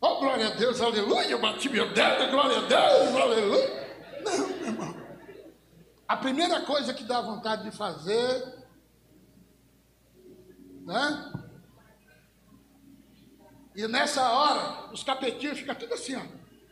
Oh, 0.00 0.20
glória 0.20 0.46
a 0.46 0.50
Deus, 0.50 0.80
aleluia, 0.80 1.30
eu 1.30 1.40
bati 1.40 1.68
meu 1.68 1.92
dedo, 1.92 2.30
glória 2.30 2.58
a 2.58 2.60
Deus, 2.60 3.20
aleluia. 3.20 4.22
Não, 4.24 4.48
meu 4.48 4.66
irmão. 4.68 4.96
A 6.06 6.16
primeira 6.16 6.60
coisa 6.60 6.94
que 6.94 7.02
dá 7.02 7.20
vontade 7.20 7.64
de 7.64 7.76
fazer, 7.76 8.66
né? 10.86 11.32
E 13.74 13.88
nessa 13.88 14.30
hora, 14.30 14.92
os 14.92 15.02
capetinhos 15.02 15.58
ficam 15.58 15.74
tudo 15.74 15.94
assim, 15.94 16.14
ó, 16.14 16.22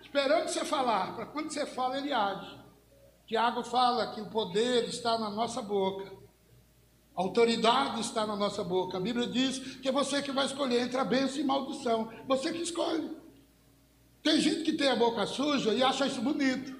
esperando 0.00 0.46
você 0.46 0.64
falar, 0.64 1.16
para 1.16 1.26
quando 1.26 1.50
você 1.50 1.66
fala, 1.66 1.98
ele 1.98 2.12
age. 2.12 2.56
Tiago 3.26 3.64
fala 3.64 4.14
que 4.14 4.20
o 4.20 4.30
poder 4.30 4.84
está 4.84 5.18
na 5.18 5.28
nossa 5.28 5.60
boca. 5.60 6.19
Autoridade 7.20 8.00
está 8.00 8.26
na 8.26 8.34
nossa 8.34 8.64
boca. 8.64 8.96
A 8.96 9.00
Bíblia 9.00 9.26
diz 9.26 9.58
que 9.76 9.88
é 9.88 9.92
você 9.92 10.22
que 10.22 10.32
vai 10.32 10.46
escolher 10.46 10.80
entre 10.80 10.96
a 10.96 11.04
bênção 11.04 11.38
e 11.38 11.44
maldição. 11.44 12.10
Você 12.26 12.50
que 12.50 12.62
escolhe. 12.62 13.14
Tem 14.22 14.40
gente 14.40 14.62
que 14.62 14.72
tem 14.72 14.88
a 14.88 14.96
boca 14.96 15.26
suja 15.26 15.74
e 15.74 15.82
acha 15.82 16.06
isso 16.06 16.22
bonito. 16.22 16.74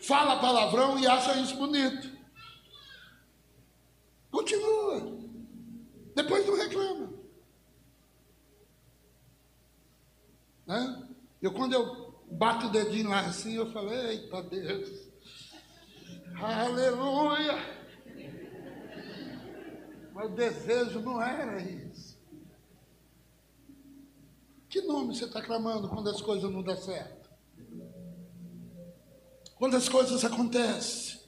Fala 0.00 0.38
palavrão 0.38 0.96
e 0.96 1.08
acha 1.08 1.40
isso 1.40 1.56
bonito. 1.56 2.08
Continua. 4.30 5.18
Depois 6.14 6.46
não 6.46 6.56
reclama. 6.56 7.12
Né? 10.66 11.08
Eu 11.42 11.52
quando 11.52 11.72
eu 11.72 12.22
bato 12.30 12.66
o 12.66 12.70
dedinho 12.70 13.10
lá 13.10 13.20
assim, 13.22 13.54
eu 13.54 13.72
falei, 13.72 14.10
eita 14.10 14.40
Deus. 14.44 15.08
Aleluia. 16.40 17.77
Mas 20.18 20.32
o 20.32 20.34
desejo 20.34 21.00
não 21.00 21.22
era 21.22 21.62
isso. 21.62 22.18
Que 24.68 24.80
nome 24.80 25.14
você 25.14 25.26
está 25.26 25.40
clamando 25.40 25.88
quando 25.88 26.10
as 26.10 26.20
coisas 26.20 26.50
não 26.50 26.60
dão 26.60 26.76
certo? 26.76 27.30
Quando 29.54 29.76
as 29.76 29.88
coisas 29.88 30.24
acontecem. 30.24 31.20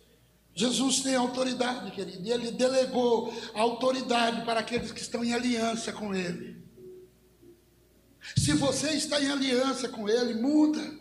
Jesus 0.53 1.03
tem 1.03 1.14
autoridade, 1.14 1.93
querido, 1.93 2.26
e 2.26 2.32
ele 2.32 2.51
delegou 2.51 3.32
a 3.55 3.61
autoridade 3.61 4.45
para 4.45 4.59
aqueles 4.59 4.91
que 4.91 5.01
estão 5.01 5.22
em 5.24 5.32
aliança 5.32 5.93
com 5.93 6.12
ele. 6.12 6.61
Se 8.36 8.55
você 8.55 8.91
está 8.91 9.22
em 9.22 9.30
aliança 9.30 9.88
com 9.88 10.09
ele, 10.09 10.34
muda. 10.34 10.99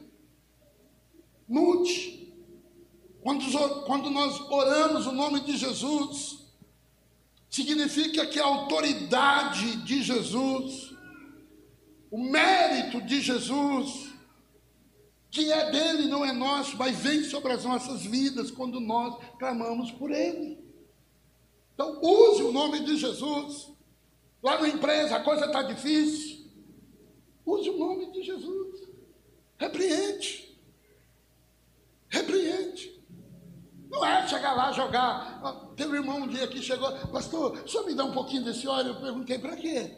Mude. 1.47 2.31
Quando, 3.23 3.83
quando 3.85 4.11
nós 4.11 4.39
oramos 4.41 5.07
o 5.07 5.11
nome 5.11 5.39
de 5.39 5.57
Jesus, 5.57 6.38
significa 7.49 8.25
que 8.25 8.39
a 8.39 8.45
autoridade 8.45 9.77
de 9.77 10.03
Jesus, 10.03 10.93
o 12.11 12.17
mérito 12.17 13.01
de 13.01 13.21
Jesus, 13.21 14.13
que 15.31 15.51
é 15.51 15.71
dele, 15.71 16.07
não 16.07 16.25
é 16.25 16.31
nosso, 16.31 16.77
mas 16.77 16.97
vem 16.97 17.23
sobre 17.23 17.51
as 17.51 17.63
nossas 17.63 18.03
vidas 18.03 18.51
quando 18.51 18.79
nós 18.79 19.17
clamamos 19.37 19.91
por 19.91 20.11
ele. 20.11 20.57
Então, 21.73 21.99
use 22.01 22.43
o 22.43 22.51
nome 22.51 22.83
de 22.83 22.97
Jesus. 22.97 23.69
Lá 24.41 24.59
na 24.59 24.69
empresa 24.69 25.15
a 25.15 25.23
coisa 25.23 25.45
está 25.45 25.61
difícil. 25.63 26.45
Use 27.45 27.69
o 27.69 27.77
nome 27.77 28.11
de 28.11 28.23
Jesus. 28.23 28.87
Repreende. 29.57 30.57
Repreende. 32.09 32.98
Não 33.89 34.05
é 34.05 34.27
chegar 34.27 34.53
lá, 34.53 34.71
jogar. 34.71 35.41
Teve 35.75 35.91
um 35.91 35.95
irmão 35.95 36.17
um 36.19 36.27
dia 36.27 36.47
que 36.47 36.61
chegou, 36.61 36.91
pastor, 37.07 37.63
só 37.65 37.85
me 37.85 37.95
dá 37.95 38.05
um 38.05 38.11
pouquinho 38.11 38.43
desse 38.43 38.67
óleo? 38.67 38.89
Eu 38.89 39.01
perguntei, 39.01 39.39
para 39.39 39.55
quê? 39.55 39.91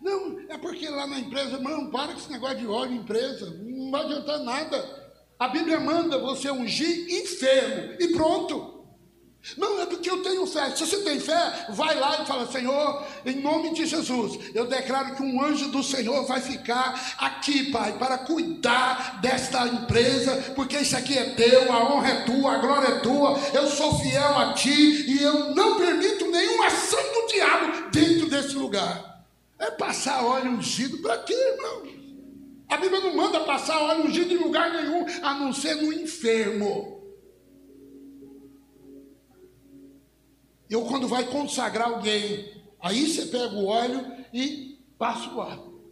Não, 0.00 0.40
é 0.48 0.58
porque 0.58 0.88
lá 0.88 1.06
na 1.06 1.18
empresa, 1.18 1.56
irmão, 1.56 1.90
para 1.90 2.12
com 2.12 2.18
esse 2.18 2.30
negócio 2.30 2.58
de 2.58 2.66
óleo 2.66 2.92
em 2.92 2.96
empresa, 2.96 3.50
não 3.62 3.90
vai 3.90 4.04
adiantar 4.04 4.38
nada. 4.40 5.02
A 5.38 5.48
Bíblia 5.48 5.80
manda 5.80 6.18
você 6.18 6.50
ungir 6.50 7.08
enfermo 7.10 7.96
e 8.00 8.08
pronto. 8.12 8.81
Não, 9.56 9.80
é 9.80 9.86
porque 9.86 10.08
eu 10.08 10.22
tenho 10.22 10.46
fé. 10.46 10.70
Se 10.70 10.86
você 10.86 10.98
tem 10.98 11.18
fé, 11.18 11.66
vai 11.70 11.98
lá 11.98 12.22
e 12.22 12.26
fala: 12.26 12.50
Senhor, 12.50 13.04
em 13.26 13.40
nome 13.40 13.74
de 13.74 13.86
Jesus, 13.86 14.38
eu 14.54 14.66
declaro 14.66 15.16
que 15.16 15.22
um 15.22 15.42
anjo 15.42 15.68
do 15.68 15.82
Senhor 15.82 16.24
vai 16.26 16.40
ficar 16.40 17.16
aqui, 17.18 17.70
Pai, 17.72 17.98
para 17.98 18.18
cuidar 18.18 19.20
desta 19.20 19.66
empresa, 19.66 20.52
porque 20.54 20.78
isso 20.78 20.96
aqui 20.96 21.18
é 21.18 21.30
teu, 21.30 21.72
a 21.72 21.92
honra 21.92 22.08
é 22.08 22.24
tua, 22.24 22.52
a 22.52 22.58
glória 22.58 22.88
é 22.88 23.00
tua. 23.00 23.38
Eu 23.52 23.66
sou 23.66 23.98
fiel 23.98 24.38
a 24.38 24.54
ti 24.54 25.10
e 25.10 25.20
eu 25.20 25.54
não 25.56 25.76
permito 25.76 26.30
nenhuma 26.30 26.66
ação 26.66 27.02
do 27.12 27.26
diabo 27.26 27.90
dentro 27.90 28.30
desse 28.30 28.54
lugar. 28.54 29.24
É 29.58 29.72
passar 29.72 30.24
óleo 30.24 30.52
ungido 30.52 30.98
para 30.98 31.18
quê, 31.18 31.34
irmão? 31.34 31.82
A 32.68 32.76
Bíblia 32.76 33.00
não 33.00 33.16
manda 33.16 33.40
passar 33.40 33.76
óleo 33.82 34.06
ungido 34.06 34.32
em 34.32 34.38
lugar 34.38 34.70
nenhum, 34.72 35.04
a 35.20 35.34
não 35.34 35.52
ser 35.52 35.74
no 35.74 35.92
enfermo. 35.92 37.01
Eu, 40.72 40.86
quando 40.86 41.06
vai 41.06 41.30
consagrar 41.30 41.88
alguém, 41.88 42.50
aí 42.80 43.06
você 43.06 43.26
pega 43.26 43.54
o 43.54 43.66
óleo 43.66 44.10
e 44.32 44.78
passa 44.96 45.28
o 45.28 45.36
óleo. 45.36 45.82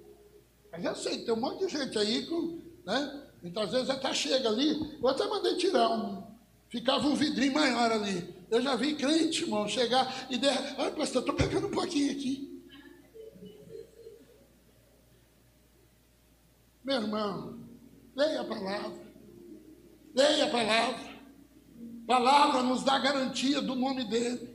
Mas 0.73 0.83
eu 0.83 0.97
sei, 0.97 1.19
tem 1.23 1.35
um 1.35 1.41
monte 1.41 1.67
de 1.67 1.69
gente 1.71 1.99
aí 1.99 2.25
que, 2.25 2.63
né? 2.87 3.27
Muitas 3.43 3.73
vezes 3.73 3.91
até 3.91 4.15
chega 4.15 4.49
ali, 4.49 4.99
eu 4.99 5.07
até 5.07 5.27
mandei 5.27 5.55
tirar 5.57 5.91
um. 5.91 6.23
Ficava 6.71 7.07
um 7.07 7.15
vidrinho 7.15 7.53
maior 7.53 7.93
ali. 7.93 8.35
Eu 8.51 8.63
já 8.63 8.75
vi 8.75 8.95
crente, 8.95 9.43
irmão, 9.43 9.69
chegar 9.69 10.27
e 10.31 10.39
der. 10.39 10.75
Olha, 10.79 10.93
pastor, 10.93 11.21
estou 11.21 11.35
pegando 11.35 11.67
um 11.67 11.71
pouquinho 11.71 12.13
aqui. 12.13 12.65
Meu 16.83 17.03
irmão, 17.03 17.59
leia 18.17 18.41
a 18.41 18.45
palavra. 18.45 18.99
Leia 20.15 20.45
a 20.47 20.51
palavra. 20.51 21.11
palavra 22.07 22.63
nos 22.63 22.83
dá 22.83 22.99
garantia 22.99 23.61
do 23.61 23.75
nome 23.75 24.05
dele. 24.05 24.50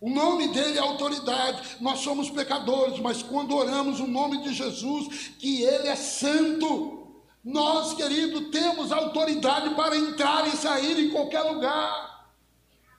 O 0.00 0.08
nome 0.08 0.48
dele 0.48 0.78
é 0.78 0.80
autoridade. 0.80 1.76
Nós 1.80 2.00
somos 2.00 2.30
pecadores, 2.30 3.00
mas 3.00 3.22
quando 3.22 3.56
oramos 3.56 3.98
o 3.98 4.06
nome 4.06 4.42
de 4.42 4.54
Jesus, 4.54 5.32
que 5.38 5.62
ele 5.62 5.88
é 5.88 5.96
santo, 5.96 6.98
nós, 7.44 7.94
querido, 7.94 8.50
temos 8.50 8.92
autoridade 8.92 9.74
para 9.74 9.96
entrar 9.96 10.46
e 10.46 10.56
sair 10.56 10.98
em 10.98 11.10
qualquer 11.10 11.42
lugar. 11.42 12.30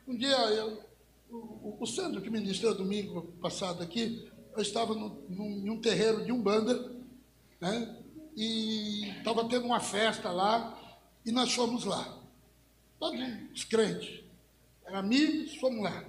Um 0.07 0.15
dia, 0.15 0.35
eu, 0.35 0.83
o, 1.29 1.77
o 1.79 1.85
Sandro 1.85 2.21
que 2.21 2.29
ministrou 2.29 2.73
domingo 2.73 3.21
passado 3.41 3.83
aqui, 3.83 4.29
eu 4.55 4.61
estava 4.61 4.93
no, 4.93 5.23
num, 5.29 5.65
em 5.65 5.69
um 5.69 5.79
terreiro 5.79 6.25
de 6.25 6.31
Umbanda, 6.31 6.91
né? 7.61 7.95
E 8.35 9.09
estava 9.17 9.47
tendo 9.47 9.65
uma 9.65 9.79
festa 9.79 10.31
lá, 10.31 10.77
e 11.25 11.31
nós 11.31 11.53
fomos 11.53 11.85
lá. 11.85 12.17
Todos 12.99 13.19
os 13.53 13.63
crentes. 13.63 14.23
Amigos, 14.87 15.55
fomos 15.57 15.83
lá. 15.83 16.03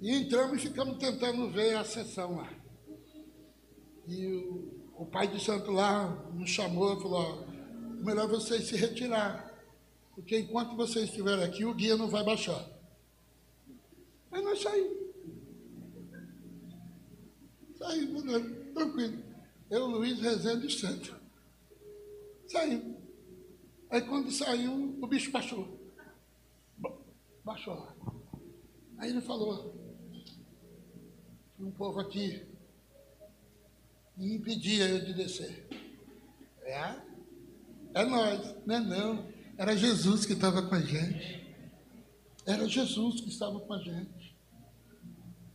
E 0.00 0.14
entramos 0.14 0.58
e 0.58 0.68
ficamos 0.68 0.96
tentando 0.98 1.50
ver 1.50 1.76
a 1.76 1.84
sessão 1.84 2.36
lá. 2.36 2.52
E 4.06 4.26
o, 4.26 4.92
o 4.96 5.06
pai 5.06 5.26
de 5.28 5.42
santo 5.42 5.70
lá 5.70 6.08
nos 6.32 6.50
chamou 6.50 6.96
e 6.96 7.02
falou, 7.02 7.46
melhor 8.00 8.28
vocês 8.28 8.68
se 8.68 8.76
retirar. 8.76 9.48
Porque 10.14 10.38
enquanto 10.38 10.76
vocês 10.76 11.08
estiverem 11.08 11.44
aqui, 11.44 11.64
o 11.64 11.74
guia 11.74 11.96
não 11.96 12.08
vai 12.08 12.24
baixar. 12.24 12.64
Aí 14.30 14.42
nós 14.42 14.60
saímos. 14.60 14.98
Saímos, 17.76 18.24
né? 18.24 18.38
tranquilo. 18.74 19.22
Eu, 19.70 19.86
Luiz 19.86 20.20
Rezende 20.20 20.70
Santo. 20.70 21.16
Saímos. 22.46 22.96
Aí 23.90 24.02
quando 24.02 24.30
saiu, 24.30 24.96
o 25.00 25.06
bicho 25.06 25.30
baixou. 25.30 25.78
Baixou 27.44 27.74
lá. 27.74 27.94
Aí 28.98 29.10
ele 29.10 29.20
falou, 29.20 29.77
um 31.60 31.70
povo 31.70 32.00
aqui 32.00 32.46
e 34.16 34.34
impedia 34.34 34.88
eu 34.88 35.04
de 35.04 35.14
descer. 35.14 35.66
É? 36.62 36.96
É 37.94 38.04
nós, 38.04 38.54
não 38.66 38.74
é 38.74 38.80
não. 38.80 39.26
Era 39.56 39.76
Jesus 39.76 40.26
que 40.26 40.34
estava 40.34 40.62
com 40.62 40.74
a 40.74 40.80
gente. 40.80 41.46
Era 42.46 42.68
Jesus 42.68 43.20
que 43.20 43.28
estava 43.28 43.58
com 43.60 43.72
a 43.72 43.78
gente. 43.78 44.36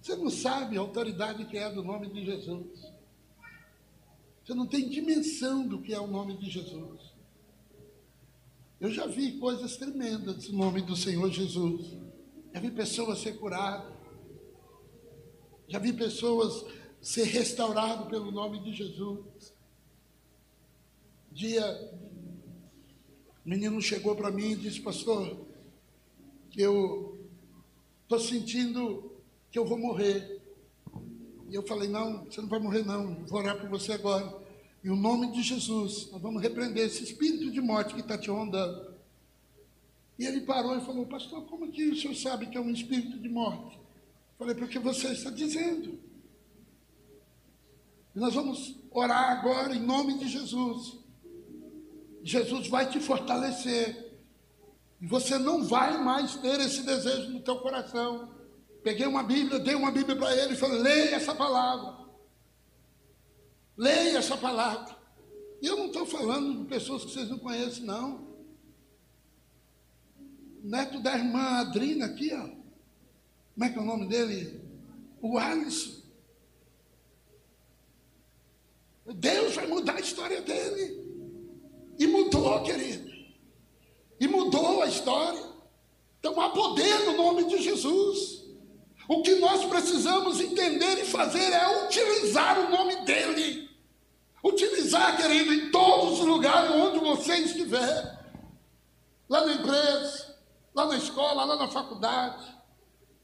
Você 0.01 0.16
não 0.16 0.30
sabe 0.30 0.78
a 0.78 0.82
autoridade 0.82 1.45
que 1.45 1.58
é 1.58 1.72
do 1.72 1.84
nome 1.84 2.10
de 2.10 2.26
Jesus. 2.26 2.91
Você 4.43 4.54
não 4.54 4.68
tem 4.68 4.89
dimensão 4.89 5.66
do 5.66 5.82
que 5.82 5.93
é 5.93 5.99
o 5.99 6.08
nome 6.08 6.38
de 6.38 6.49
Jesus. 6.49 7.14
Eu 8.80 8.91
já 8.91 9.08
vi 9.08 9.39
coisas 9.39 9.78
tremendas 9.78 10.49
no 10.49 10.58
nome 10.58 10.82
do 10.82 10.95
Senhor 10.95 11.32
Jesus. 11.32 11.97
Já 12.54 12.60
vi 12.60 12.72
pessoas 12.72 13.20
ser 13.20 13.39
curadas. 13.39 13.93
Já 15.74 15.80
vi 15.80 15.91
pessoas 15.91 16.63
ser 17.01 17.24
restaurado 17.24 18.05
pelo 18.05 18.30
nome 18.30 18.59
de 18.59 18.71
Jesus. 18.74 19.51
Dia, 21.32 21.65
o 23.43 23.49
menino 23.49 23.82
chegou 23.82 24.15
para 24.15 24.30
mim 24.30 24.51
e 24.51 24.55
disse, 24.55 24.80
pastor, 24.80 25.36
eu 26.55 27.28
estou 28.03 28.19
sentindo 28.19 29.13
que 29.49 29.57
eu 29.57 29.65
vou 29.65 29.80
morrer. 29.80 30.43
E 31.49 31.55
eu 31.55 31.63
falei, 31.63 31.89
não, 31.89 32.26
você 32.26 32.39
não 32.39 32.49
vai 32.49 32.59
morrer 32.59 32.86
não, 32.86 33.26
vou 33.26 33.39
orar 33.39 33.59
por 33.59 33.67
você 33.67 33.93
agora. 33.93 34.32
Em 34.84 34.91
o 34.91 34.95
nome 34.95 35.32
de 35.32 35.41
Jesus, 35.41 36.11
nós 36.11 36.21
vamos 36.21 36.39
repreender 36.39 36.86
esse 36.86 37.03
espírito 37.03 37.49
de 37.49 37.61
morte 37.61 37.95
que 37.95 38.01
está 38.01 38.15
te 38.15 38.30
rondando. 38.30 38.93
E 40.19 40.26
ele 40.28 40.41
parou 40.41 40.78
e 40.78 40.86
falou, 40.86 41.07
pastor, 41.07 41.43
como 41.45 41.71
que 41.71 41.84
o 41.89 41.95
senhor 41.95 42.13
sabe 42.13 42.45
que 42.45 42.59
é 42.59 42.61
um 42.61 42.69
espírito 42.69 43.17
de 43.17 43.28
morte? 43.28 43.82
Falei, 44.44 44.56
porque 44.58 44.78
você 44.78 45.08
está 45.08 45.30
dizendo. 45.30 45.98
E 48.14 48.20
nós 48.20 48.34
vamos 48.34 48.78
orar 48.91 49.32
agora 49.32 49.74
em 49.74 49.80
nome 49.80 50.18
de 50.18 50.28
Jesus. 50.28 51.00
Jesus 52.22 52.68
vai 52.68 52.89
te 52.89 53.00
fortalecer. 53.00 54.22
E 55.00 55.08
você 55.08 55.38
não 55.38 55.64
vai 55.64 55.98
mais 56.04 56.36
ter 56.36 56.60
esse 56.60 56.84
desejo 56.84 57.30
no 57.30 57.39
teu 57.39 57.56
coração. 57.62 58.36
Peguei 58.84 59.08
uma 59.08 59.24
Bíblia, 59.24 59.60
dei 59.60 59.76
uma 59.76 59.91
Bíblia 59.91 60.18
para 60.18 60.36
ele 60.36 60.56
e 60.56 60.58
falei: 60.58 60.82
leia 60.82 61.16
essa 61.16 61.34
palavra. 61.34 62.06
Leia 63.78 64.18
essa 64.18 64.36
palavra. 64.36 64.94
E 65.62 65.68
eu 65.68 65.78
não 65.78 65.86
estou 65.86 66.06
falando 66.06 66.64
de 66.64 66.66
pessoas 66.66 67.06
que 67.06 67.12
vocês 67.12 67.30
não 67.30 67.39
conhecem, 67.39 67.86
não. 67.86 68.28
Neto 70.62 71.02
da 71.02 71.18
irmã 71.18 71.62
Adrina 71.62 72.08
aqui, 72.08 72.34
ó. 72.34 72.62
Como 73.54 73.66
é 73.66 73.70
que 73.70 73.78
é 73.78 73.82
o 73.82 73.86
nome 73.86 74.08
dele? 74.08 74.62
O 75.22 75.38
Alisson. 75.38 76.01
Deus 79.06 79.56
vai 79.56 79.68
mudar 79.68 79.95
a 79.95 79.99
história 79.99 80.41
dele. 80.41 81.04
E 81.99 82.08
mudou, 82.08 82.64
querido. 82.64 83.12
E 84.20 84.28
mudou 84.28 84.82
a 84.82 84.88
história. 84.88 85.43
Então 86.20 86.39
há 86.39 86.49
poder 86.49 86.99
no 87.06 87.18
nome 87.18 87.45
de 87.45 87.62
Jesus. 87.62 88.43
O 89.08 89.22
que 89.22 89.36
nós 89.36 89.66
precisamos 89.66 90.39
entender 90.39 90.99
e 90.99 91.06
fazer 91.06 91.51
é 91.51 91.86
utilizar 91.86 92.60
o 92.60 92.70
nome 92.70 92.95
dele. 93.06 93.70
Utilizar, 94.43 95.18
querido, 95.18 95.54
em 95.54 95.72
todos 95.72 96.20
os 96.20 96.26
lugares 96.26 96.72
onde 96.72 96.99
você 96.99 97.36
estiver. 97.36 98.24
Lá 99.30 99.45
na 99.45 99.54
empresa, 99.54 100.38
lá 100.74 100.86
na 100.86 100.97
escola, 100.97 101.43
lá 101.43 101.56
na 101.56 101.68
faculdade. 101.68 102.62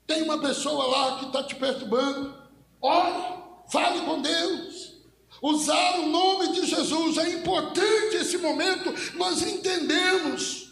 Tem 0.10 0.24
uma 0.24 0.40
pessoa 0.40 0.88
lá 0.88 1.20
que 1.20 1.26
está 1.26 1.44
te 1.44 1.54
perturbando. 1.54 2.34
Ore, 2.82 3.44
fale 3.72 4.02
com 4.02 4.20
Deus. 4.20 4.96
Usar 5.40 6.00
o 6.00 6.10
nome 6.10 6.48
de 6.54 6.66
Jesus 6.66 7.20
é 7.20 7.30
importante 7.30 8.16
esse 8.16 8.40
momento 8.40 8.92
nós 9.14 9.44
entendemos 9.44 10.72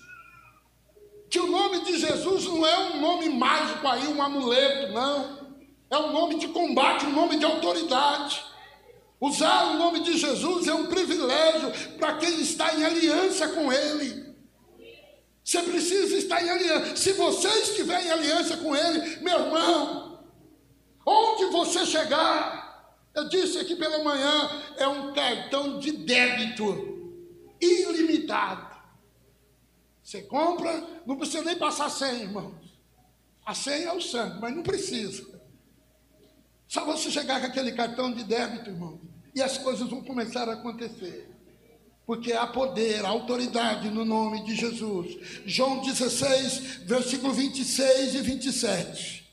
que 1.29 1.39
o 1.39 1.45
nome 1.45 1.85
de 1.85 1.99
Jesus 1.99 2.45
não 2.45 2.65
é 2.65 2.79
um 2.89 2.99
nome 2.99 3.29
mágico 3.29 3.87
aí, 3.87 4.07
um 4.07 4.23
amuleto, 4.23 4.91
não. 4.91 5.55
É 5.87 5.97
um 5.99 6.11
nome 6.11 6.39
de 6.39 6.47
combate, 6.47 7.05
um 7.05 7.13
nome 7.13 7.37
de 7.37 7.45
autoridade. 7.45 8.43
Usar 9.21 9.65
o 9.65 9.77
nome 9.77 9.99
de 9.99 10.17
Jesus 10.17 10.67
é 10.67 10.73
um 10.73 10.87
privilégio 10.87 11.71
para 11.99 12.17
quem 12.17 12.41
está 12.41 12.73
em 12.73 12.83
aliança 12.83 13.49
com 13.49 13.71
Ele. 13.71 14.26
Você 15.47 15.63
precisa 15.63 16.17
estar 16.17 16.43
em 16.43 16.49
aliança. 16.49 16.97
Se 16.97 17.13
você 17.13 17.47
estiver 17.47 18.05
em 18.05 18.11
aliança 18.11 18.57
com 18.57 18.75
Ele, 18.75 19.21
meu 19.21 19.45
irmão, 19.45 20.21
onde 21.05 21.45
você 21.45 21.85
chegar, 21.85 22.99
eu 23.15 23.29
disse 23.29 23.57
aqui 23.57 23.73
pela 23.77 24.03
manhã, 24.03 24.51
é 24.75 24.85
um 24.85 25.13
cartão 25.13 25.79
de 25.79 25.93
débito 25.93 27.23
ilimitado. 27.61 28.75
Você 30.03 30.21
compra, 30.23 30.85
não 31.05 31.15
precisa 31.15 31.43
nem 31.43 31.55
passar 31.55 31.89
senha, 31.89 32.23
irmãos. 32.23 32.77
A 33.45 33.53
senha 33.53 33.87
é 33.87 33.93
o 33.93 34.01
sangue, 34.01 34.41
mas 34.41 34.53
não 34.53 34.63
precisa. 34.63 35.25
Só 36.67 36.83
você 36.83 37.09
chegar 37.09 37.39
com 37.39 37.47
aquele 37.47 37.71
cartão 37.71 38.11
de 38.11 38.25
débito, 38.25 38.69
irmão, 38.69 38.99
e 39.33 39.41
as 39.41 39.57
coisas 39.57 39.89
vão 39.89 40.03
começar 40.03 40.49
a 40.49 40.55
acontecer. 40.55 41.36
Porque 42.07 42.31
há 42.31 42.47
poder, 42.47 43.03
há 43.03 43.09
autoridade 43.09 43.89
no 43.89 44.05
nome 44.05 44.45
de 44.45 44.55
Jesus. 44.55 45.17
João 45.45 45.81
16, 45.81 46.85
versículo 46.85 47.33
26 47.33 48.15
e 48.15 48.21
27. 48.21 49.29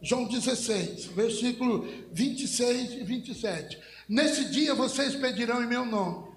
João 0.00 0.24
16, 0.24 1.04
versículo 1.08 1.86
26 2.10 2.92
e 2.94 3.04
27. 3.04 3.78
Nesse 4.08 4.46
dia 4.46 4.74
vocês 4.74 5.14
pedirão 5.14 5.62
em 5.62 5.66
meu 5.66 5.84
nome. 5.84 6.32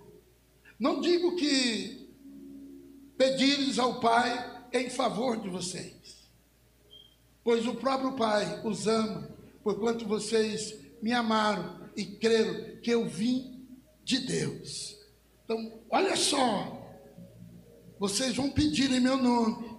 Não 0.77 0.99
digo 0.99 1.37
que 1.37 2.09
pedires 3.17 3.79
ao 3.79 4.01
Pai 4.01 4.67
em 4.73 4.89
favor 4.89 5.37
de 5.37 5.47
vocês, 5.47 6.27
pois 7.41 7.65
o 7.65 7.75
próprio 7.75 8.11
Pai 8.11 8.59
os 8.65 8.87
ama, 8.87 9.29
porquanto 9.63 10.05
vocês 10.05 10.75
me 11.01 11.13
amaram 11.13 11.79
e 11.95 12.03
creram 12.03 12.75
que 12.81 12.91
eu 12.91 13.07
vim 13.07 13.65
de 14.03 14.19
Deus. 14.19 14.92
Então, 15.53 15.71
olha 15.91 16.15
só, 16.15 16.81
vocês 17.99 18.35
vão 18.35 18.49
pedir 18.49 18.91
em 18.91 18.99
meu 18.99 19.17
nome. 19.17 19.77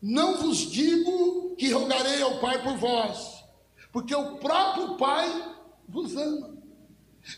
Não 0.00 0.36
vos 0.36 0.58
digo 0.58 1.56
que 1.56 1.72
rogarei 1.72 2.20
ao 2.20 2.38
Pai 2.38 2.62
por 2.62 2.76
vós, 2.76 3.42
porque 3.90 4.14
o 4.14 4.36
próprio 4.36 4.98
Pai 4.98 5.54
vos 5.88 6.14
ama. 6.14 6.58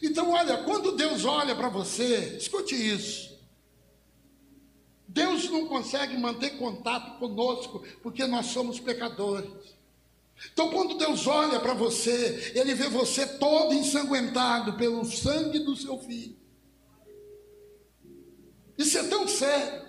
Então, 0.02 0.32
olha, 0.32 0.64
quando 0.64 0.96
Deus 0.96 1.24
olha 1.24 1.54
para 1.54 1.68
você, 1.68 2.36
escute 2.36 2.74
isso. 2.74 3.38
Deus 5.06 5.48
não 5.50 5.68
consegue 5.68 6.16
manter 6.18 6.58
contato 6.58 7.18
conosco 7.20 7.84
porque 8.02 8.26
nós 8.26 8.46
somos 8.46 8.80
pecadores. 8.80 9.50
Então, 10.52 10.70
quando 10.70 10.98
Deus 10.98 11.28
olha 11.28 11.60
para 11.60 11.74
você, 11.74 12.52
Ele 12.56 12.74
vê 12.74 12.88
você 12.88 13.24
todo 13.38 13.72
ensanguentado 13.72 14.72
pelo 14.74 15.04
sangue 15.04 15.60
do 15.60 15.76
seu 15.76 15.96
filho. 15.98 16.39
Isso 18.80 18.96
é 18.96 19.02
tão 19.02 19.28
sério 19.28 19.82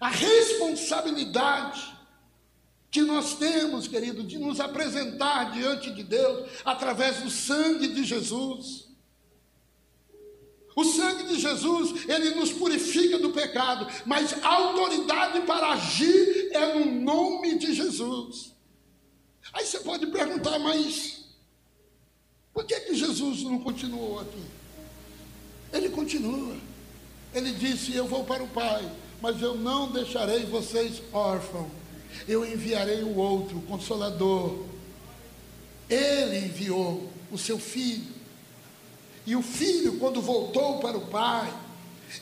a 0.00 0.08
responsabilidade 0.08 1.98
que 2.88 3.02
nós 3.02 3.34
temos, 3.34 3.88
querido, 3.88 4.22
de 4.22 4.38
nos 4.38 4.60
apresentar 4.60 5.50
diante 5.50 5.90
de 5.90 6.04
Deus 6.04 6.48
através 6.64 7.20
do 7.20 7.28
sangue 7.28 7.88
de 7.88 8.04
Jesus. 8.04 8.88
O 10.76 10.84
sangue 10.84 11.34
de 11.34 11.40
Jesus, 11.40 12.08
ele 12.08 12.36
nos 12.36 12.52
purifica 12.52 13.18
do 13.18 13.32
pecado, 13.32 13.88
mas 14.06 14.32
a 14.40 14.48
autoridade 14.48 15.40
para 15.40 15.72
agir 15.72 16.50
é 16.52 16.74
no 16.78 16.86
nome 16.86 17.58
de 17.58 17.74
Jesus. 17.74 18.54
Aí 19.52 19.66
você 19.66 19.80
pode 19.80 20.06
perguntar, 20.06 20.60
mas 20.60 21.24
Por 22.52 22.64
que, 22.64 22.78
que 22.80 22.94
Jesus 22.94 23.42
não 23.42 23.58
continuou 23.60 24.20
aqui? 24.20 24.44
Ele 25.72 25.88
continua. 25.88 26.69
Ele 27.34 27.52
disse: 27.52 27.94
Eu 27.94 28.06
vou 28.06 28.24
para 28.24 28.42
o 28.42 28.48
Pai, 28.48 28.90
mas 29.20 29.40
eu 29.40 29.54
não 29.54 29.90
deixarei 29.90 30.44
vocês 30.44 31.02
órfãos. 31.12 31.68
Eu 32.26 32.44
enviarei 32.44 33.02
o 33.02 33.16
outro, 33.16 33.58
o 33.58 33.62
Consolador. 33.62 34.64
Ele 35.88 36.46
enviou 36.46 37.10
o 37.30 37.38
seu 37.38 37.58
filho. 37.58 38.20
E 39.26 39.36
o 39.36 39.42
filho, 39.42 39.98
quando 39.98 40.20
voltou 40.20 40.78
para 40.78 40.96
o 40.96 41.06
Pai, 41.06 41.52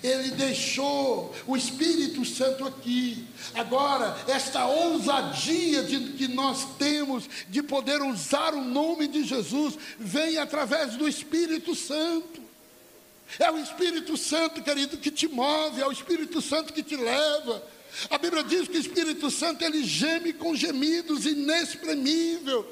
ele 0.02 0.32
deixou 0.32 1.34
o 1.46 1.56
Espírito 1.56 2.24
Santo 2.24 2.66
aqui. 2.66 3.26
Agora, 3.54 4.16
esta 4.28 4.66
ousadia 4.66 5.82
de, 5.82 6.12
que 6.12 6.28
nós 6.28 6.66
temos 6.78 7.28
de 7.48 7.62
poder 7.62 8.02
usar 8.02 8.54
o 8.54 8.62
nome 8.62 9.08
de 9.08 9.24
Jesus 9.24 9.78
vem 9.98 10.36
através 10.38 10.96
do 10.96 11.08
Espírito 11.08 11.74
Santo. 11.74 12.47
É 13.38 13.50
o 13.50 13.58
Espírito 13.58 14.16
Santo, 14.16 14.62
querido, 14.62 14.96
que 14.96 15.10
te 15.10 15.26
move, 15.28 15.80
é 15.80 15.86
o 15.86 15.92
Espírito 15.92 16.40
Santo 16.40 16.72
que 16.72 16.82
te 16.82 16.96
leva. 16.96 17.62
A 18.10 18.18
Bíblia 18.18 18.44
diz 18.44 18.68
que 18.68 18.76
o 18.76 18.80
Espírito 18.80 19.30
Santo 19.30 19.64
ele 19.64 19.82
geme 19.82 20.32
com 20.32 20.54
gemidos 20.54 21.26
inexprimíveis. 21.26 22.64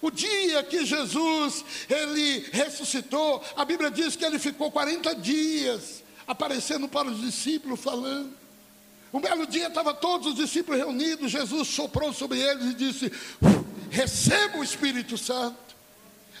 O 0.00 0.10
dia 0.10 0.62
que 0.62 0.84
Jesus 0.84 1.64
ele 1.88 2.46
ressuscitou, 2.52 3.42
a 3.56 3.64
Bíblia 3.64 3.90
diz 3.90 4.14
que 4.14 4.24
ele 4.24 4.38
ficou 4.38 4.70
40 4.70 5.14
dias 5.16 6.02
aparecendo 6.26 6.88
para 6.88 7.08
os 7.08 7.20
discípulos 7.20 7.80
falando. 7.80 8.32
Um 9.12 9.20
belo 9.20 9.46
dia 9.46 9.66
estava 9.66 9.92
todos 9.92 10.28
os 10.28 10.34
discípulos 10.36 10.78
reunidos, 10.78 11.32
Jesus 11.32 11.66
soprou 11.66 12.12
sobre 12.12 12.38
eles 12.38 12.66
e 12.66 12.74
disse: 12.74 13.12
"Receba 13.90 14.58
o 14.58 14.64
Espírito 14.64 15.18
Santo". 15.18 15.69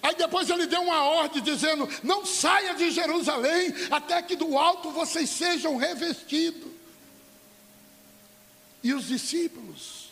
Aí 0.02 0.14
depois 0.14 0.48
ele 0.48 0.66
deu 0.66 0.82
uma 0.82 1.04
ordem 1.04 1.42
dizendo: 1.42 1.88
Não 2.02 2.24
saia 2.24 2.74
de 2.74 2.90
Jerusalém 2.90 3.72
até 3.90 4.22
que 4.22 4.34
do 4.34 4.56
alto 4.56 4.90
vocês 4.90 5.28
sejam 5.28 5.76
revestidos. 5.76 6.70
E 8.82 8.94
os 8.94 9.08
discípulos 9.08 10.08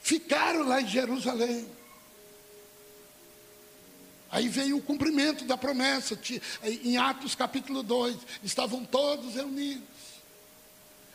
ficaram 0.00 0.62
lá 0.62 0.82
em 0.82 0.88
Jerusalém. 0.88 1.66
Aí 4.30 4.46
veio 4.46 4.76
o 4.76 4.82
cumprimento 4.82 5.46
da 5.46 5.56
promessa, 5.56 6.18
em 6.62 6.98
Atos 6.98 7.34
capítulo 7.34 7.82
2, 7.82 8.14
estavam 8.44 8.84
todos 8.84 9.36
reunidos. 9.36 9.88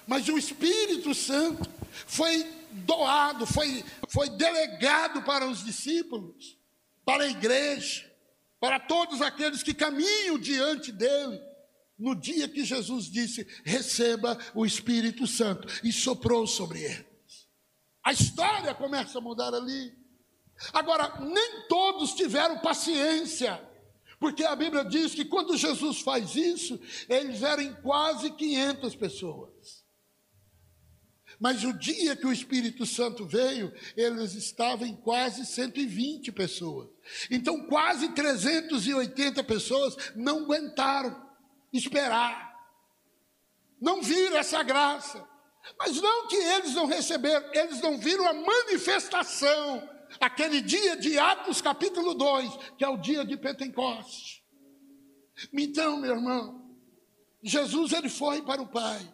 Mas 0.07 0.28
o 0.28 0.38
Espírito 0.38 1.14
Santo 1.14 1.70
foi 2.07 2.43
doado, 2.72 3.45
foi, 3.45 3.86
foi 4.09 4.30
delegado 4.30 5.22
para 5.22 5.47
os 5.47 5.64
discípulos 5.64 6.57
para 7.06 7.24
a 7.24 7.30
igreja, 7.30 8.10
para 8.60 8.80
todos 8.80 9.22
aqueles 9.22 9.62
que 9.62 9.74
caminham 9.74 10.38
diante 10.38 10.91
dele. 10.91 11.39
No 11.97 12.16
dia 12.16 12.47
que 12.49 12.66
Jesus 12.66 13.06
disse: 13.06 13.47
Receba 13.64 14.38
o 14.54 14.66
Espírito 14.66 15.28
Santo, 15.28 15.68
e 15.84 15.91
soprou 15.91 16.47
sobre 16.47 16.82
eles. 16.82 17.47
A 18.04 18.12
história 18.12 18.74
começa 18.74 19.18
a 19.18 19.22
mudar 19.22 19.54
ali. 19.54 19.93
Agora, 20.72 21.20
nem 21.20 21.68
todos 21.68 22.14
tiveram 22.14 22.60
paciência, 22.60 23.62
porque 24.20 24.43
a 24.43 24.56
Bíblia 24.56 24.84
diz 24.86 25.14
que 25.14 25.26
quando 25.26 25.58
Jesus 25.58 26.01
faz 26.01 26.36
isso, 26.36 26.80
eles 27.10 27.41
eram 27.43 27.74
quase 27.82 28.32
500 28.32 28.95
pessoas. 28.95 29.82
Mas 31.39 31.63
o 31.63 31.73
dia 31.73 32.15
que 32.15 32.25
o 32.25 32.31
Espírito 32.31 32.86
Santo 32.86 33.25
veio, 33.25 33.73
eles 33.95 34.34
estavam 34.34 34.88
em 34.88 34.95
quase 34.95 35.45
120 35.45 36.31
pessoas. 36.31 36.89
Então, 37.29 37.67
quase 37.67 38.09
380 38.09 39.43
pessoas 39.43 39.95
não 40.15 40.43
aguentaram 40.43 41.29
esperar. 41.71 42.53
Não 43.81 44.01
viram 44.01 44.38
essa 44.38 44.63
graça. 44.63 45.27
Mas 45.77 46.01
não 46.01 46.27
que 46.27 46.36
eles 46.36 46.73
não 46.73 46.86
receberam, 46.86 47.49
eles 47.53 47.81
não 47.81 47.97
viram 47.97 48.27
a 48.27 48.34
manifestação. 48.34 49.89
Aquele 50.19 50.61
dia 50.61 50.95
de 50.95 51.17
Atos 51.17 51.61
capítulo 51.61 52.13
2, 52.13 52.51
que 52.77 52.84
é 52.84 52.88
o 52.88 52.97
dia 52.97 53.25
de 53.25 53.36
Pentecoste. 53.38 54.43
Então, 55.51 55.97
meu 55.97 56.15
irmão, 56.15 56.77
Jesus 57.41 57.91
ele 57.91 58.09
foi 58.09 58.41
para 58.41 58.61
o 58.61 58.67
Pai. 58.67 59.12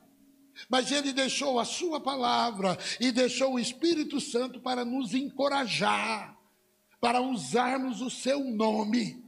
Mas 0.68 0.92
ele 0.92 1.14
deixou 1.14 1.60
a 1.60 1.66
sua 1.66 2.00
palavra 2.00 2.78
e 3.00 3.12
deixou 3.12 3.54
o 3.54 3.60
Espírito 3.60 4.20
Santo 4.20 4.60
para 4.60 4.84
nos 4.84 5.14
encorajar, 5.14 6.38
para 7.00 7.22
usarmos 7.22 8.02
o 8.02 8.10
seu 8.10 8.44
nome. 8.44 9.24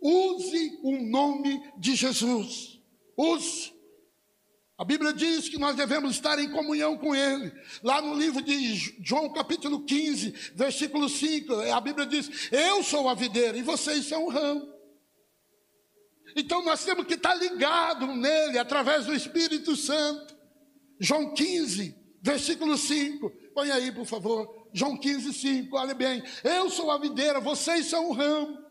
Use 0.00 0.78
o 0.82 1.00
nome 1.02 1.62
de 1.78 1.94
Jesus. 1.94 2.78
Use. 3.16 3.72
A 4.76 4.84
Bíblia 4.84 5.12
diz 5.12 5.48
que 5.48 5.56
nós 5.56 5.76
devemos 5.76 6.16
estar 6.16 6.36
em 6.38 6.50
comunhão 6.50 6.98
com 6.98 7.14
Ele. 7.14 7.52
Lá 7.82 8.02
no 8.02 8.14
livro 8.14 8.42
de 8.42 8.74
João, 9.02 9.32
capítulo 9.32 9.84
15, 9.84 10.52
versículo 10.54 11.08
5, 11.08 11.54
a 11.72 11.80
Bíblia 11.80 12.04
diz: 12.04 12.50
Eu 12.50 12.82
sou 12.82 13.08
a 13.08 13.14
videira 13.14 13.56
e 13.56 13.62
vocês 13.62 14.04
são 14.06 14.24
o 14.24 14.30
ramo. 14.30 14.74
Então 16.36 16.64
nós 16.64 16.84
temos 16.84 17.06
que 17.06 17.14
estar 17.14 17.34
ligados 17.34 18.16
nele 18.16 18.58
através 18.58 19.06
do 19.06 19.14
Espírito 19.14 19.76
Santo. 19.76 20.33
João 20.98 21.34
15, 21.34 21.96
versículo 22.22 22.76
5. 22.76 23.30
Põe 23.54 23.70
aí, 23.70 23.92
por 23.92 24.06
favor. 24.06 24.68
João 24.72 24.96
15, 24.96 25.32
5. 25.32 25.76
Olha 25.76 25.94
bem. 25.94 26.22
Eu 26.42 26.70
sou 26.70 26.90
a 26.90 26.98
videira, 26.98 27.40
vocês 27.40 27.86
são 27.86 28.08
o 28.08 28.12
ramo. 28.12 28.64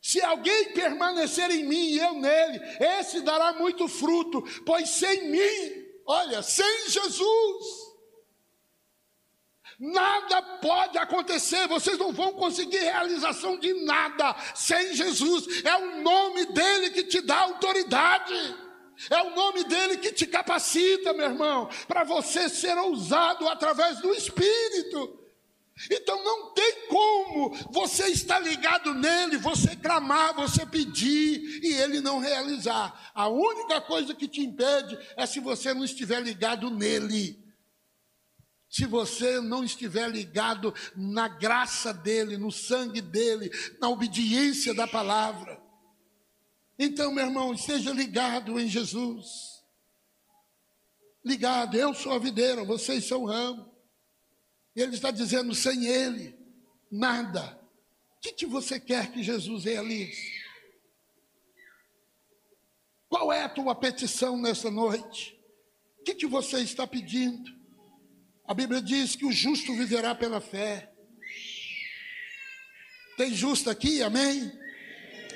Se 0.00 0.22
alguém 0.22 0.72
permanecer 0.72 1.50
em 1.50 1.64
mim 1.64 1.88
e 1.88 1.98
eu 1.98 2.14
nele, 2.14 2.60
esse 2.98 3.20
dará 3.20 3.52
muito 3.52 3.88
fruto, 3.88 4.42
pois 4.64 4.88
sem 4.90 5.28
mim, 5.28 5.84
olha, 6.06 6.40
sem 6.40 6.88
Jesus, 6.88 7.66
nada 9.78 10.40
pode 10.60 10.96
acontecer, 10.98 11.66
vocês 11.66 11.98
não 11.98 12.12
vão 12.12 12.32
conseguir 12.32 12.78
realização 12.78 13.58
de 13.58 13.84
nada 13.84 14.36
sem 14.54 14.94
Jesus, 14.94 15.64
é 15.64 15.76
o 15.76 16.00
nome 16.00 16.46
dele 16.46 16.90
que 16.90 17.02
te 17.02 17.20
dá 17.20 17.40
autoridade. 17.40 18.67
É 19.10 19.22
o 19.22 19.34
nome 19.34 19.64
dele 19.64 19.98
que 19.98 20.12
te 20.12 20.26
capacita, 20.26 21.12
meu 21.12 21.26
irmão, 21.26 21.68
para 21.86 22.04
você 22.04 22.48
ser 22.48 22.76
ousado 22.76 23.46
através 23.48 24.00
do 24.00 24.12
Espírito. 24.12 25.18
Então 25.90 26.22
não 26.24 26.52
tem 26.54 26.88
como 26.88 27.54
você 27.70 28.08
estar 28.08 28.40
ligado 28.40 28.92
nele, 28.94 29.36
você 29.36 29.76
clamar, 29.76 30.34
você 30.34 30.66
pedir 30.66 31.60
e 31.62 31.74
ele 31.74 32.00
não 32.00 32.18
realizar. 32.18 33.12
A 33.14 33.28
única 33.28 33.80
coisa 33.80 34.14
que 34.14 34.26
te 34.26 34.40
impede 34.40 34.98
é 35.16 35.24
se 35.24 35.38
você 35.38 35.72
não 35.72 35.84
estiver 35.84 36.20
ligado 36.20 36.68
nele. 36.68 37.46
Se 38.68 38.84
você 38.84 39.40
não 39.40 39.62
estiver 39.62 40.10
ligado 40.10 40.74
na 40.96 41.28
graça 41.28 41.94
dele, 41.94 42.36
no 42.36 42.50
sangue 42.50 43.00
dele, 43.00 43.50
na 43.80 43.88
obediência 43.88 44.74
da 44.74 44.86
palavra. 44.86 45.67
Então, 46.78 47.12
meu 47.12 47.26
irmão, 47.26 47.52
esteja 47.52 47.90
ligado 47.90 48.58
em 48.60 48.68
Jesus. 48.68 49.58
Ligado, 51.24 51.76
eu 51.76 51.92
sou 51.92 52.12
a 52.12 52.18
videira, 52.18 52.64
vocês 52.64 53.04
são 53.04 53.22
o 53.22 53.26
ramo. 53.26 53.68
Ele 54.76 54.94
está 54.94 55.10
dizendo: 55.10 55.54
sem 55.54 55.86
ele, 55.86 56.38
nada. 56.90 57.58
O 58.16 58.20
que, 58.20 58.32
que 58.32 58.46
você 58.46 58.78
quer 58.78 59.10
que 59.10 59.22
Jesus 59.22 59.64
realize? 59.64 60.38
Qual 63.08 63.32
é 63.32 63.42
a 63.42 63.48
tua 63.48 63.74
petição 63.74 64.38
nessa 64.40 64.70
noite? 64.70 65.36
O 66.00 66.04
que, 66.04 66.14
que 66.14 66.26
você 66.26 66.60
está 66.60 66.86
pedindo? 66.86 67.50
A 68.46 68.54
Bíblia 68.54 68.80
diz 68.80 69.16
que 69.16 69.26
o 69.26 69.32
justo 69.32 69.74
viverá 69.74 70.14
pela 70.14 70.40
fé. 70.40 70.92
Tem 73.16 73.34
justo 73.34 73.68
aqui, 73.68 74.02
amém? 74.02 74.52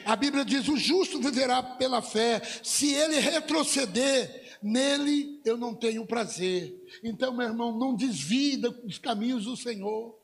A 0.04 0.16
Bíblia 0.16 0.44
diz: 0.44 0.68
o 0.68 0.76
justo 0.76 1.20
viverá 1.20 1.62
pela 1.62 2.02
fé. 2.02 2.40
Se 2.62 2.92
ele 2.92 3.18
retroceder, 3.18 4.58
nele 4.62 5.40
eu 5.44 5.56
não 5.56 5.74
tenho 5.74 6.06
prazer. 6.06 6.74
Então, 7.02 7.32
meu 7.32 7.46
irmão, 7.46 7.76
não 7.76 7.94
desvie 7.94 8.56
dos 8.56 8.98
caminhos 8.98 9.44
do 9.44 9.56
Senhor. 9.56 10.18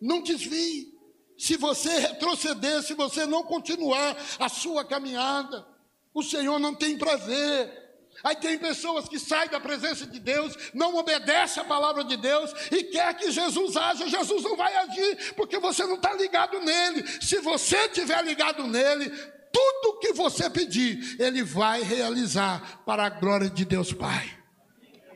Não 0.00 0.22
desvie. 0.22 0.94
Se 1.38 1.56
você 1.56 1.98
retroceder, 1.98 2.82
se 2.82 2.94
você 2.94 3.26
não 3.26 3.42
continuar 3.42 4.16
a 4.38 4.48
sua 4.48 4.84
caminhada, 4.84 5.66
o 6.14 6.22
Senhor 6.22 6.58
não 6.58 6.74
tem 6.74 6.96
prazer. 6.96 7.85
Aí 8.26 8.34
tem 8.34 8.58
pessoas 8.58 9.08
que 9.08 9.20
saem 9.20 9.48
da 9.50 9.60
presença 9.60 10.04
de 10.04 10.18
Deus, 10.18 10.56
não 10.74 10.96
obedecem 10.96 11.62
a 11.62 11.66
palavra 11.66 12.02
de 12.02 12.16
Deus 12.16 12.52
e 12.72 12.82
quer 12.82 13.16
que 13.16 13.30
Jesus 13.30 13.76
haja. 13.76 14.08
Jesus 14.08 14.42
não 14.42 14.56
vai 14.56 14.76
agir, 14.78 15.32
porque 15.36 15.60
você 15.60 15.86
não 15.86 15.94
está 15.94 16.12
ligado 16.12 16.58
nele. 16.58 17.06
Se 17.22 17.38
você 17.38 17.76
estiver 17.86 18.24
ligado 18.24 18.66
nele, 18.66 19.10
tudo 19.52 20.00
que 20.00 20.12
você 20.12 20.50
pedir, 20.50 21.20
ele 21.20 21.44
vai 21.44 21.84
realizar 21.84 22.82
para 22.84 23.06
a 23.06 23.10
glória 23.10 23.48
de 23.48 23.64
Deus 23.64 23.92
Pai. 23.92 24.36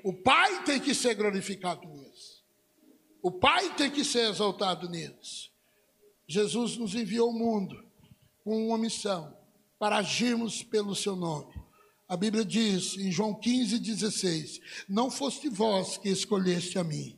O 0.05 0.13
Pai 0.13 0.63
tem 0.63 0.79
que 0.79 0.95
ser 0.95 1.17
glorificado 1.17 1.85
nisso. 1.89 2.45
O 3.21 3.33
Pai 3.33 3.75
tem 3.75 3.91
que 3.91 4.05
ser 4.05 4.31
exaltado 4.31 4.89
nisso. 4.89 5.51
Jesus 6.29 6.77
nos 6.77 6.95
enviou 6.95 7.31
ao 7.31 7.35
mundo 7.35 7.77
com 8.45 8.69
uma 8.69 8.79
missão, 8.79 9.37
para 9.81 9.97
agirmos 9.97 10.63
pelo 10.63 10.95
seu 10.95 11.17
nome. 11.17 11.60
A 12.11 12.17
Bíblia 12.17 12.45
diz 12.45 12.97
em 12.97 13.13
João 13.13 13.33
15, 13.33 13.79
16: 13.79 14.61
Não 14.89 15.09
foste 15.09 15.49
vós 15.49 15.97
que 15.97 16.09
escolheste 16.09 16.77
a 16.77 16.83
mim, 16.83 17.17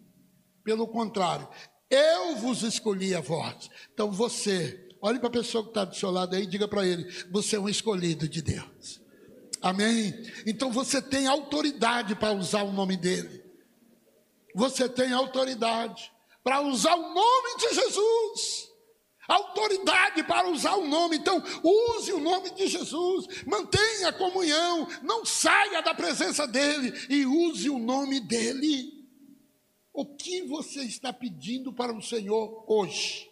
pelo 0.63 0.87
contrário, 0.87 1.49
eu 1.89 2.37
vos 2.37 2.63
escolhi 2.63 3.15
a 3.15 3.21
vós. 3.23 3.71
Então 3.95 4.13
você, 4.13 4.91
olhe 5.01 5.19
para 5.19 5.29
a 5.29 5.33
pessoa 5.33 5.65
que 5.65 5.71
está 5.71 5.87
do 5.87 5.97
seu 5.97 6.11
lado 6.11 6.37
aí 6.37 6.43
e 6.43 6.47
diga 6.47 6.69
para 6.69 6.87
ele: 6.87 7.11
Você 7.31 7.57
é 7.57 7.59
um 7.59 7.71
escolhido 7.71 8.29
de 8.29 8.43
Deus. 8.43 9.01
Amém? 9.63 10.13
Então 10.47 10.71
você 10.71 11.01
tem 11.01 11.27
autoridade 11.27 12.15
para 12.15 12.35
usar 12.35 12.63
o 12.63 12.73
nome 12.73 12.99
dele. 12.99 13.43
Você 14.55 14.91
tem 14.91 15.11
autoridade 15.11 16.13
para 16.45 16.61
usar 16.61 16.97
o 16.97 17.15
nome 17.15 17.57
de 17.57 17.75
Jesus 17.77 18.72
autoridade 19.35 20.23
para 20.25 20.49
usar 20.51 20.77
o 20.77 20.87
nome. 20.87 21.17
Então, 21.17 21.43
use 21.63 22.13
o 22.13 22.21
nome 22.21 22.51
de 22.51 22.67
Jesus, 22.67 23.27
mantenha 23.47 24.09
a 24.09 24.13
comunhão, 24.13 24.89
não 25.03 25.25
saia 25.25 25.83
da 25.83 25.95
presença 25.95 26.47
dele 26.47 26.93
e 27.09 27.25
use 27.27 27.69
o 27.71 27.79
nome 27.79 28.21
dele. 28.21 29.07
O 29.93 30.07
que 30.07 30.43
você 30.43 30.83
está 30.83 31.13
pedindo 31.13 31.73
para 31.73 31.95
o 31.95 32.03
Senhor 32.03 32.65
hoje? 32.67 33.31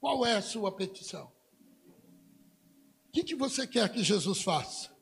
Qual 0.00 0.26
é 0.26 0.36
a 0.36 0.42
sua 0.42 0.70
petição? 0.72 1.32
O 3.08 3.12
que, 3.12 3.24
que 3.24 3.34
você 3.34 3.66
quer 3.66 3.90
que 3.92 4.02
Jesus 4.02 4.42
faça? 4.42 4.94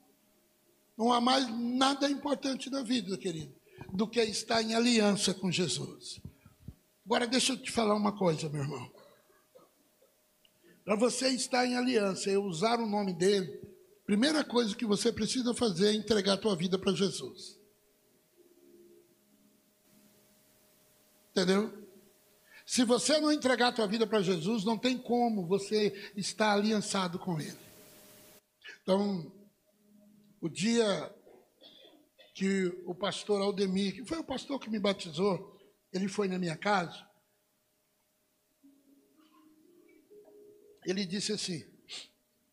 Não 0.97 1.13
há 1.13 1.21
mais 1.21 1.49
nada 1.49 2.09
importante 2.09 2.71
na 2.71 2.83
vida, 2.83 3.19
querido, 3.19 3.55
do 3.93 4.07
que 4.07 4.23
estar 4.23 4.63
em 4.63 4.75
aliança 4.75 5.35
com 5.35 5.51
Jesus. 5.51 6.21
Agora, 7.05 7.27
deixa 7.27 7.53
eu 7.53 7.57
te 7.57 7.71
falar 7.71 7.95
uma 7.95 8.17
coisa, 8.17 8.49
meu 8.49 8.63
irmão. 8.63 8.94
Para 10.85 10.97
você 10.97 11.29
estar 11.29 11.67
em 11.67 11.77
aliança 11.77 12.31
e 12.31 12.37
usar 12.37 12.79
o 12.79 12.87
nome 12.87 13.15
dele, 13.15 13.61
primeira 14.05 14.45
coisa 14.45 14.77
que 14.77 14.85
você 14.85 15.11
precisa 15.11 15.55
fazer 15.55 15.89
é 15.89 15.95
entregar 15.95 16.35
a 16.35 16.39
tua 16.39 16.55
vida 16.55 16.79
para 16.79 16.93
Jesus. 16.93 17.59
Entendeu? 21.31 21.73
Se 22.67 22.85
você 22.85 23.19
não 23.19 23.33
entregar 23.33 23.69
a 23.69 23.73
tua 23.73 23.87
vida 23.87 24.07
para 24.07 24.23
Jesus, 24.23 24.65
não 24.65 24.79
tem 24.79 24.97
como 24.97 25.47
você 25.47 26.13
estar 26.17 26.53
aliançado 26.53 27.19
com 27.19 27.41
ele. 27.41 27.59
Então, 28.83 29.33
o 30.41 30.49
dia 30.49 31.15
que 32.35 32.67
o 32.85 32.95
pastor 32.95 33.41
Aldemir, 33.41 33.95
que 33.95 34.05
foi 34.05 34.19
o 34.19 34.25
pastor 34.25 34.59
que 34.59 34.69
me 34.69 34.79
batizou, 34.79 35.59
ele 35.93 36.09
foi 36.09 36.29
na 36.29 36.39
minha 36.39 36.57
casa. 36.57 37.07
Ele 40.85 41.05
disse 41.05 41.33
assim: 41.33 41.65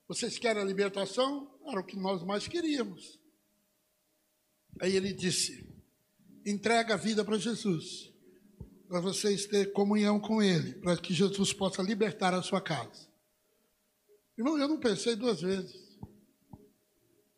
Vocês 0.07 0.37
querem 0.37 0.61
a 0.61 0.65
libertação? 0.65 1.51
Era 1.67 1.79
o 1.79 1.85
que 1.85 1.97
nós 1.97 2.23
mais 2.23 2.47
queríamos. 2.47 3.19
Aí 4.79 4.95
ele 4.95 5.13
disse: 5.13 5.67
Entrega 6.45 6.95
a 6.95 6.97
vida 6.97 7.23
para 7.23 7.37
Jesus, 7.37 8.11
para 8.87 8.99
vocês 8.99 9.45
ter 9.45 9.71
comunhão 9.73 10.19
com 10.19 10.41
Ele, 10.41 10.73
para 10.75 10.97
que 10.97 11.13
Jesus 11.13 11.53
possa 11.53 11.81
libertar 11.81 12.33
a 12.33 12.41
sua 12.41 12.61
casa. 12.61 13.09
Irmão, 14.37 14.57
eu 14.57 14.67
não 14.67 14.79
pensei 14.79 15.15
duas 15.15 15.41
vezes. 15.41 15.91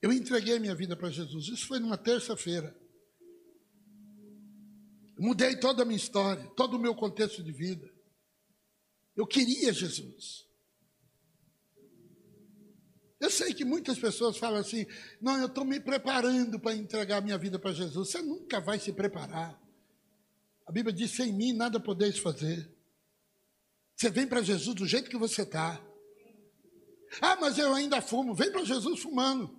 Eu 0.01 0.11
entreguei 0.11 0.59
minha 0.59 0.75
vida 0.75 0.95
para 0.95 1.09
Jesus. 1.09 1.47
Isso 1.47 1.67
foi 1.67 1.79
numa 1.79 1.97
terça-feira. 1.97 2.77
Mudei 5.17 5.57
toda 5.57 5.83
a 5.83 5.85
minha 5.85 5.97
história, 5.97 6.45
todo 6.55 6.75
o 6.75 6.79
meu 6.79 6.95
contexto 6.95 7.43
de 7.43 7.51
vida. 7.51 7.89
Eu 9.15 9.25
queria 9.27 9.71
Jesus. 9.71 10.42
Eu 13.23 13.29
sei 13.29 13.53
que 13.53 13.63
muitas 13.63 13.97
pessoas 13.97 14.37
falam 14.37 14.59
assim: 14.59 14.85
não, 15.21 15.37
eu 15.37 15.45
estou 15.45 15.63
me 15.63 15.79
preparando 15.79 16.59
para 16.59 16.75
entregar 16.75 17.21
minha 17.21 17.37
vida 17.37 17.57
para 17.57 17.71
Jesus. 17.71 18.09
Você 18.09 18.21
nunca 18.21 18.59
vai 18.59 18.77
se 18.77 18.91
preparar. 18.91 19.57
A 20.67 20.71
Bíblia 20.73 20.93
diz: 20.93 21.11
sem 21.11 21.31
mim 21.31 21.53
nada 21.53 21.79
podeis 21.79 22.19
fazer. 22.19 22.69
Você 23.95 24.09
vem 24.09 24.27
para 24.27 24.41
Jesus 24.41 24.75
do 24.75 24.85
jeito 24.85 25.09
que 25.09 25.17
você 25.17 25.43
está. 25.43 25.81
Ah, 27.21 27.37
mas 27.39 27.57
eu 27.57 27.73
ainda 27.73 28.01
fumo. 28.01 28.35
Vem 28.35 28.51
para 28.51 28.65
Jesus 28.65 28.99
fumando. 28.99 29.57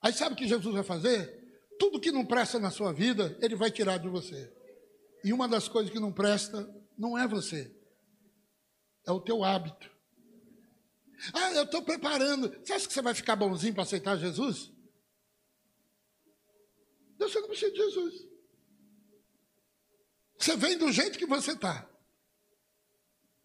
Aí 0.00 0.12
sabe 0.12 0.34
o 0.34 0.38
que 0.38 0.46
Jesus 0.46 0.72
vai 0.72 0.84
fazer? 0.84 1.64
Tudo 1.80 1.98
que 1.98 2.12
não 2.12 2.24
presta 2.24 2.60
na 2.60 2.70
sua 2.70 2.92
vida, 2.92 3.36
Ele 3.42 3.56
vai 3.56 3.72
tirar 3.72 3.98
de 3.98 4.08
você. 4.08 4.48
E 5.24 5.32
uma 5.32 5.48
das 5.48 5.66
coisas 5.66 5.90
que 5.90 5.98
não 5.98 6.12
presta 6.12 6.72
não 6.96 7.18
é 7.18 7.26
você, 7.26 7.76
é 9.04 9.10
o 9.10 9.20
teu 9.20 9.42
hábito. 9.42 9.95
Ah, 11.32 11.52
eu 11.52 11.64
estou 11.64 11.82
preparando. 11.82 12.48
Você 12.62 12.72
acha 12.72 12.86
que 12.86 12.92
você 12.92 13.02
vai 13.02 13.14
ficar 13.14 13.36
bonzinho 13.36 13.74
para 13.74 13.82
aceitar 13.82 14.16
Jesus? 14.16 14.72
Você 17.18 17.40
não 17.40 17.48
precisa 17.48 17.70
de 17.72 17.78
Jesus. 17.78 18.14
Você 20.38 20.56
vem 20.56 20.76
do 20.76 20.92
jeito 20.92 21.18
que 21.18 21.26
você 21.26 21.52
está. 21.52 21.88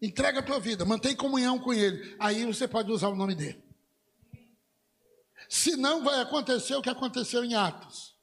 Entrega 0.00 0.40
a 0.40 0.42
tua 0.42 0.60
vida, 0.60 0.84
mantém 0.84 1.16
comunhão 1.16 1.58
com 1.58 1.72
Ele. 1.72 2.16
Aí 2.18 2.44
você 2.44 2.68
pode 2.68 2.90
usar 2.90 3.08
o 3.08 3.16
nome 3.16 3.34
dele. 3.34 3.62
Se 5.48 5.76
não, 5.76 6.02
vai 6.02 6.20
acontecer 6.20 6.74
o 6.74 6.82
que 6.82 6.90
aconteceu 6.90 7.44
em 7.44 7.54
Atos, 7.54 8.16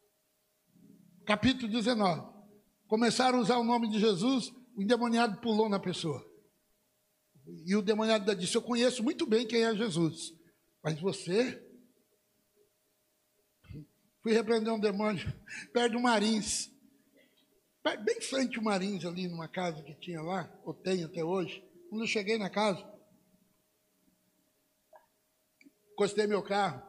capítulo 1.26 1.72
19 1.72 2.40
começaram 2.90 3.38
a 3.38 3.42
usar 3.42 3.58
o 3.58 3.64
nome 3.64 3.88
de 3.88 4.00
Jesus, 4.00 4.52
o 4.76 4.82
endemoniado 4.82 5.40
pulou 5.40 5.70
na 5.70 5.80
pessoa. 5.80 6.28
E 7.66 7.76
o 7.76 7.82
demoniado 7.82 8.36
disse: 8.36 8.56
Eu 8.56 8.62
conheço 8.62 9.04
muito 9.04 9.26
bem 9.26 9.48
quem 9.48 9.64
é 9.64 9.76
Jesus, 9.76 10.34
mas 10.84 11.00
você. 11.00 11.66
Fui 14.22 14.34
repreender 14.34 14.74
um 14.74 14.80
demônio 14.80 15.26
perto 15.72 15.94
do 15.94 16.00
Marins, 16.00 16.70
bem 18.04 18.18
em 18.18 18.22
frente 18.22 18.58
ao 18.58 18.64
Marins, 18.64 19.06
ali 19.06 19.28
numa 19.28 19.48
casa 19.48 19.82
que 19.82 19.96
tinha 19.96 20.22
lá, 20.22 20.52
ou 20.66 20.74
tem 20.74 21.04
até 21.04 21.24
hoje. 21.24 21.64
Quando 21.90 22.04
eu 22.04 22.08
cheguei 22.08 22.38
na 22.38 22.50
casa, 22.50 22.86
encostei 25.94 26.28
meu 26.28 26.44
carro, 26.44 26.86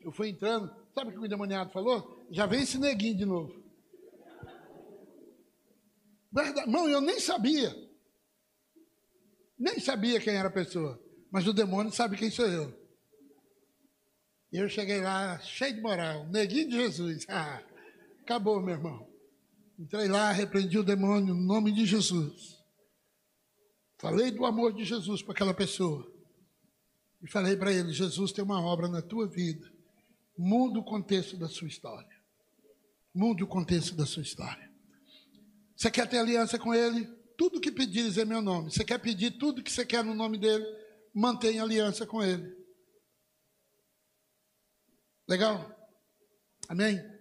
eu 0.00 0.10
fui 0.12 0.30
entrando, 0.30 0.74
sabe 0.94 1.10
o 1.10 1.12
que 1.12 1.18
o 1.18 1.26
endemoniado 1.26 1.70
falou? 1.70 2.26
Já 2.30 2.46
vem 2.46 2.62
esse 2.62 2.78
neguinho 2.78 3.18
de 3.18 3.24
novo. 3.26 3.62
Verdade. 6.32 6.70
Não, 6.70 6.88
eu 6.88 7.00
nem 7.00 7.20
sabia. 7.20 7.91
Nem 9.62 9.78
sabia 9.78 10.20
quem 10.20 10.34
era 10.34 10.48
a 10.48 10.52
pessoa. 10.52 11.00
Mas 11.30 11.46
o 11.46 11.52
demônio 11.52 11.92
sabe 11.92 12.16
quem 12.16 12.32
sou 12.32 12.46
eu. 12.46 12.76
E 14.52 14.56
eu 14.56 14.68
cheguei 14.68 15.00
lá, 15.00 15.38
cheio 15.38 15.76
de 15.76 15.80
moral, 15.80 16.26
neguinho 16.26 16.68
de 16.68 16.76
Jesus. 16.76 17.24
Ah, 17.30 17.62
acabou, 18.22 18.60
meu 18.60 18.74
irmão. 18.74 19.08
Entrei 19.78 20.08
lá, 20.08 20.32
repreendi 20.32 20.78
o 20.78 20.82
demônio 20.82 21.32
no 21.32 21.40
nome 21.40 21.70
de 21.70 21.86
Jesus. 21.86 22.58
Falei 24.00 24.32
do 24.32 24.44
amor 24.44 24.72
de 24.72 24.84
Jesus 24.84 25.22
para 25.22 25.32
aquela 25.32 25.54
pessoa. 25.54 26.10
E 27.22 27.30
falei 27.30 27.56
para 27.56 27.72
ele: 27.72 27.92
Jesus 27.92 28.32
tem 28.32 28.44
uma 28.44 28.60
obra 28.60 28.88
na 28.88 29.00
tua 29.00 29.28
vida. 29.28 29.70
Muda 30.36 30.80
o 30.80 30.84
contexto 30.84 31.36
da 31.36 31.48
sua 31.48 31.68
história. 31.68 32.20
Muda 33.14 33.44
o 33.44 33.46
contexto 33.46 33.94
da 33.94 34.06
sua 34.06 34.22
história. 34.22 34.70
Você 35.76 35.88
quer 35.88 36.08
ter 36.08 36.18
aliança 36.18 36.58
com 36.58 36.74
Ele? 36.74 37.21
Tudo 37.36 37.60
que 37.60 37.70
pedires 37.70 38.16
em 38.16 38.24
meu 38.24 38.42
nome. 38.42 38.70
Você 38.70 38.84
quer 38.84 38.98
pedir 38.98 39.32
tudo 39.32 39.62
que 39.62 39.72
você 39.72 39.84
quer 39.84 40.04
no 40.04 40.14
nome 40.14 40.38
dele? 40.38 40.64
Mantenha 41.14 41.62
aliança 41.62 42.06
com 42.06 42.22
Ele. 42.22 42.50
Legal? 45.28 45.70
Amém? 46.68 47.11